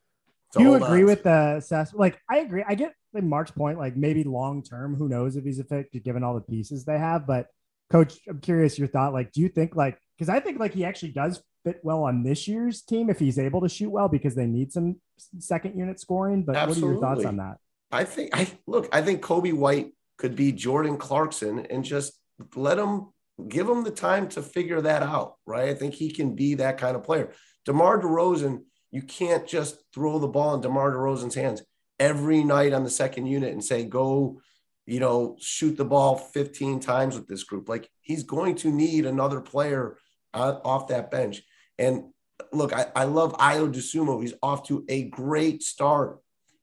Do 0.56 0.62
you 0.62 0.74
agree 0.74 1.04
with 1.04 1.22
the 1.22 1.56
assess? 1.58 1.94
Like, 1.94 2.20
I 2.30 2.38
agree. 2.38 2.64
I 2.66 2.74
get 2.74 2.92
like 3.12 3.24
Mark's 3.24 3.50
point. 3.50 3.78
Like, 3.78 3.96
maybe 3.96 4.24
long 4.24 4.62
term, 4.62 4.94
who 4.94 5.08
knows 5.08 5.36
if 5.36 5.44
he's 5.44 5.58
a 5.58 5.64
fit 5.64 5.92
given 6.04 6.22
all 6.22 6.34
the 6.34 6.40
pieces 6.40 6.84
they 6.84 6.98
have. 6.98 7.26
But, 7.26 7.46
coach, 7.90 8.18
I'm 8.28 8.40
curious 8.40 8.78
your 8.78 8.88
thought. 8.88 9.12
Like, 9.12 9.32
do 9.32 9.40
you 9.40 9.48
think 9.48 9.76
like 9.76 9.98
because 10.16 10.28
I 10.28 10.40
think 10.40 10.58
like 10.58 10.72
he 10.72 10.84
actually 10.84 11.12
does 11.12 11.42
fit 11.64 11.80
well 11.82 12.04
on 12.04 12.22
this 12.22 12.46
year's 12.46 12.82
team 12.82 13.10
if 13.10 13.18
he's 13.18 13.38
able 13.38 13.60
to 13.60 13.68
shoot 13.68 13.90
well 13.90 14.08
because 14.08 14.34
they 14.34 14.46
need 14.46 14.72
some 14.72 14.96
second 15.38 15.76
unit 15.76 15.98
scoring. 16.00 16.44
But 16.44 16.54
what 16.54 16.76
are 16.76 16.80
your 16.80 17.00
thoughts 17.00 17.24
on 17.24 17.36
that? 17.38 17.58
I 17.90 18.04
think 18.04 18.30
I 18.36 18.50
look. 18.66 18.88
I 18.92 19.02
think 19.02 19.20
Coby 19.22 19.52
White 19.52 19.92
could 20.18 20.36
be 20.36 20.52
Jordan 20.52 20.96
Clarkson 20.96 21.66
and 21.66 21.84
just 21.84 22.18
let 22.54 22.78
him 22.78 23.08
give 23.48 23.68
him 23.68 23.84
the 23.84 23.90
time 23.90 24.28
to 24.28 24.42
figure 24.42 24.80
that 24.80 25.02
out, 25.02 25.34
right? 25.44 25.68
I 25.68 25.74
think 25.74 25.94
he 25.94 26.10
can 26.10 26.34
be 26.34 26.54
that 26.54 26.78
kind 26.78 26.96
of 26.96 27.02
player. 27.02 27.32
DeMar 27.66 28.00
DeRozan, 28.00 28.62
you 28.90 29.02
can't 29.02 29.46
just 29.46 29.82
throw 29.92 30.18
the 30.18 30.28
ball 30.28 30.54
in 30.54 30.60
DeMar 30.60 30.92
DeRozan's 30.92 31.34
hands 31.34 31.62
every 31.98 32.44
night 32.44 32.72
on 32.72 32.84
the 32.84 32.90
second 32.90 33.26
unit 33.26 33.52
and 33.52 33.64
say, 33.64 33.84
go, 33.84 34.40
you 34.86 35.00
know, 35.00 35.36
shoot 35.40 35.76
the 35.76 35.84
ball 35.84 36.16
15 36.16 36.80
times 36.80 37.16
with 37.16 37.26
this 37.26 37.44
group. 37.44 37.68
Like 37.68 37.88
he's 38.00 38.22
going 38.22 38.54
to 38.56 38.70
need 38.70 39.06
another 39.06 39.40
player 39.40 39.98
off 40.32 40.88
that 40.88 41.10
bench. 41.10 41.42
And 41.78 42.04
look, 42.52 42.72
I, 42.72 42.86
I 42.94 43.04
love 43.04 43.36
Ayo 43.38 43.72
Dosunmu. 43.72 44.22
He's 44.22 44.34
off 44.42 44.66
to 44.68 44.84
a 44.88 45.04
great 45.04 45.62
start 45.62 46.20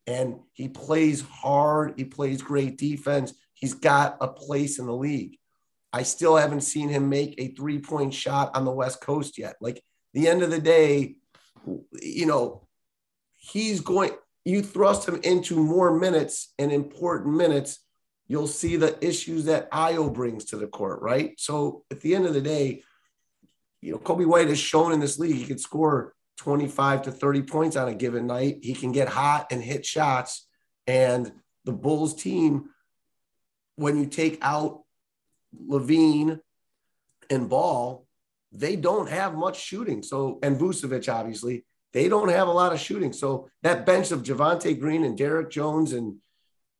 and 0.07 0.39
he 0.53 0.69
plays 0.69 1.21
hard. 1.21 1.93
He 1.97 2.05
plays 2.05 2.41
great 2.41 2.77
defense. 2.77 3.33
He's 3.53 3.73
got 3.73 4.17
a 4.21 4.27
place 4.27 4.79
in 4.79 4.86
the 4.86 4.95
league. 4.95 5.38
I 5.91 6.03
still 6.03 6.36
haven't 6.36 6.62
seen 6.62 6.89
him 6.89 7.09
make 7.09 7.36
a 7.38 7.49
three 7.49 7.79
point 7.79 8.13
shot 8.13 8.55
on 8.55 8.65
the 8.65 8.71
West 8.71 9.01
Coast 9.01 9.38
yet. 9.38 9.55
Like 9.62 9.83
the 10.13 10.27
end 10.27 10.41
of 10.41 10.49
the 10.49 10.59
day, 10.59 11.15
you 12.02 12.26
know, 12.26 12.68
he's 13.38 13.82
going, 13.82 14.12
you 14.46 14.62
thrust 14.62 15.08
him 15.08 15.20
into 15.24 15.56
more 15.56 15.98
minutes 15.98 16.54
and 16.60 16.72
important 16.72 17.36
minutes, 17.36 17.80
you'll 18.28 18.48
see 18.48 18.76
the 18.76 18.98
issues 19.06 19.46
that 19.46 19.72
Ayo 19.72 20.13
brings 20.13 20.46
to 20.46 20.58
the 20.58 20.68
court, 20.68 21.02
right? 21.02 21.34
So 21.38 21.84
at 21.92 22.02
the 22.02 22.16
end 22.16 22.26
of 22.26 22.34
the 22.34 22.42
day, 22.42 22.84
you 23.82 23.92
know, 23.92 24.00
Coby 24.00 24.26
White 24.26 24.48
has 24.48 24.60
shown 24.60 24.94
in 24.94 25.00
this 25.00 25.20
league 25.20 25.36
he 25.36 25.46
can 25.46 25.58
score 25.58 26.13
25 26.38 27.04
to 27.04 27.12
30 27.12 27.42
points 27.44 27.76
on 27.76 27.89
a 27.89 27.94
given 27.94 28.28
night. 28.28 28.60
He 28.62 28.74
can 28.74 28.92
get 28.92 29.08
hot 29.08 29.48
and 29.52 29.62
hit 29.62 29.86
shots. 29.86 30.48
And 30.88 31.32
the 31.66 31.74
Bulls 31.74 32.16
team, 32.16 32.70
when 33.76 33.98
you 33.98 34.06
take 34.06 34.39
out 34.42 34.84
LaVine 35.70 36.39
and 37.30 37.49
Ball, 37.49 38.03
they 38.54 38.76
don't 38.76 39.10
have 39.10 39.34
much 39.34 39.60
shooting. 39.60 40.04
So, 40.04 40.39
and 40.43 40.58
Vucevic, 40.58 41.12
obviously, 41.12 41.66
they 41.91 42.08
don't 42.08 42.30
have 42.30 42.47
a 42.47 42.51
lot 42.51 42.74
of 42.74 42.80
shooting. 42.80 43.14
So 43.14 43.49
that 43.64 43.86
bench 43.86 44.12
of 44.12 44.24
Javonte 44.24 44.80
Green 44.80 45.04
and 45.04 45.18
Derrick 45.18 45.49
Jones 45.49 45.93
and 45.93 46.18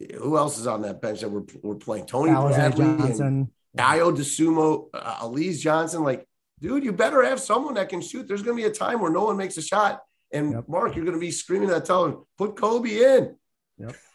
eh, 0.02 0.16
who 0.18 0.38
else 0.38 0.58
is 0.58 0.68
on 0.68 0.82
that 0.84 1.02
bench 1.02 1.22
that 1.22 1.30
we're, 1.30 1.44
we're 1.62 1.76
playing? 1.76 2.06
Tony 2.06 2.32
Alizé 2.32 2.76
Bradley 2.76 2.86
and 2.86 3.00
Johnson. 3.00 3.52
Ayo 3.78 4.16
Dosunmu, 4.16 4.90
uh, 4.94 5.16
Alize 5.22 5.60
Johnson. 5.60 6.04
Like, 6.04 6.28
dude, 6.60 6.84
you 6.84 6.92
better 6.94 7.24
have 7.24 7.40
someone 7.40 7.74
that 7.76 7.90
can 7.90 8.02
shoot. 8.02 8.28
There's 8.28 8.44
going 8.44 8.56
to 8.56 8.64
be 8.64 8.70
a 8.70 8.74
time 8.74 9.00
where 9.02 9.12
no 9.12 9.24
one 9.26 9.38
makes 9.38 9.58
a 9.58 9.62
shot. 9.62 10.02
And 10.32 10.52
Yep. 10.52 10.64
Mark, 10.68 10.96
you're 10.96 11.06
going 11.06 11.18
to 11.18 11.22
be 11.22 11.32
screaming 11.32 11.70
at 11.72 11.86
telling, 11.86 12.24
put 12.38 12.56
Coby 12.56 13.02
in. 13.18 13.36
Yep. 13.78 13.96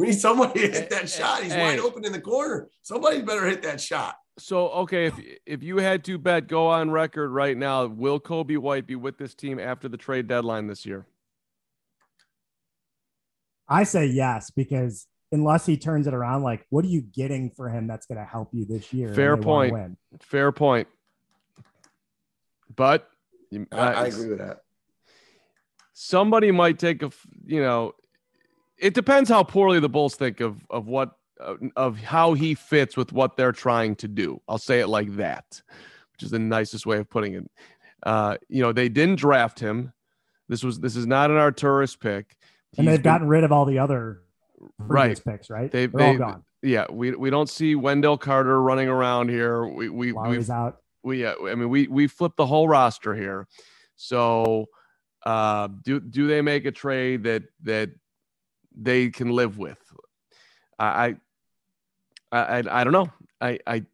We 0.00 0.06
need 0.06 0.20
somebody 0.20 0.60
to 0.60 0.66
hit 0.68 0.84
eh, 0.84 0.86
that 0.90 1.02
eh, 1.02 1.06
shot. 1.06 1.42
He's 1.42 1.52
Hey. 1.52 1.60
wide 1.60 1.80
open 1.80 2.04
in 2.04 2.12
the 2.12 2.20
corner. 2.20 2.68
Somebody 2.82 3.20
better 3.20 3.44
hit 3.44 3.62
that 3.62 3.80
shot. 3.80 4.14
So 4.38 4.68
okay, 4.70 5.06
if 5.06 5.20
if 5.46 5.62
you 5.62 5.78
had 5.78 6.04
to 6.04 6.16
bet, 6.16 6.46
go 6.46 6.68
on 6.68 6.90
record 6.90 7.30
right 7.30 7.56
now. 7.56 7.86
Will 7.86 8.20
Coby 8.20 8.56
White 8.56 8.86
be 8.86 8.94
with 8.94 9.18
this 9.18 9.34
team 9.34 9.58
after 9.58 9.88
the 9.88 9.96
trade 9.96 10.28
deadline 10.28 10.68
this 10.68 10.86
year? 10.86 11.06
I 13.68 13.82
say 13.82 14.06
yes 14.06 14.50
because 14.50 15.06
unless 15.32 15.66
he 15.66 15.76
turns 15.76 16.06
it 16.06 16.14
around, 16.14 16.42
like 16.42 16.66
what 16.70 16.84
are 16.84 16.88
you 16.88 17.02
getting 17.02 17.50
for 17.50 17.68
him 17.68 17.86
that's 17.86 18.06
going 18.06 18.18
to 18.18 18.24
help 18.24 18.50
you 18.52 18.64
this 18.64 18.92
year? 18.92 19.12
Fair 19.12 19.36
point. 19.36 19.98
Fair 20.20 20.52
point. 20.52 20.88
But 22.74 23.08
I, 23.72 23.76
I 23.76 24.06
agree 24.06 24.28
with 24.28 24.38
that. 24.38 24.62
Somebody 25.92 26.52
might 26.52 26.78
take 26.78 27.02
a, 27.02 27.10
you 27.44 27.60
know, 27.60 27.94
it 28.78 28.94
depends 28.94 29.28
how 29.28 29.42
poorly 29.42 29.80
the 29.80 29.88
Bulls 29.88 30.14
think 30.14 30.40
of 30.40 30.64
of 30.70 30.86
what 30.86 31.17
of 31.76 31.98
how 31.98 32.34
he 32.34 32.54
fits 32.54 32.96
with 32.96 33.12
what 33.12 33.36
they're 33.36 33.52
trying 33.52 33.96
to 33.96 34.08
do. 34.08 34.40
I'll 34.48 34.58
say 34.58 34.80
it 34.80 34.88
like 34.88 35.16
that, 35.16 35.60
which 36.12 36.22
is 36.22 36.30
the 36.30 36.38
nicest 36.38 36.86
way 36.86 36.98
of 36.98 37.08
putting 37.08 37.34
it. 37.34 37.50
Uh, 38.02 38.36
you 38.48 38.62
know, 38.62 38.72
they 38.72 38.88
didn't 38.88 39.16
draft 39.16 39.58
him. 39.58 39.92
This 40.48 40.62
was 40.62 40.80
this 40.80 40.96
is 40.96 41.06
not 41.06 41.30
an 41.30 41.36
Arturas 41.36 41.98
pick. 41.98 42.36
He's 42.70 42.80
and 42.80 42.88
they've 42.88 42.96
been, 42.96 43.12
gotten 43.12 43.28
rid 43.28 43.44
of 43.44 43.52
all 43.52 43.64
the 43.64 43.78
other 43.78 44.22
right 44.78 45.20
picks, 45.24 45.50
right? 45.50 45.70
They've, 45.70 45.90
They're 45.90 46.06
all 46.06 46.18
gone. 46.18 46.44
Yeah, 46.62 46.86
we 46.90 47.12
we 47.12 47.30
don't 47.30 47.48
see 47.48 47.74
Wendell 47.74 48.18
Carter 48.18 48.60
running 48.60 48.88
around 48.88 49.28
here. 49.28 49.66
We 49.66 49.88
we 49.88 50.12
we 50.12 50.50
out. 50.50 50.78
We 51.02 51.24
uh, 51.24 51.34
I 51.46 51.54
mean 51.54 51.68
we 51.68 51.86
we 51.86 52.06
flipped 52.08 52.36
the 52.36 52.46
whole 52.46 52.68
roster 52.68 53.14
here. 53.14 53.46
So 53.96 54.66
uh, 55.24 55.68
do 55.84 56.00
do 56.00 56.26
they 56.26 56.42
make 56.42 56.64
a 56.64 56.72
trade 56.72 57.24
that 57.24 57.44
that 57.62 57.90
they 58.76 59.10
can 59.10 59.30
live 59.30 59.58
with? 59.58 59.78
I 60.78 61.16
I 62.32 62.38
I, 62.38 62.80
I 62.80 62.84
don't 62.84 62.92
know. 62.92 63.10
I 63.40 63.58
I 63.66 63.84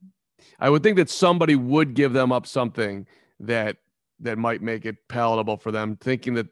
I 0.58 0.70
would 0.70 0.82
think 0.82 0.96
that 0.96 1.10
somebody 1.10 1.56
would 1.56 1.94
give 1.94 2.12
them 2.12 2.32
up 2.32 2.46
something 2.46 3.06
that 3.40 3.76
that 4.20 4.38
might 4.38 4.62
make 4.62 4.86
it 4.86 4.96
palatable 5.08 5.56
for 5.56 5.72
them, 5.72 5.96
thinking 5.96 6.34
that 6.34 6.46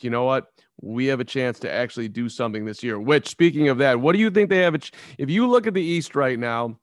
you 0.00 0.10
know 0.10 0.24
what 0.24 0.46
we 0.82 1.06
have 1.06 1.20
a 1.20 1.24
chance 1.24 1.58
to 1.60 1.70
actually 1.70 2.08
do 2.08 2.28
something 2.28 2.64
this 2.64 2.82
year. 2.82 2.98
Which, 2.98 3.28
speaking 3.28 3.68
of 3.68 3.78
that, 3.78 4.00
what 4.00 4.12
do 4.12 4.18
you 4.18 4.30
think 4.30 4.48
they 4.48 4.58
have? 4.58 4.78
Ch- 4.80 4.92
if 5.18 5.28
you 5.28 5.46
look 5.46 5.66
at 5.66 5.74
the 5.74 5.82
East 5.82 6.14
right 6.14 6.38
now, 6.38 6.78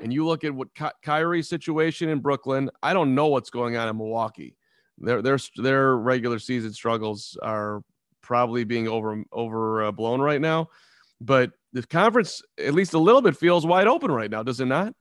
and 0.00 0.12
you 0.12 0.26
look 0.26 0.44
at 0.44 0.54
what 0.54 0.74
Ky- 0.74 0.86
Kyrie's 1.04 1.48
situation 1.48 2.08
in 2.08 2.20
Brooklyn, 2.20 2.70
I 2.82 2.92
don't 2.92 3.14
know 3.14 3.28
what's 3.28 3.50
going 3.50 3.76
on 3.76 3.88
in 3.88 3.96
Milwaukee. 3.96 4.56
Their 4.98 5.22
their 5.22 5.38
their 5.56 5.96
regular 5.96 6.38
season 6.38 6.72
struggles 6.72 7.36
are 7.42 7.82
probably 8.22 8.64
being 8.64 8.88
over 8.88 9.22
overblown 9.32 10.20
right 10.20 10.40
now, 10.40 10.68
but 11.20 11.52
the 11.72 11.86
conference 11.86 12.42
at 12.58 12.74
least 12.74 12.94
a 12.94 12.98
little 12.98 13.22
bit 13.22 13.36
feels 13.36 13.66
wide 13.66 13.86
open 13.86 14.10
right 14.10 14.30
now, 14.30 14.42
does 14.42 14.60
it 14.60 14.66
not? 14.66 14.94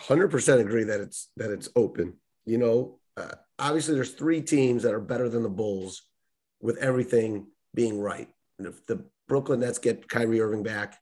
Hundred 0.00 0.28
percent 0.28 0.60
agree 0.60 0.84
that 0.84 1.00
it's 1.00 1.28
that 1.36 1.50
it's 1.50 1.68
open. 1.76 2.14
You 2.44 2.58
know, 2.58 2.98
uh, 3.16 3.34
obviously 3.58 3.94
there's 3.94 4.12
three 4.12 4.40
teams 4.40 4.82
that 4.82 4.94
are 4.94 5.00
better 5.00 5.28
than 5.28 5.42
the 5.42 5.48
Bulls 5.48 6.02
with 6.60 6.78
everything 6.78 7.46
being 7.74 8.00
right. 8.00 8.28
And 8.58 8.66
if 8.66 8.84
the 8.86 9.04
Brooklyn 9.28 9.60
Nets 9.60 9.78
get 9.78 10.08
Kyrie 10.08 10.40
Irving 10.40 10.62
back 10.62 10.98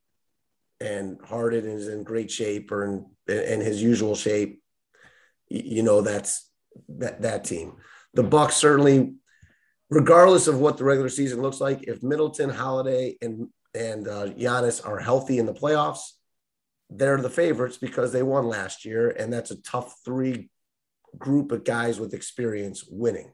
and 0.81 1.19
Harden 1.25 1.67
is 1.67 1.89
in 1.89 2.03
great 2.03 2.31
shape 2.31 2.71
or 2.73 2.85
in, 2.85 3.07
in 3.29 3.61
his 3.61 3.83
usual 3.83 4.15
shape, 4.15 4.63
you 5.49 5.83
know 5.83 6.01
that's 6.01 6.51
that 6.89 7.23
that 7.23 7.45
team. 7.45 7.75
The 8.15 8.23
Bucks 8.23 8.57
certainly, 8.57 9.15
regardless 9.89 10.47
of 10.47 10.59
what 10.61 10.77
the 10.77 10.85
regular 10.85 11.09
season 11.09 11.43
looks 11.43 11.61
like, 11.61 11.85
if 11.85 12.03
Middleton, 12.03 12.51
Holiday, 12.51 13.17
and 13.23 13.49
and 13.75 14.09
uh, 14.09 14.27
Giannis 14.27 14.87
are 14.87 14.99
healthy 14.99 15.39
in 15.39 15.47
the 15.47 15.55
playoffs, 15.55 16.12
they're 16.91 17.16
the 17.18 17.31
favorites 17.31 17.77
because 17.77 18.12
they 18.12 18.23
won 18.23 18.47
last 18.47 18.85
year, 18.85 19.11
and 19.11 19.33
that's 19.33 19.51
a 19.51 19.62
tough 19.62 19.97
three 20.05 20.51
group 21.18 21.53
of 21.53 21.64
guys 21.64 22.01
with 22.01 22.14
experience 22.14 22.85
winning. 22.89 23.33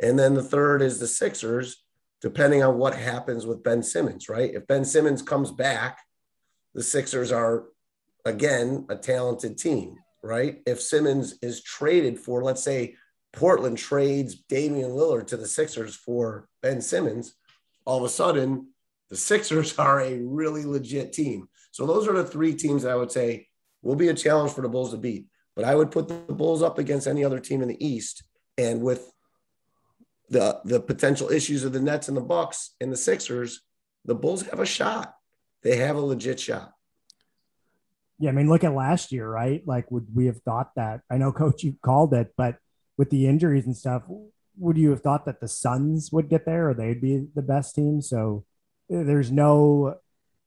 And 0.00 0.18
then 0.18 0.34
the 0.34 0.42
third 0.42 0.82
is 0.82 0.98
the 0.98 1.06
Sixers, 1.06 1.84
depending 2.20 2.62
on 2.62 2.78
what 2.78 2.94
happens 2.94 3.46
with 3.46 3.62
Ben 3.62 3.82
Simmons, 3.82 4.28
right? 4.28 4.54
If 4.54 4.66
Ben 4.66 4.84
Simmons 4.84 5.22
comes 5.22 5.50
back, 5.52 5.98
the 6.74 6.82
Sixers 6.82 7.30
are, 7.30 7.64
again, 8.24 8.86
a 8.88 8.96
talented 8.96 9.58
team, 9.58 9.96
right? 10.22 10.62
If 10.66 10.80
Simmons 10.80 11.38
is 11.42 11.62
traded 11.62 12.18
for, 12.18 12.42
let's 12.42 12.62
say, 12.62 12.96
Portland 13.32 13.78
trades 13.78 14.36
Damian 14.48 14.90
Lillard 14.90 15.26
to 15.28 15.36
the 15.36 15.46
Sixers 15.46 15.94
for 15.94 16.48
Ben 16.62 16.80
Simmons, 16.80 17.34
all 17.84 17.98
of 17.98 18.04
a 18.04 18.08
sudden, 18.08 18.68
the 19.14 19.20
Sixers 19.20 19.78
are 19.78 20.00
a 20.00 20.18
really 20.18 20.64
legit 20.64 21.12
team. 21.12 21.48
So 21.70 21.86
those 21.86 22.08
are 22.08 22.12
the 22.12 22.26
three 22.26 22.54
teams 22.54 22.82
that 22.82 22.90
I 22.90 22.96
would 22.96 23.12
say 23.12 23.46
will 23.80 23.94
be 23.94 24.08
a 24.08 24.14
challenge 24.14 24.52
for 24.52 24.62
the 24.62 24.68
Bulls 24.68 24.90
to 24.90 24.96
beat. 24.96 25.26
But 25.54 25.64
I 25.64 25.76
would 25.76 25.92
put 25.92 26.08
the 26.08 26.14
Bulls 26.14 26.62
up 26.62 26.78
against 26.78 27.06
any 27.06 27.24
other 27.24 27.38
team 27.38 27.62
in 27.62 27.68
the 27.68 27.84
East. 27.84 28.24
And 28.58 28.82
with 28.82 29.12
the 30.30 30.60
the 30.64 30.80
potential 30.80 31.30
issues 31.30 31.64
of 31.64 31.72
the 31.72 31.80
Nets 31.80 32.08
and 32.08 32.16
the 32.16 32.22
Bucks 32.22 32.74
and 32.80 32.90
the 32.90 32.96
Sixers, 32.96 33.60
the 34.04 34.16
Bulls 34.16 34.42
have 34.46 34.58
a 34.58 34.66
shot. 34.66 35.14
They 35.62 35.76
have 35.76 35.96
a 35.96 36.00
legit 36.00 36.40
shot. 36.40 36.72
Yeah, 38.18 38.30
I 38.30 38.32
mean, 38.32 38.48
look 38.48 38.64
at 38.64 38.74
last 38.74 39.12
year, 39.12 39.28
right? 39.28 39.62
Like, 39.64 39.90
would 39.90 40.06
we 40.14 40.26
have 40.26 40.40
thought 40.42 40.70
that? 40.76 41.00
I 41.10 41.18
know, 41.18 41.32
Coach, 41.32 41.62
you 41.62 41.76
called 41.82 42.14
it, 42.14 42.32
but 42.36 42.56
with 42.96 43.10
the 43.10 43.26
injuries 43.26 43.66
and 43.66 43.76
stuff, 43.76 44.02
would 44.56 44.78
you 44.78 44.90
have 44.90 45.02
thought 45.02 45.26
that 45.26 45.40
the 45.40 45.48
Suns 45.48 46.10
would 46.12 46.28
get 46.28 46.46
there 46.46 46.70
or 46.70 46.74
they'd 46.74 47.00
be 47.00 47.26
the 47.34 47.42
best 47.42 47.74
team? 47.74 48.00
So 48.00 48.44
there's 48.88 49.30
no. 49.30 49.96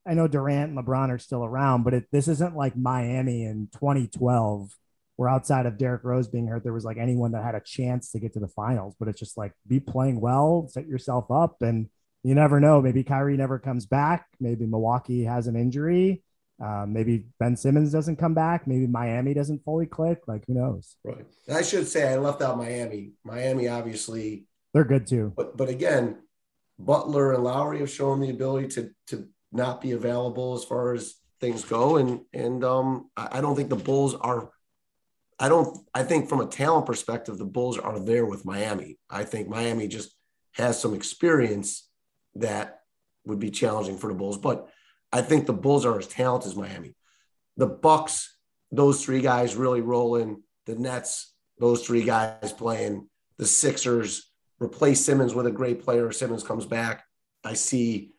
I 0.06 0.14
know 0.14 0.28
Durant 0.28 0.72
and 0.72 0.80
LeBron 0.80 1.10
are 1.10 1.20
still 1.20 1.44
around, 1.44 1.84
but 1.84 1.94
it, 1.94 2.06
this 2.12 2.30
isn't 2.30 2.56
like 2.56 2.78
Miami 2.78 3.44
in 3.44 3.68
2012 3.74 4.70
where 5.18 5.28
outside 5.28 5.66
of 5.66 5.78
Derrick 5.78 6.04
Rose 6.04 6.28
being 6.28 6.48
hurt, 6.48 6.64
there 6.64 6.72
was 6.72 6.86
like 6.86 6.98
anyone 6.98 7.32
that 7.34 7.44
had 7.44 7.56
a 7.56 7.60
chance 7.60 8.12
to 8.12 8.20
get 8.20 8.34
to 8.34 8.40
the 8.40 8.48
finals. 8.48 8.96
But 8.98 9.10
it's 9.10 9.20
just 9.20 9.38
like 9.38 9.52
be 9.68 9.80
playing 9.80 10.22
well, 10.22 10.68
set 10.70 10.88
yourself 10.88 11.30
up, 11.30 11.58
and 11.62 11.90
you 12.24 12.36
never 12.36 12.60
know. 12.60 12.82
Maybe 12.82 13.04
Kyrie 13.04 13.36
never 13.36 13.60
comes 13.60 13.86
back. 13.86 14.28
Maybe 14.40 14.66
Milwaukee 14.66 15.24
has 15.24 15.48
an 15.48 15.56
injury. 15.56 16.24
Um, 16.64 16.94
maybe 16.94 17.26
Ben 17.40 17.56
Simmons 17.56 17.92
doesn't 17.92 18.16
come 18.16 18.34
back. 18.34 18.66
Maybe 18.68 18.88
Miami 18.88 19.34
doesn't 19.34 19.64
fully 19.64 19.86
click. 19.86 20.22
Like 20.28 20.44
who 20.48 20.54
knows? 20.54 20.96
Right. 21.04 21.26
I 21.52 21.62
should 21.62 21.88
say 21.88 22.08
I 22.08 22.18
left 22.18 22.42
out 22.42 22.58
Miami. 22.58 23.12
Miami 23.24 23.68
obviously 23.68 24.46
they're 24.74 24.84
good 24.84 25.08
too. 25.08 25.34
But 25.36 25.58
but 25.58 25.70
again, 25.70 26.18
Butler 26.80 27.34
and 27.34 27.44
Lowry 27.44 27.80
have 27.80 27.90
shown 27.90 28.20
the 28.20 28.30
ability 28.30 28.68
to 28.70 28.90
to 29.08 29.28
not 29.52 29.82
be 29.82 29.92
available 29.92 30.54
as 30.54 30.64
far 30.64 30.94
as 30.94 31.16
things 31.40 31.66
go, 31.66 31.98
and 31.98 32.22
and 32.34 32.64
um, 32.64 33.10
I 33.16 33.42
don't 33.42 33.56
think 33.56 33.70
the 33.70 33.76
Bulls 33.76 34.16
are 34.16 34.52
I 35.40 35.50
don't. 35.50 35.78
I 35.94 36.04
think 36.04 36.30
from 36.30 36.42
a 36.42 36.48
talent 36.48 36.86
perspective, 36.86 37.38
the 37.38 37.46
Bulls 37.46 37.78
are 37.78 38.00
there 38.00 38.26
with 38.26 38.46
Miami. 38.46 38.98
I 39.10 39.24
think 39.24 39.48
Miami 39.48 39.88
just 39.88 40.16
has 40.54 40.80
some 40.80 40.96
experience 40.96 41.88
that 42.36 42.80
would 43.26 43.40
be 43.40 43.52
challenging 43.52 43.98
for 43.98 44.08
the 44.08 44.18
Bulls, 44.18 44.38
but 44.38 44.68
I 45.12 45.22
think 45.22 45.46
the 45.46 45.54
Bulls 45.54 45.86
are 45.86 46.00
as 46.00 46.08
talented 46.08 46.52
as 46.52 46.56
Miami. 46.56 46.96
The 47.56 47.68
Bucks, 47.68 48.36
those 48.72 49.04
three 49.04 49.22
guys 49.22 49.56
really 49.56 49.82
rolling. 49.82 50.44
The 50.66 50.76
Nets, 50.76 51.34
those 51.60 51.86
three 51.86 52.04
guys 52.04 52.52
playing. 52.52 53.08
The 53.38 53.46
Sixers 53.46 54.32
replace 54.60 55.04
Simmons 55.04 55.34
with 55.34 55.48
a 55.48 55.52
great 55.52 55.84
player. 55.84 56.12
Simmons 56.12 56.44
comes 56.44 56.66
back. 56.66 57.04
I 57.44 57.54
see 57.54 58.12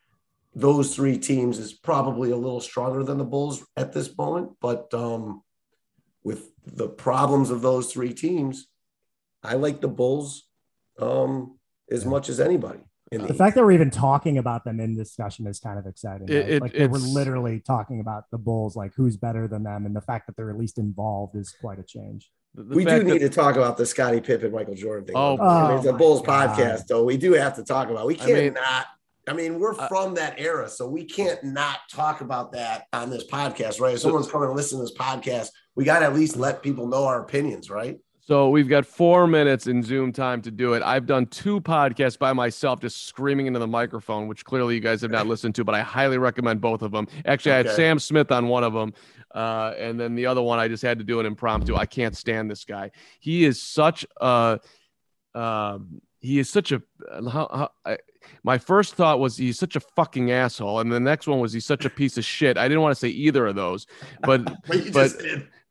those 0.55 0.95
three 0.95 1.19
teams 1.19 1.59
is 1.59 1.73
probably 1.73 2.31
a 2.31 2.37
little 2.37 2.61
stronger 2.61 3.05
than 3.05 3.19
the 3.19 3.25
Bulls 3.25 3.65
at 3.77 3.93
this 3.93 4.17
moment, 4.17 4.53
but 4.61 4.93
um, 4.95 5.43
with 6.23 6.51
the 6.67 6.89
problems 6.89 7.51
of 7.51 7.63
those 7.63 7.93
three 7.93 8.13
teams, 8.13 8.67
I 9.43 9.55
like 9.55 9.81
the 9.81 9.89
Bulls 9.89 10.45
um, 10.99 11.59
as 11.91 12.05
much 12.05 12.29
as 12.29 12.41
anybody. 12.41 12.81
The, 13.11 13.19
the 13.19 13.35
fact 13.35 13.55
that 13.55 13.63
we're 13.63 13.73
even 13.73 13.91
talking 13.91 14.37
about 14.37 14.65
them 14.65 14.81
in 14.81 14.95
discussion 14.95 15.47
is 15.47 15.59
kind 15.59 15.79
of 15.79 15.87
exciting. 15.87 16.29
It, 16.29 16.51
it, 16.51 16.63
like 16.63 16.75
they 16.75 16.87
were 16.87 16.99
literally 16.99 17.61
talking 17.61 18.01
about 18.01 18.25
the 18.31 18.37
Bulls, 18.37 18.77
like 18.77 18.93
who's 18.95 19.17
better 19.17 19.49
than 19.49 19.63
them, 19.63 19.87
and 19.87 19.97
the 19.97 20.03
fact 20.03 20.27
that 20.27 20.37
they're 20.37 20.51
at 20.51 20.59
least 20.59 20.77
involved 20.77 21.35
is 21.35 21.55
quite 21.59 21.79
a 21.79 21.83
change. 21.83 22.31
The, 22.59 22.65
the 22.65 22.75
we 22.75 22.85
do 22.85 23.05
need 23.05 23.23
that, 23.23 23.29
to 23.29 23.29
talk 23.29 23.55
about 23.55 23.77
the 23.77 23.87
Scottie 23.87 24.21
Pippen, 24.21 24.51
Michael 24.51 24.75
Jordan 24.75 25.07
thing. 25.07 25.17
Oh, 25.17 25.39
I 25.39 25.69
mean, 25.69 25.79
it's 25.79 25.87
a 25.87 25.93
Bulls 25.93 26.23
God. 26.23 26.51
podcast, 26.51 26.89
though. 26.89 27.05
We 27.05 27.17
do 27.17 27.33
have 27.35 27.55
to 27.55 27.63
talk 27.63 27.89
about. 27.89 28.05
We 28.07 28.17
can't 28.17 28.31
I 28.31 28.35
mean, 28.35 28.55
not 28.55 28.87
I 29.29 29.33
mean, 29.33 29.61
we're 29.61 29.75
from 29.75 30.15
that 30.15 30.41
era, 30.41 30.69
so 30.69 30.89
we 30.89 31.05
can't 31.05 31.43
not 31.45 31.81
talk 31.89 32.21
about 32.21 32.51
that 32.53 32.87
on 32.93 33.11
this 33.11 33.25
podcast, 33.27 33.79
right? 33.81 33.95
If 33.95 34.01
someone's 34.01 34.29
coming 34.29 34.49
to 34.49 34.55
listen 34.55 34.79
to 34.79 34.85
this 34.85 34.97
podcast, 34.97 35.51
we 35.77 35.85
got 35.85 36.01
to 36.01 36.07
at 36.07 36.15
least 36.15 36.37
let 36.37 36.63
people 36.63 36.89
know 36.89 37.05
our 37.05 37.23
opinions, 37.23 37.71
right? 37.71 37.99
So 38.29 38.51
we've 38.51 38.69
got 38.69 38.85
four 38.85 39.27
minutes 39.27 39.69
in 39.69 39.83
Zoom 39.83 40.13
time 40.13 40.43
to 40.43 40.51
do 40.51 40.75
it. 40.75 40.83
I've 40.83 41.07
done 41.07 41.25
two 41.29 41.63
podcasts 41.63 42.19
by 42.19 42.35
myself, 42.35 42.79
just 42.79 43.07
screaming 43.07 43.47
into 43.47 43.59
the 43.59 43.67
microphone, 43.67 44.29
which 44.29 44.45
clearly 44.45 44.75
you 44.75 44.83
guys 44.83 45.01
have 45.01 45.11
not 45.11 45.27
listened 45.27 45.55
to, 45.55 45.65
but 45.65 45.75
I 45.75 45.81
highly 45.81 46.19
recommend 46.19 46.61
both 46.61 46.83
of 46.83 46.93
them. 46.93 47.09
Actually, 47.25 47.53
I 47.53 47.57
had 47.57 47.71
Sam 47.71 47.99
Smith 47.99 48.31
on 48.31 48.49
one 48.49 48.65
of 48.65 48.75
them, 48.75 48.93
uh, 49.35 49.73
and 49.79 49.99
then 49.99 50.15
the 50.15 50.27
other 50.27 50.43
one 50.43 50.59
I 50.59 50.69
just 50.69 50.83
had 50.83 50.99
to 50.99 51.05
do 51.05 51.21
an 51.21 51.25
impromptu. 51.25 51.75
I 51.75 51.87
can't 51.87 52.15
stand 52.15 52.51
this 52.51 52.67
guy. 52.67 52.91
He 53.19 53.47
is 53.47 53.63
such 53.63 54.05
a. 54.21 54.61
Uh, 55.35 55.79
he 56.21 56.39
is 56.39 56.51
such 56.51 56.73
a 56.73 56.83
how, 57.31 57.71
how, 57.87 57.97
my 58.43 58.59
first 58.59 58.95
thought 58.95 59.21
was 59.21 59.39
he's 59.39 59.59
such 59.59 59.75
a 59.75 59.81
fucking 59.81 60.33
asshole, 60.33 60.81
and 60.81 60.93
the 60.93 61.01
next 61.01 61.29
one 61.29 61.41
was 61.41 61.55
he's 61.55 61.65
such 61.65 61.87
a 61.87 61.91
piece 61.91 62.19
of 62.19 62.27
shit. 62.27 62.59
I 62.59 62.69
didn't 62.69 62.83
want 62.83 62.93
to 62.93 63.01
say 63.01 63.09
either 63.09 63.47
of 63.47 63.55
those, 63.55 63.87
but 64.21 64.45
but 64.67 64.93
but, 64.93 65.13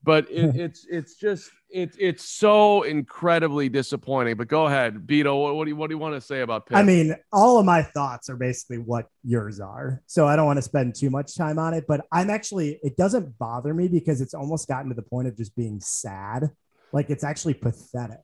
but 0.07 0.31
it, 0.31 0.55
it's 0.55 0.87
it's 0.89 1.15
just 1.15 1.51
it's 1.69 1.97
it's 1.99 2.23
so 2.23 2.83
incredibly 2.83 3.67
disappointing. 3.67 4.37
But 4.37 4.47
go 4.47 4.65
ahead, 4.65 5.05
Beto. 5.05 5.43
What, 5.43 5.55
what 5.55 5.65
do 5.65 5.69
you 5.71 5.75
what 5.75 5.89
do 5.89 5.95
you 5.95 5.99
want 5.99 6.15
to 6.15 6.21
say 6.21 6.39
about 6.39 6.65
Pitt? 6.65 6.77
I 6.77 6.83
mean, 6.83 7.13
all 7.33 7.59
of 7.59 7.65
my 7.65 7.83
thoughts 7.83 8.29
are 8.29 8.37
basically 8.37 8.77
what 8.77 9.09
yours 9.23 9.59
are. 9.59 10.01
So 10.07 10.25
I 10.25 10.37
don't 10.37 10.45
want 10.45 10.57
to 10.57 10.63
spend 10.63 10.95
too 10.95 11.09
much 11.09 11.35
time 11.35 11.59
on 11.59 11.73
it, 11.73 11.83
but 11.87 12.05
I'm 12.11 12.29
actually, 12.29 12.79
it 12.83 12.95
doesn't 12.95 13.37
bother 13.37 13.73
me 13.73 13.89
because 13.89 14.21
it's 14.21 14.33
almost 14.33 14.69
gotten 14.69 14.87
to 14.89 14.95
the 14.95 15.01
point 15.01 15.27
of 15.27 15.35
just 15.35 15.55
being 15.57 15.81
sad. 15.81 16.51
Like 16.93 17.09
it's 17.09 17.25
actually 17.25 17.55
pathetic. 17.55 18.23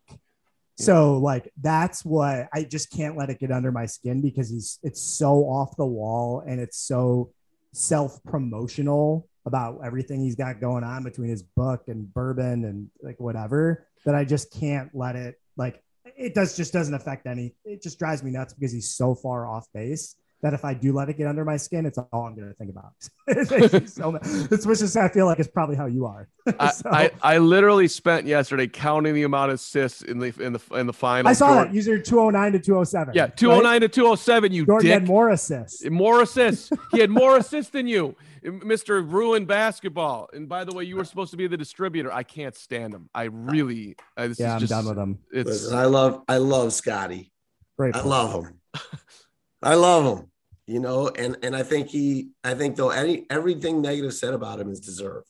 So 0.77 1.17
like 1.17 1.51
that's 1.61 2.05
what 2.05 2.47
I 2.53 2.63
just 2.63 2.91
can't 2.91 3.17
let 3.17 3.29
it 3.29 3.39
get 3.39 3.51
under 3.51 3.73
my 3.73 3.87
skin 3.87 4.21
because 4.21 4.49
he's 4.49 4.79
it's 4.83 5.01
so 5.01 5.41
off 5.41 5.75
the 5.75 5.85
wall 5.85 6.43
and 6.47 6.61
it's 6.61 6.77
so 6.77 7.33
self 7.73 8.23
promotional 8.23 9.27
about 9.45 9.79
everything 9.83 10.21
he's 10.21 10.35
got 10.35 10.61
going 10.61 10.83
on 10.83 11.03
between 11.03 11.29
his 11.29 11.43
book 11.43 11.83
and 11.87 12.13
bourbon 12.13 12.65
and 12.65 12.89
like 13.01 13.19
whatever 13.19 13.87
that 14.05 14.15
I 14.15 14.23
just 14.23 14.51
can't 14.53 14.89
let 14.93 15.15
it 15.15 15.39
like 15.57 15.81
it 16.17 16.33
does 16.33 16.55
just 16.55 16.73
doesn't 16.73 16.93
affect 16.93 17.25
any 17.25 17.55
it 17.65 17.81
just 17.81 17.99
drives 17.99 18.23
me 18.23 18.31
nuts 18.31 18.53
because 18.53 18.71
he's 18.71 18.91
so 18.91 19.15
far 19.15 19.45
off 19.45 19.67
base 19.73 20.15
that 20.43 20.53
if 20.53 20.65
I 20.65 20.73
do 20.73 20.91
let 20.91 21.07
it 21.07 21.17
get 21.17 21.25
under 21.25 21.45
my 21.45 21.55
skin, 21.55 21.85
it's 21.85 21.97
all 21.97 22.25
I'm 22.25 22.35
going 22.35 22.49
to 22.49 22.53
think 22.53 22.69
about. 22.69 22.91
it's 23.27 23.93
so, 23.93 24.11
which 24.11 24.81
is 24.81 24.95
I 24.97 25.07
feel 25.07 25.25
like 25.25 25.39
it's 25.39 25.47
probably 25.47 25.77
how 25.77 25.85
you 25.85 26.05
are. 26.05 26.27
so, 26.73 26.89
I, 26.89 27.05
I, 27.05 27.35
I 27.35 27.37
literally 27.37 27.87
spent 27.87 28.27
yesterday 28.27 28.67
counting 28.67 29.15
the 29.15 29.23
amount 29.23 29.51
of 29.51 29.55
assists 29.55 30.01
in 30.01 30.19
the 30.19 30.33
in 30.39 30.53
the 30.53 30.59
in 30.73 30.85
the 30.85 30.93
final. 30.93 31.29
I 31.29 31.33
saw 31.33 31.47
Jordan, 31.53 31.71
that 31.71 31.75
user 31.75 31.97
209 31.97 32.51
to 32.51 32.59
207. 32.59 33.13
Yeah, 33.15 33.27
209 33.27 33.71
right? 33.71 33.79
to 33.79 33.87
207. 33.87 34.51
You 34.51 34.65
Jordan 34.65 34.85
dick. 34.85 34.93
had 34.93 35.07
more 35.07 35.29
assists. 35.29 35.89
More 35.89 36.21
assists. 36.21 36.69
he 36.91 36.99
had 36.99 37.09
more 37.09 37.37
assists 37.37 37.71
than 37.71 37.87
you. 37.87 38.15
Mr. 38.43 39.09
Ruin 39.09 39.45
Basketball. 39.45 40.29
And 40.33 40.49
by 40.49 40.63
the 40.63 40.73
way, 40.73 40.83
you 40.83 40.95
were 40.95 41.05
supposed 41.05 41.31
to 41.31 41.37
be 41.37 41.47
the 41.47 41.57
distributor. 41.57 42.11
I 42.11 42.23
can't 42.23 42.55
stand 42.55 42.93
him. 42.93 43.09
I 43.13 43.23
really. 43.23 43.95
Uh, 44.17 44.29
yeah, 44.37 44.53
I'm 44.53 44.59
just, 44.59 44.71
done 44.71 44.85
with 44.85 44.97
him. 44.97 45.19
It's. 45.31 45.49
Listen, 45.49 45.77
I 45.77 45.85
love 45.85 46.23
I 46.27 46.37
love 46.37 46.73
Scottie. 46.73 47.31
Great. 47.77 47.95
I 47.95 48.01
love 48.01 48.43
him. 48.43 48.59
I 49.63 49.75
love 49.75 50.17
him 50.17 50.27
you 50.65 50.79
know, 50.79 51.09
and 51.09 51.37
and 51.43 51.55
I 51.55 51.63
think 51.63 51.89
he, 51.89 52.29
I 52.43 52.53
think 52.53 52.75
though 52.75 52.89
any 52.89 53.25
everything 53.29 53.81
negative 53.81 54.13
said 54.13 54.33
about 54.33 54.59
him 54.59 54.69
is 54.71 54.79
deserved, 54.79 55.27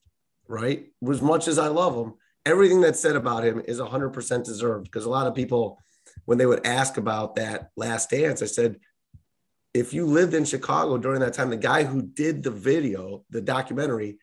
right? 0.48 0.86
As 1.10 1.22
much 1.22 1.48
as 1.48 1.58
I 1.58 1.68
love 1.68 1.96
him, 1.96 2.14
everything 2.46 2.82
that's 2.82 3.00
said 3.00 3.16
about 3.16 3.44
him 3.44 3.62
is 3.68 3.80
100% 3.80 4.44
deserved 4.44 4.86
because 4.86 5.06
a 5.06 5.10
lot 5.10 5.28
of 5.28 5.34
people, 5.34 5.80
when 6.26 6.38
they 6.38 6.46
would 6.46 6.66
ask 6.66 6.98
about 6.98 7.36
that 7.36 7.70
last 7.76 8.12
dance, 8.12 8.42
I 8.44 8.46
said, 8.46 8.78
if 9.74 9.94
you 9.94 10.06
lived 10.06 10.34
in 10.34 10.46
Chicago 10.46 10.98
during 10.98 11.20
that 11.22 11.34
time, 11.34 11.50
the 11.50 11.58
guy 11.58 11.84
who 11.84 12.02
did 12.02 12.44
the 12.44 12.52
video, 12.52 13.24
the 13.30 13.42
documentary, 13.42 14.18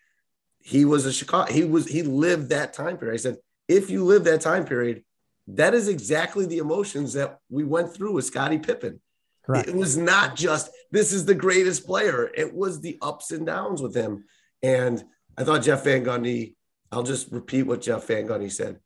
he 0.60 0.84
was 0.84 1.06
a 1.06 1.12
Chicago, 1.12 1.52
he 1.52 1.64
was, 1.64 1.86
he 1.86 2.02
lived 2.02 2.50
that 2.50 2.72
time 2.72 2.96
period. 2.96 3.14
I 3.14 3.18
said, 3.18 3.38
if 3.68 3.90
you 3.90 4.04
live 4.04 4.24
that 4.24 4.40
time 4.40 4.64
period, 4.64 5.04
that 5.48 5.74
is 5.74 5.88
exactly 5.88 6.46
the 6.46 6.58
emotions 6.58 7.14
that 7.14 7.38
we 7.48 7.64
went 7.64 7.92
through 7.92 8.12
with 8.12 8.24
Scottie 8.24 8.58
Pippen. 8.58 9.00
Correct. 9.44 9.68
It 9.68 9.74
was 9.74 9.96
not 9.96 10.36
just 10.36 10.70
this 10.92 11.12
is 11.12 11.24
the 11.24 11.34
greatest 11.34 11.86
player. 11.86 12.30
It 12.34 12.54
was 12.54 12.80
the 12.80 12.98
ups 13.02 13.32
and 13.32 13.46
downs 13.46 13.82
with 13.82 13.94
him. 13.94 14.24
And 14.62 15.02
I 15.36 15.44
thought 15.44 15.62
Jeff 15.62 15.84
Van 15.84 16.04
Gundy, 16.04 16.54
I'll 16.92 17.02
just 17.02 17.32
repeat 17.32 17.62
what 17.62 17.80
Jeff 17.80 18.06
Van 18.06 18.28
Gundy 18.28 18.52
said. 18.52 18.78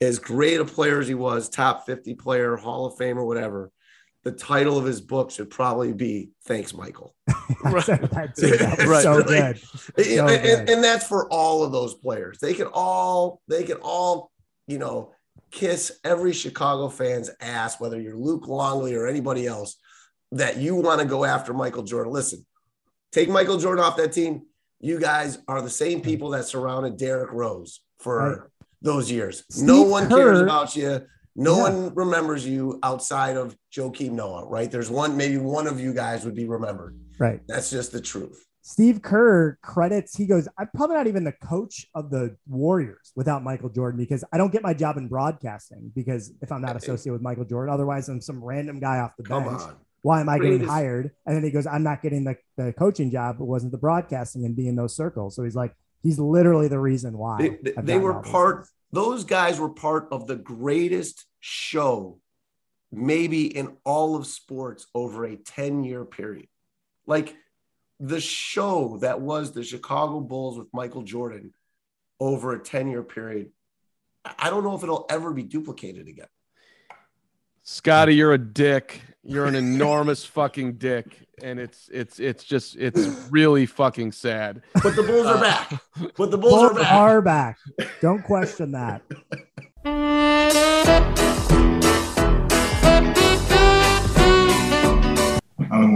As 0.00 0.18
great 0.18 0.60
a 0.60 0.64
player 0.64 1.00
as 1.00 1.08
he 1.08 1.14
was, 1.14 1.48
top 1.48 1.84
50 1.84 2.14
player, 2.14 2.56
Hall 2.56 2.86
of 2.86 2.96
Fame, 2.96 3.18
or 3.18 3.26
whatever, 3.26 3.72
the 4.28 4.36
title 4.36 4.76
of 4.76 4.84
his 4.84 5.00
book 5.00 5.30
should 5.30 5.48
probably 5.48 5.92
be 5.94 6.30
Thanks, 6.44 6.74
Michael. 6.74 7.14
right. 7.64 7.86
that 7.86 8.34
too. 8.36 8.50
That 8.58 8.86
right. 8.86 9.02
so, 9.02 9.22
good. 9.22 9.58
So 9.58 10.26
and, 10.26 10.42
good. 10.42 10.70
And, 10.70 10.84
that's 10.84 11.06
for 11.06 11.30
all 11.32 11.62
of 11.62 11.72
those 11.72 11.94
players. 11.94 12.38
They 12.38 12.52
can 12.52 12.68
all, 12.72 13.40
they 13.48 13.64
can 13.64 13.78
all, 13.82 14.30
you 14.66 14.78
know, 14.78 15.12
kiss 15.50 15.98
every 16.04 16.34
Chicago 16.34 16.90
fan's 16.90 17.30
ass, 17.40 17.80
whether 17.80 17.98
you're 17.98 18.16
Luke 18.16 18.46
Longley 18.46 18.94
or 18.94 19.06
anybody 19.06 19.46
else, 19.46 19.76
that 20.32 20.58
you 20.58 20.74
want 20.74 21.00
to 21.00 21.06
go 21.06 21.24
after 21.24 21.54
Michael 21.54 21.82
Jordan. 21.84 22.12
Listen, 22.12 22.44
take 23.12 23.30
Michael 23.30 23.58
Jordan 23.58 23.82
off 23.82 23.96
that 23.96 24.12
team. 24.12 24.42
You 24.80 25.00
guys 25.00 25.38
are 25.48 25.62
the 25.62 25.70
same 25.70 26.02
people 26.02 26.30
that 26.30 26.44
surrounded 26.44 26.98
Derrick 26.98 27.32
Rose 27.32 27.80
for 27.98 28.18
right. 28.18 28.38
those 28.82 29.10
years. 29.10 29.44
Steve 29.50 29.66
no 29.66 29.82
one 29.82 30.08
Kerr, 30.08 30.16
cares 30.16 30.40
about 30.40 30.76
you. 30.76 31.06
No 31.38 31.56
yeah. 31.56 31.62
one 31.62 31.94
remembers 31.94 32.44
you 32.44 32.80
outside 32.82 33.36
of 33.36 33.56
Joakim 33.72 34.10
Noah, 34.10 34.46
right? 34.48 34.68
There's 34.68 34.90
one, 34.90 35.16
maybe 35.16 35.36
one 35.36 35.68
of 35.68 35.78
you 35.78 35.94
guys 35.94 36.24
would 36.24 36.34
be 36.34 36.46
remembered. 36.46 36.98
Right. 37.16 37.40
That's 37.46 37.70
just 37.70 37.92
the 37.92 38.00
truth. 38.00 38.44
Steve 38.62 39.02
Kerr 39.02 39.56
credits, 39.62 40.16
he 40.16 40.26
goes, 40.26 40.48
I'm 40.58 40.68
probably 40.74 40.96
not 40.96 41.06
even 41.06 41.22
the 41.22 41.32
coach 41.32 41.86
of 41.94 42.10
the 42.10 42.36
Warriors 42.48 43.12
without 43.14 43.44
Michael 43.44 43.68
Jordan 43.68 44.00
because 44.00 44.24
I 44.32 44.36
don't 44.36 44.52
get 44.52 44.64
my 44.64 44.74
job 44.74 44.96
in 44.96 45.06
broadcasting 45.06 45.92
because 45.94 46.32
if 46.42 46.50
I'm 46.50 46.60
not 46.60 46.74
associated 46.74 47.12
with 47.12 47.22
Michael 47.22 47.44
Jordan, 47.44 47.72
otherwise 47.72 48.08
I'm 48.08 48.20
some 48.20 48.42
random 48.42 48.80
guy 48.80 48.98
off 48.98 49.12
the 49.16 49.22
Come 49.22 49.44
bench. 49.44 49.62
On 49.62 49.76
why 50.02 50.20
am 50.20 50.28
I 50.28 50.38
getting 50.38 50.64
hired? 50.64 51.12
And 51.24 51.36
then 51.36 51.44
he 51.44 51.50
goes, 51.50 51.66
I'm 51.66 51.82
not 51.82 52.02
getting 52.02 52.24
the, 52.24 52.36
the 52.56 52.72
coaching 52.72 53.10
job. 53.10 53.36
It 53.40 53.44
wasn't 53.44 53.72
the 53.72 53.78
broadcasting 53.78 54.44
and 54.44 54.56
being 54.56 54.70
in 54.70 54.76
those 54.76 54.96
circles. 54.96 55.36
So 55.36 55.44
he's 55.44 55.56
like, 55.56 55.74
he's 56.02 56.18
literally 56.18 56.68
the 56.68 56.80
reason 56.80 57.16
why. 57.16 57.56
They, 57.62 57.72
they 57.80 57.98
were 57.98 58.22
part, 58.22 58.66
those 58.92 59.24
guys 59.24 59.60
were 59.60 59.70
part 59.70 60.08
of 60.10 60.26
the 60.26 60.36
greatest 60.36 61.26
show, 61.40 62.20
maybe 62.90 63.46
in 63.46 63.76
all 63.84 64.16
of 64.16 64.26
sports 64.26 64.86
over 64.94 65.24
a 65.24 65.36
10 65.36 65.84
year 65.84 66.04
period. 66.04 66.48
Like 67.06 67.36
the 68.00 68.20
show 68.20 68.98
that 69.00 69.20
was 69.20 69.52
the 69.52 69.64
Chicago 69.64 70.20
Bulls 70.20 70.58
with 70.58 70.68
Michael 70.72 71.02
Jordan 71.02 71.52
over 72.20 72.52
a 72.54 72.58
10 72.58 72.88
year 72.88 73.02
period. 73.02 73.50
I 74.38 74.50
don't 74.50 74.64
know 74.64 74.74
if 74.74 74.82
it'll 74.82 75.06
ever 75.08 75.32
be 75.32 75.42
duplicated 75.42 76.08
again. 76.08 76.26
Scottie, 77.62 78.14
you're 78.14 78.32
a 78.32 78.38
dick. 78.38 79.02
You're 79.22 79.44
an 79.44 79.54
enormous 79.54 80.24
fucking 80.38 80.78
dick, 80.78 81.28
and 81.42 81.60
it's 81.60 81.90
it's 81.92 82.18
it's 82.18 82.42
just 82.42 82.76
it's 82.76 83.28
really 83.30 83.66
fucking 83.66 84.12
sad. 84.12 84.62
But 84.82 84.96
the 84.96 85.02
Bulls 85.02 85.26
are 85.26 85.36
uh, 85.36 85.40
back. 85.40 85.82
But 86.16 86.30
the 86.30 86.38
Bulls 86.38 86.54
Bulls 86.72 86.72
are 86.72 86.74
back. 86.74 86.92
Are 86.92 87.20
back. 87.20 87.58
Don't 88.00 88.22
question 88.22 88.72
that. 88.72 89.02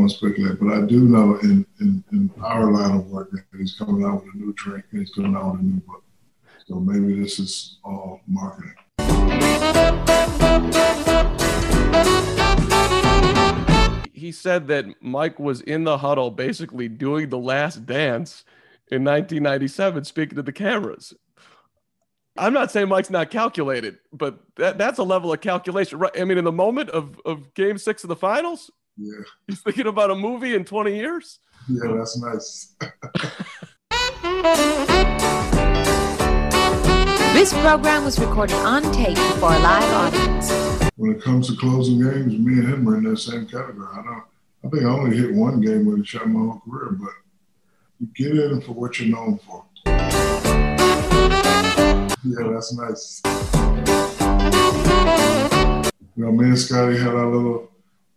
Speculate, 0.08 0.58
but 0.60 0.72
I 0.72 0.80
do 0.82 1.00
know 1.00 1.36
in, 1.42 1.66
in, 1.80 2.04
in 2.12 2.30
our 2.42 2.70
line 2.70 2.96
of 2.96 3.06
work 3.06 3.30
that 3.32 3.44
he's 3.56 3.74
coming 3.76 4.04
out 4.04 4.24
with 4.24 4.34
a 4.34 4.38
new 4.38 4.52
drink 4.54 4.84
and 4.90 5.00
he's 5.00 5.10
coming 5.10 5.34
out 5.36 5.52
with 5.52 5.60
a 5.60 5.64
new 5.64 5.80
book. 5.80 6.04
So 6.66 6.76
maybe 6.76 7.20
this 7.20 7.38
is 7.38 7.78
all 7.84 8.20
marketing. 8.26 8.74
he 14.22 14.30
said 14.30 14.68
that 14.68 14.86
Mike 15.02 15.40
was 15.40 15.60
in 15.62 15.82
the 15.82 15.98
huddle 15.98 16.30
basically 16.30 16.88
doing 16.88 17.28
the 17.28 17.38
last 17.38 17.84
dance 17.84 18.44
in 18.88 19.02
1997, 19.02 20.04
speaking 20.04 20.36
to 20.36 20.42
the 20.42 20.52
cameras. 20.52 21.12
I'm 22.38 22.52
not 22.52 22.70
saying 22.70 22.88
Mike's 22.88 23.10
not 23.10 23.30
calculated, 23.30 23.98
but 24.12 24.38
that, 24.56 24.78
that's 24.78 25.00
a 25.00 25.02
level 25.02 25.32
of 25.32 25.40
calculation. 25.40 25.98
Right. 25.98 26.12
I 26.18 26.24
mean, 26.24 26.38
in 26.38 26.44
the 26.44 26.52
moment 26.52 26.90
of, 26.90 27.20
of 27.26 27.52
game 27.54 27.78
six 27.78 28.04
of 28.04 28.08
the 28.08 28.16
finals, 28.16 28.70
yeah. 28.96 29.22
he's 29.46 29.60
thinking 29.60 29.86
about 29.86 30.10
a 30.10 30.14
movie 30.14 30.54
in 30.54 30.64
20 30.64 30.94
years. 30.94 31.40
Yeah, 31.68 31.94
that's 31.96 32.20
nice. 32.20 32.74
this 37.32 37.52
program 37.52 38.04
was 38.04 38.18
recorded 38.18 38.56
on 38.56 38.82
tape 38.92 39.16
for 39.16 39.52
a 39.52 39.58
live 39.58 39.94
audience 39.94 40.82
when 41.02 41.10
it 41.10 41.20
comes 41.20 41.48
to 41.48 41.56
closing 41.56 41.98
games, 41.98 42.38
me 42.38 42.60
and 42.60 42.68
him 42.68 42.88
are 42.88 42.96
in 42.96 43.02
that 43.02 43.18
same 43.18 43.44
category. 43.46 43.88
I 43.92 44.02
don't. 44.02 44.22
I 44.64 44.68
think 44.68 44.84
I 44.84 44.86
only 44.86 45.16
hit 45.16 45.34
one 45.34 45.60
game 45.60 45.84
with 45.84 46.00
a 46.00 46.04
shot 46.04 46.28
my 46.28 46.38
whole 46.38 46.62
career, 46.64 46.92
but 46.92 47.10
you 47.98 48.06
get 48.14 48.38
in 48.38 48.60
for 48.60 48.70
what 48.70 49.00
you're 49.00 49.08
known 49.08 49.38
for. 49.38 49.64
Yeah, 52.24 52.52
that's 52.52 52.72
nice. 52.76 53.20
You 56.14 56.24
know, 56.24 56.30
me 56.30 56.44
and 56.44 56.58
Scottie 56.58 56.98
had 56.98 57.08
our 57.08 57.26
little 57.26 57.71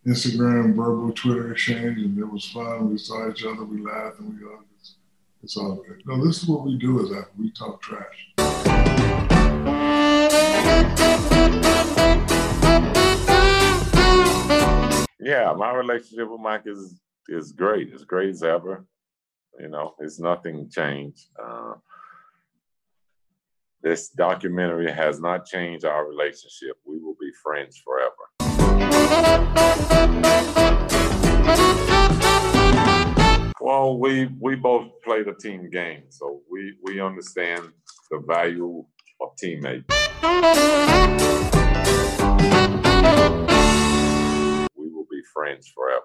Instagram, 0.07 0.75
verbal, 0.75 1.11
Twitter 1.13 1.51
exchange, 1.51 1.97
and 1.97 2.17
it 2.19 2.31
was 2.31 2.45
fun. 2.51 2.91
We 2.91 2.97
saw 2.99 3.27
each 3.29 3.43
other, 3.43 3.63
we 3.63 3.81
laughed, 3.81 4.19
and 4.19 4.29
we 4.29 4.45
hugged. 4.45 4.67
It's, 4.79 4.95
it's 5.41 5.57
all 5.57 5.75
good. 5.75 6.03
No, 6.05 6.23
this 6.23 6.43
is 6.43 6.47
what 6.47 6.63
we 6.63 6.77
do 6.77 7.03
is 7.03 7.09
that 7.09 7.29
we 7.37 7.51
talk 7.51 7.81
trash. 7.81 8.33
Yeah, 15.19 15.53
my 15.57 15.73
relationship 15.73 16.29
with 16.29 16.39
Mike 16.39 16.67
is 16.67 17.01
is 17.27 17.51
great. 17.51 17.91
It's 17.91 18.03
great 18.03 18.29
as 18.29 18.43
ever. 18.43 18.85
You 19.59 19.69
know, 19.69 19.95
it's 19.99 20.19
nothing 20.19 20.69
changed. 20.69 21.29
Uh, 21.43 21.73
this 23.81 24.09
documentary 24.09 24.91
has 24.91 25.19
not 25.19 25.47
changed 25.47 25.83
our 25.83 26.07
relationship. 26.07 26.77
We 26.85 26.99
will 26.99 27.15
be 27.19 27.31
friends 27.41 27.75
forever. 27.83 28.13
Well, 33.61 33.99
we 33.99 34.29
we 34.39 34.55
both 34.55 34.89
play 35.03 35.23
the 35.23 35.33
team 35.33 35.69
game, 35.71 36.03
so 36.09 36.41
we 36.51 36.75
we 36.83 37.01
understand 37.01 37.69
the 38.11 38.19
value 38.27 38.85
of 39.21 39.29
teammates. 39.37 39.85
We 44.77 44.89
will 44.89 45.07
be 45.11 45.21
friends 45.33 45.67
forever. 45.75 46.04